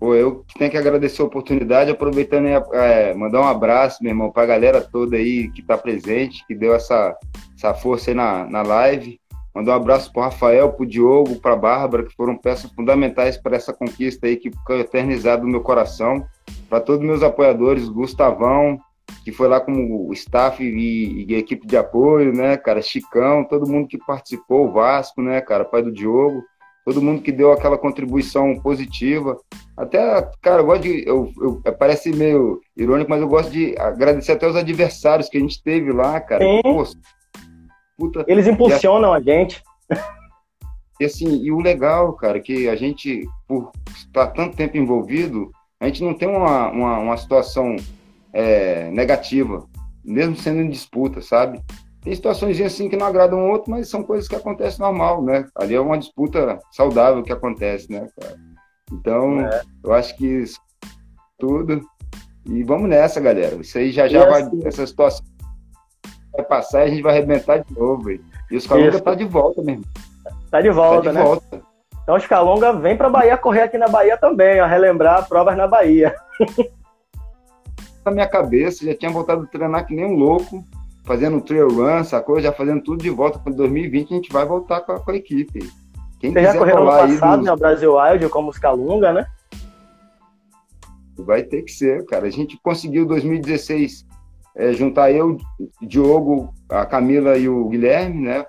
Pô, 0.00 0.16
eu 0.16 0.44
tenho 0.58 0.68
que 0.68 0.76
agradecer 0.76 1.22
a 1.22 1.26
oportunidade, 1.26 1.92
aproveitando 1.92 2.48
é, 2.74 3.14
mandar 3.14 3.40
um 3.40 3.46
abraço, 3.46 4.02
meu 4.02 4.10
irmão, 4.10 4.32
para 4.32 4.42
a 4.42 4.46
galera 4.46 4.80
toda 4.80 5.16
aí 5.16 5.48
que 5.48 5.60
está 5.60 5.78
presente, 5.78 6.44
que 6.44 6.56
deu 6.56 6.74
essa, 6.74 7.16
essa 7.56 7.72
força 7.72 8.10
aí 8.10 8.14
na, 8.14 8.44
na 8.46 8.62
live. 8.62 9.20
Mandar 9.54 9.72
um 9.72 9.76
abraço 9.76 10.12
para 10.12 10.20
o 10.20 10.24
Rafael, 10.24 10.72
para 10.72 10.82
o 10.82 10.86
Diogo, 10.86 11.36
para 11.36 11.52
a 11.52 11.56
Bárbara, 11.56 12.04
que 12.04 12.14
foram 12.14 12.36
peças 12.36 12.70
fundamentais 12.72 13.36
para 13.36 13.56
essa 13.56 13.72
conquista 13.72 14.26
aí 14.26 14.36
que 14.36 14.50
ficou 14.50 14.76
eternizada 14.76 15.42
no 15.42 15.48
meu 15.48 15.60
coração. 15.60 16.24
Para 16.68 16.80
todos 16.80 17.02
os 17.02 17.06
meus 17.06 17.22
apoiadores, 17.22 17.88
Gustavão, 17.88 18.78
que 19.24 19.30
foi 19.30 19.48
lá 19.48 19.60
como 19.60 20.12
staff 20.14 20.62
e, 20.62 21.26
e, 21.28 21.34
equipe 21.34 21.66
de 21.66 21.76
apoio, 21.76 22.32
né, 22.32 22.56
cara? 22.56 22.80
Chicão, 22.80 23.44
todo 23.44 23.70
mundo 23.70 23.88
que 23.88 23.98
participou, 23.98 24.68
o 24.68 24.72
Vasco, 24.72 25.20
né, 25.20 25.40
cara? 25.40 25.64
Pai 25.64 25.82
do 25.82 25.92
Diogo 25.92 26.42
todo 26.84 27.02
mundo 27.02 27.22
que 27.22 27.32
deu 27.32 27.52
aquela 27.52 27.78
contribuição 27.78 28.58
positiva. 28.60 29.36
Até, 29.76 30.28
cara, 30.40 30.62
eu 30.62 30.66
gosto 30.66 30.82
de. 30.82 31.06
Eu, 31.06 31.30
eu, 31.40 31.62
parece 31.78 32.10
meio 32.10 32.60
irônico, 32.76 33.10
mas 33.10 33.20
eu 33.20 33.28
gosto 33.28 33.50
de 33.50 33.74
agradecer 33.78 34.32
até 34.32 34.46
os 34.46 34.56
adversários 34.56 35.28
que 35.28 35.36
a 35.38 35.40
gente 35.40 35.62
teve 35.62 35.92
lá, 35.92 36.20
cara. 36.20 36.44
Pô, 36.62 36.84
puta, 37.96 38.24
Eles 38.26 38.46
impulsionam 38.46 39.12
a, 39.12 39.16
a 39.16 39.20
gente. 39.20 39.62
E 41.00 41.04
assim, 41.04 41.42
e 41.42 41.50
o 41.50 41.58
legal, 41.58 42.12
cara, 42.12 42.38
que 42.40 42.68
a 42.68 42.76
gente, 42.76 43.28
por 43.48 43.72
estar 43.94 44.28
tanto 44.28 44.56
tempo 44.56 44.76
envolvido, 44.76 45.50
a 45.80 45.86
gente 45.86 46.04
não 46.04 46.14
tem 46.14 46.28
uma, 46.28 46.70
uma, 46.70 46.98
uma 46.98 47.16
situação 47.16 47.74
é, 48.32 48.90
negativa, 48.90 49.66
mesmo 50.04 50.36
sendo 50.36 50.60
em 50.60 50.70
disputa, 50.70 51.20
sabe? 51.20 51.60
Tem 52.02 52.14
situações 52.14 52.60
assim 52.60 52.88
que 52.88 52.96
não 52.96 53.06
agradam 53.06 53.38
um 53.38 53.50
outro, 53.50 53.70
mas 53.70 53.88
são 53.88 54.02
coisas 54.02 54.28
que 54.28 54.36
acontecem 54.36 54.80
normal, 54.80 55.22
né? 55.22 55.46
Ali 55.56 55.74
é 55.74 55.80
uma 55.80 55.98
disputa 55.98 56.58
saudável 56.70 57.22
que 57.22 57.32
acontece, 57.32 57.90
né, 57.90 58.06
cara? 58.20 58.36
Então, 58.92 59.40
é. 59.40 59.62
eu 59.84 59.92
acho 59.92 60.16
que 60.16 60.26
isso 60.26 60.60
tudo. 61.38 61.80
E 62.46 62.62
vamos 62.62 62.88
nessa, 62.88 63.20
galera. 63.20 63.56
Isso 63.56 63.78
aí 63.78 63.90
já 63.90 64.06
já 64.06 64.28
vai. 64.28 64.42
Assim, 64.42 64.60
essa 64.64 64.86
situação 64.86 65.24
vai 66.34 66.44
passar 66.44 66.80
e 66.80 66.82
a 66.84 66.88
gente 66.88 67.02
vai 67.02 67.12
arrebentar 67.12 67.58
de 67.58 67.72
novo. 67.78 68.04
Véio. 68.04 68.24
E 68.50 68.56
os 68.56 68.66
Calunga 68.66 69.00
tá 69.00 69.14
de 69.14 69.24
volta 69.24 69.62
mesmo. 69.62 69.84
Tá 70.50 70.60
de 70.60 70.70
volta, 70.70 71.04
tá 71.04 71.10
de 71.10 71.16
né? 71.16 71.22
Volta. 71.22 71.62
Então 72.02 72.16
os 72.16 72.26
Calunga 72.26 72.72
vem 72.72 72.96
pra 72.96 73.08
Bahia 73.08 73.36
correr 73.36 73.62
aqui 73.62 73.78
na 73.78 73.88
Bahia 73.88 74.16
também, 74.16 74.60
ó, 74.60 74.66
relembrar 74.66 75.28
provas 75.28 75.56
na 75.56 75.66
Bahia. 75.66 76.14
na 78.04 78.10
minha 78.10 78.26
cabeça, 78.26 78.84
já 78.84 78.94
tinha 78.94 79.10
voltado 79.10 79.44
a 79.44 79.46
treinar 79.46 79.86
que 79.86 79.94
nem 79.94 80.04
um 80.04 80.16
louco 80.16 80.64
fazendo 81.04 81.40
trail 81.40 81.68
run, 81.68 82.04
sacou? 82.04 82.40
Já 82.40 82.52
fazendo 82.52 82.82
tudo 82.82 83.02
de 83.02 83.10
volta 83.10 83.38
para 83.38 83.52
2020, 83.52 84.12
a 84.12 84.16
gente 84.16 84.32
vai 84.32 84.44
voltar 84.44 84.80
com 84.80 84.92
a, 84.92 85.00
com 85.00 85.10
a 85.10 85.16
equipe. 85.16 85.70
Quem 86.18 86.32
Você 86.32 86.42
já 86.42 86.56
correu 86.56 86.80
no 86.80 86.86
passado, 86.86 87.42
né? 87.42 87.52
O 87.52 87.56
Brasil 87.56 87.96
Wild 87.96 88.28
como 88.28 88.50
os 88.50 88.58
Calunga, 88.58 89.12
né? 89.12 89.26
Vai 91.18 91.42
ter 91.42 91.62
que 91.62 91.72
ser, 91.72 92.04
cara. 92.06 92.26
A 92.26 92.30
gente 92.30 92.58
conseguiu 92.62 93.06
2016 93.06 94.06
é, 94.56 94.72
juntar 94.72 95.10
eu, 95.10 95.36
Diogo, 95.80 96.52
a 96.68 96.84
Camila 96.84 97.36
e 97.38 97.48
o 97.48 97.68
Guilherme, 97.68 98.22
né? 98.22 98.46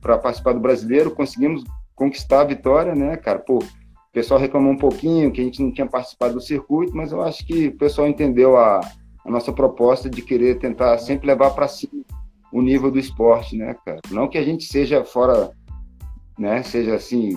Para 0.00 0.18
participar 0.18 0.52
do 0.52 0.60
brasileiro, 0.60 1.10
conseguimos 1.10 1.64
conquistar 1.94 2.42
a 2.42 2.44
vitória, 2.44 2.94
né, 2.94 3.16
cara? 3.16 3.38
Pô, 3.38 3.58
o 3.58 4.12
pessoal 4.12 4.38
reclamou 4.38 4.72
um 4.72 4.78
pouquinho 4.78 5.32
que 5.32 5.40
a 5.40 5.44
gente 5.44 5.62
não 5.62 5.72
tinha 5.72 5.86
participado 5.86 6.34
do 6.34 6.40
circuito, 6.40 6.94
mas 6.94 7.12
eu 7.12 7.22
acho 7.22 7.46
que 7.46 7.68
o 7.68 7.76
pessoal 7.76 8.06
entendeu 8.06 8.56
a, 8.56 8.80
a 9.24 9.30
nossa 9.30 9.52
proposta 9.52 10.08
de 10.10 10.22
querer 10.22 10.58
tentar 10.58 10.98
sempre 10.98 11.26
levar 11.26 11.50
para 11.50 11.68
cima 11.68 12.04
o 12.52 12.62
nível 12.62 12.90
do 12.90 12.98
esporte, 12.98 13.56
né, 13.56 13.74
cara? 13.84 14.00
Não 14.10 14.28
que 14.28 14.38
a 14.38 14.44
gente 14.44 14.64
seja 14.64 15.04
fora, 15.04 15.50
né, 16.38 16.62
seja 16.62 16.94
assim, 16.94 17.36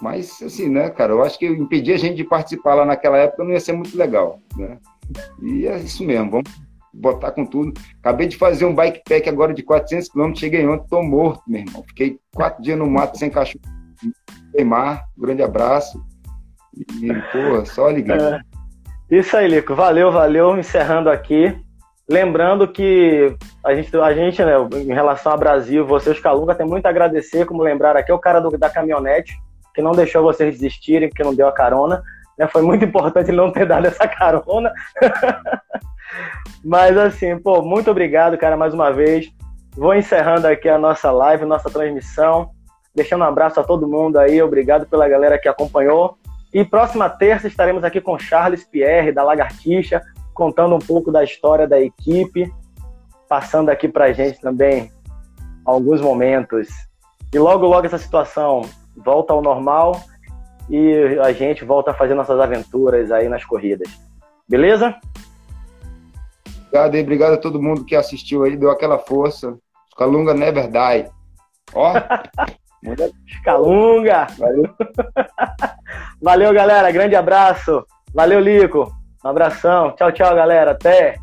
mas 0.00 0.42
assim, 0.42 0.68
né, 0.68 0.90
cara, 0.90 1.12
eu 1.12 1.22
acho 1.22 1.38
que 1.38 1.46
impedir 1.46 1.92
a 1.92 1.96
gente 1.96 2.16
de 2.16 2.24
participar 2.24 2.74
lá 2.74 2.84
naquela 2.84 3.16
época 3.16 3.42
não 3.42 3.52
ia 3.52 3.60
ser 3.60 3.72
muito 3.72 3.96
legal, 3.96 4.40
né? 4.56 4.78
E 5.42 5.66
é 5.66 5.78
isso 5.78 6.04
mesmo, 6.04 6.30
vamos 6.30 6.63
botar 6.94 7.32
com 7.32 7.44
tudo. 7.44 7.72
Acabei 8.00 8.26
de 8.26 8.36
fazer 8.36 8.64
um 8.64 8.74
bike 8.74 9.02
pack 9.08 9.28
agora 9.28 9.52
de 9.52 9.62
400 9.62 10.08
km, 10.08 10.34
cheguei 10.34 10.66
ontem, 10.66 10.86
tô 10.88 11.02
morto, 11.02 11.42
meu 11.46 11.60
irmão. 11.60 11.82
Fiquei 11.88 12.18
quatro 12.34 12.62
dias 12.62 12.78
no 12.78 12.88
mato 12.88 13.18
sem 13.18 13.30
cachorro, 13.30 13.64
sem 14.54 14.64
mar, 14.64 15.04
grande 15.16 15.42
abraço. 15.42 16.00
E, 16.76 17.12
pô, 17.32 17.64
só 17.66 17.90
ligando. 17.90 18.34
É. 18.34 18.40
Isso 19.10 19.36
aí, 19.36 19.48
Lico. 19.48 19.74
Valeu, 19.74 20.10
valeu. 20.10 20.58
Encerrando 20.58 21.10
aqui. 21.10 21.56
Lembrando 22.08 22.68
que 22.68 23.34
a 23.64 23.74
gente, 23.74 23.96
a 23.96 24.12
gente 24.12 24.44
né, 24.44 24.52
em 24.74 24.92
relação 24.92 25.32
ao 25.32 25.38
Brasil, 25.38 25.86
vocês 25.86 26.20
Calunga, 26.20 26.54
tem 26.54 26.66
muito 26.66 26.84
a 26.84 26.90
agradecer, 26.90 27.46
como 27.46 27.62
lembrar 27.62 27.96
aqui, 27.96 28.12
o 28.12 28.18
cara 28.18 28.40
do, 28.40 28.58
da 28.58 28.68
caminhonete, 28.68 29.34
que 29.74 29.80
não 29.80 29.92
deixou 29.92 30.22
vocês 30.22 30.54
desistirem, 30.54 31.08
porque 31.08 31.22
não 31.22 31.34
deu 31.34 31.48
a 31.48 31.52
carona. 31.52 32.02
Né? 32.38 32.46
Foi 32.48 32.60
muito 32.60 32.84
importante 32.84 33.30
ele 33.30 33.38
não 33.38 33.50
ter 33.50 33.66
dado 33.66 33.86
essa 33.86 34.06
carona. 34.06 34.70
Mas 36.64 36.96
assim, 36.96 37.38
pô, 37.38 37.62
muito 37.62 37.90
obrigado, 37.90 38.38
cara, 38.38 38.56
mais 38.56 38.72
uma 38.74 38.90
vez. 38.90 39.30
Vou 39.76 39.94
encerrando 39.94 40.46
aqui 40.46 40.68
a 40.68 40.78
nossa 40.78 41.10
live, 41.10 41.44
nossa 41.44 41.68
transmissão. 41.70 42.50
Deixando 42.94 43.22
um 43.22 43.26
abraço 43.26 43.58
a 43.58 43.64
todo 43.64 43.88
mundo 43.88 44.18
aí. 44.18 44.40
Obrigado 44.40 44.86
pela 44.86 45.08
galera 45.08 45.38
que 45.38 45.48
acompanhou. 45.48 46.16
E 46.52 46.64
próxima 46.64 47.10
terça 47.10 47.48
estaremos 47.48 47.82
aqui 47.82 48.00
com 48.00 48.18
Charles 48.18 48.64
Pierre, 48.64 49.10
da 49.10 49.24
Lagartixa, 49.24 50.00
contando 50.32 50.76
um 50.76 50.78
pouco 50.78 51.10
da 51.10 51.24
história 51.24 51.66
da 51.66 51.80
equipe, 51.80 52.52
passando 53.28 53.70
aqui 53.70 53.88
para 53.88 54.04
a 54.04 54.12
gente 54.12 54.40
também 54.40 54.92
alguns 55.64 56.00
momentos. 56.00 56.68
E 57.32 57.38
logo, 57.38 57.66
logo 57.66 57.86
essa 57.86 57.98
situação 57.98 58.62
volta 58.96 59.32
ao 59.32 59.42
normal 59.42 60.00
e 60.70 61.18
a 61.20 61.32
gente 61.32 61.64
volta 61.64 61.90
a 61.90 61.94
fazer 61.94 62.14
nossas 62.14 62.38
aventuras 62.38 63.10
aí 63.10 63.28
nas 63.28 63.44
corridas. 63.44 63.88
Beleza? 64.48 64.94
Obrigado 66.74 66.94
aí, 66.96 67.02
obrigado 67.02 67.34
a 67.34 67.38
todo 67.38 67.62
mundo 67.62 67.84
que 67.84 67.94
assistiu 67.94 68.42
aí, 68.42 68.56
deu 68.56 68.68
aquela 68.68 68.98
força. 68.98 69.56
Calunga 69.96 70.34
never 70.34 70.68
die. 70.68 71.08
Ó. 71.72 71.92
Escalunga! 73.28 74.26
Valeu. 74.36 74.74
Valeu, 76.20 76.52
galera. 76.52 76.90
Grande 76.90 77.14
abraço. 77.14 77.86
Valeu, 78.12 78.40
Lico. 78.40 78.92
Um 79.24 79.28
abração. 79.28 79.92
Tchau, 79.92 80.10
tchau, 80.10 80.34
galera. 80.34 80.72
Até. 80.72 81.14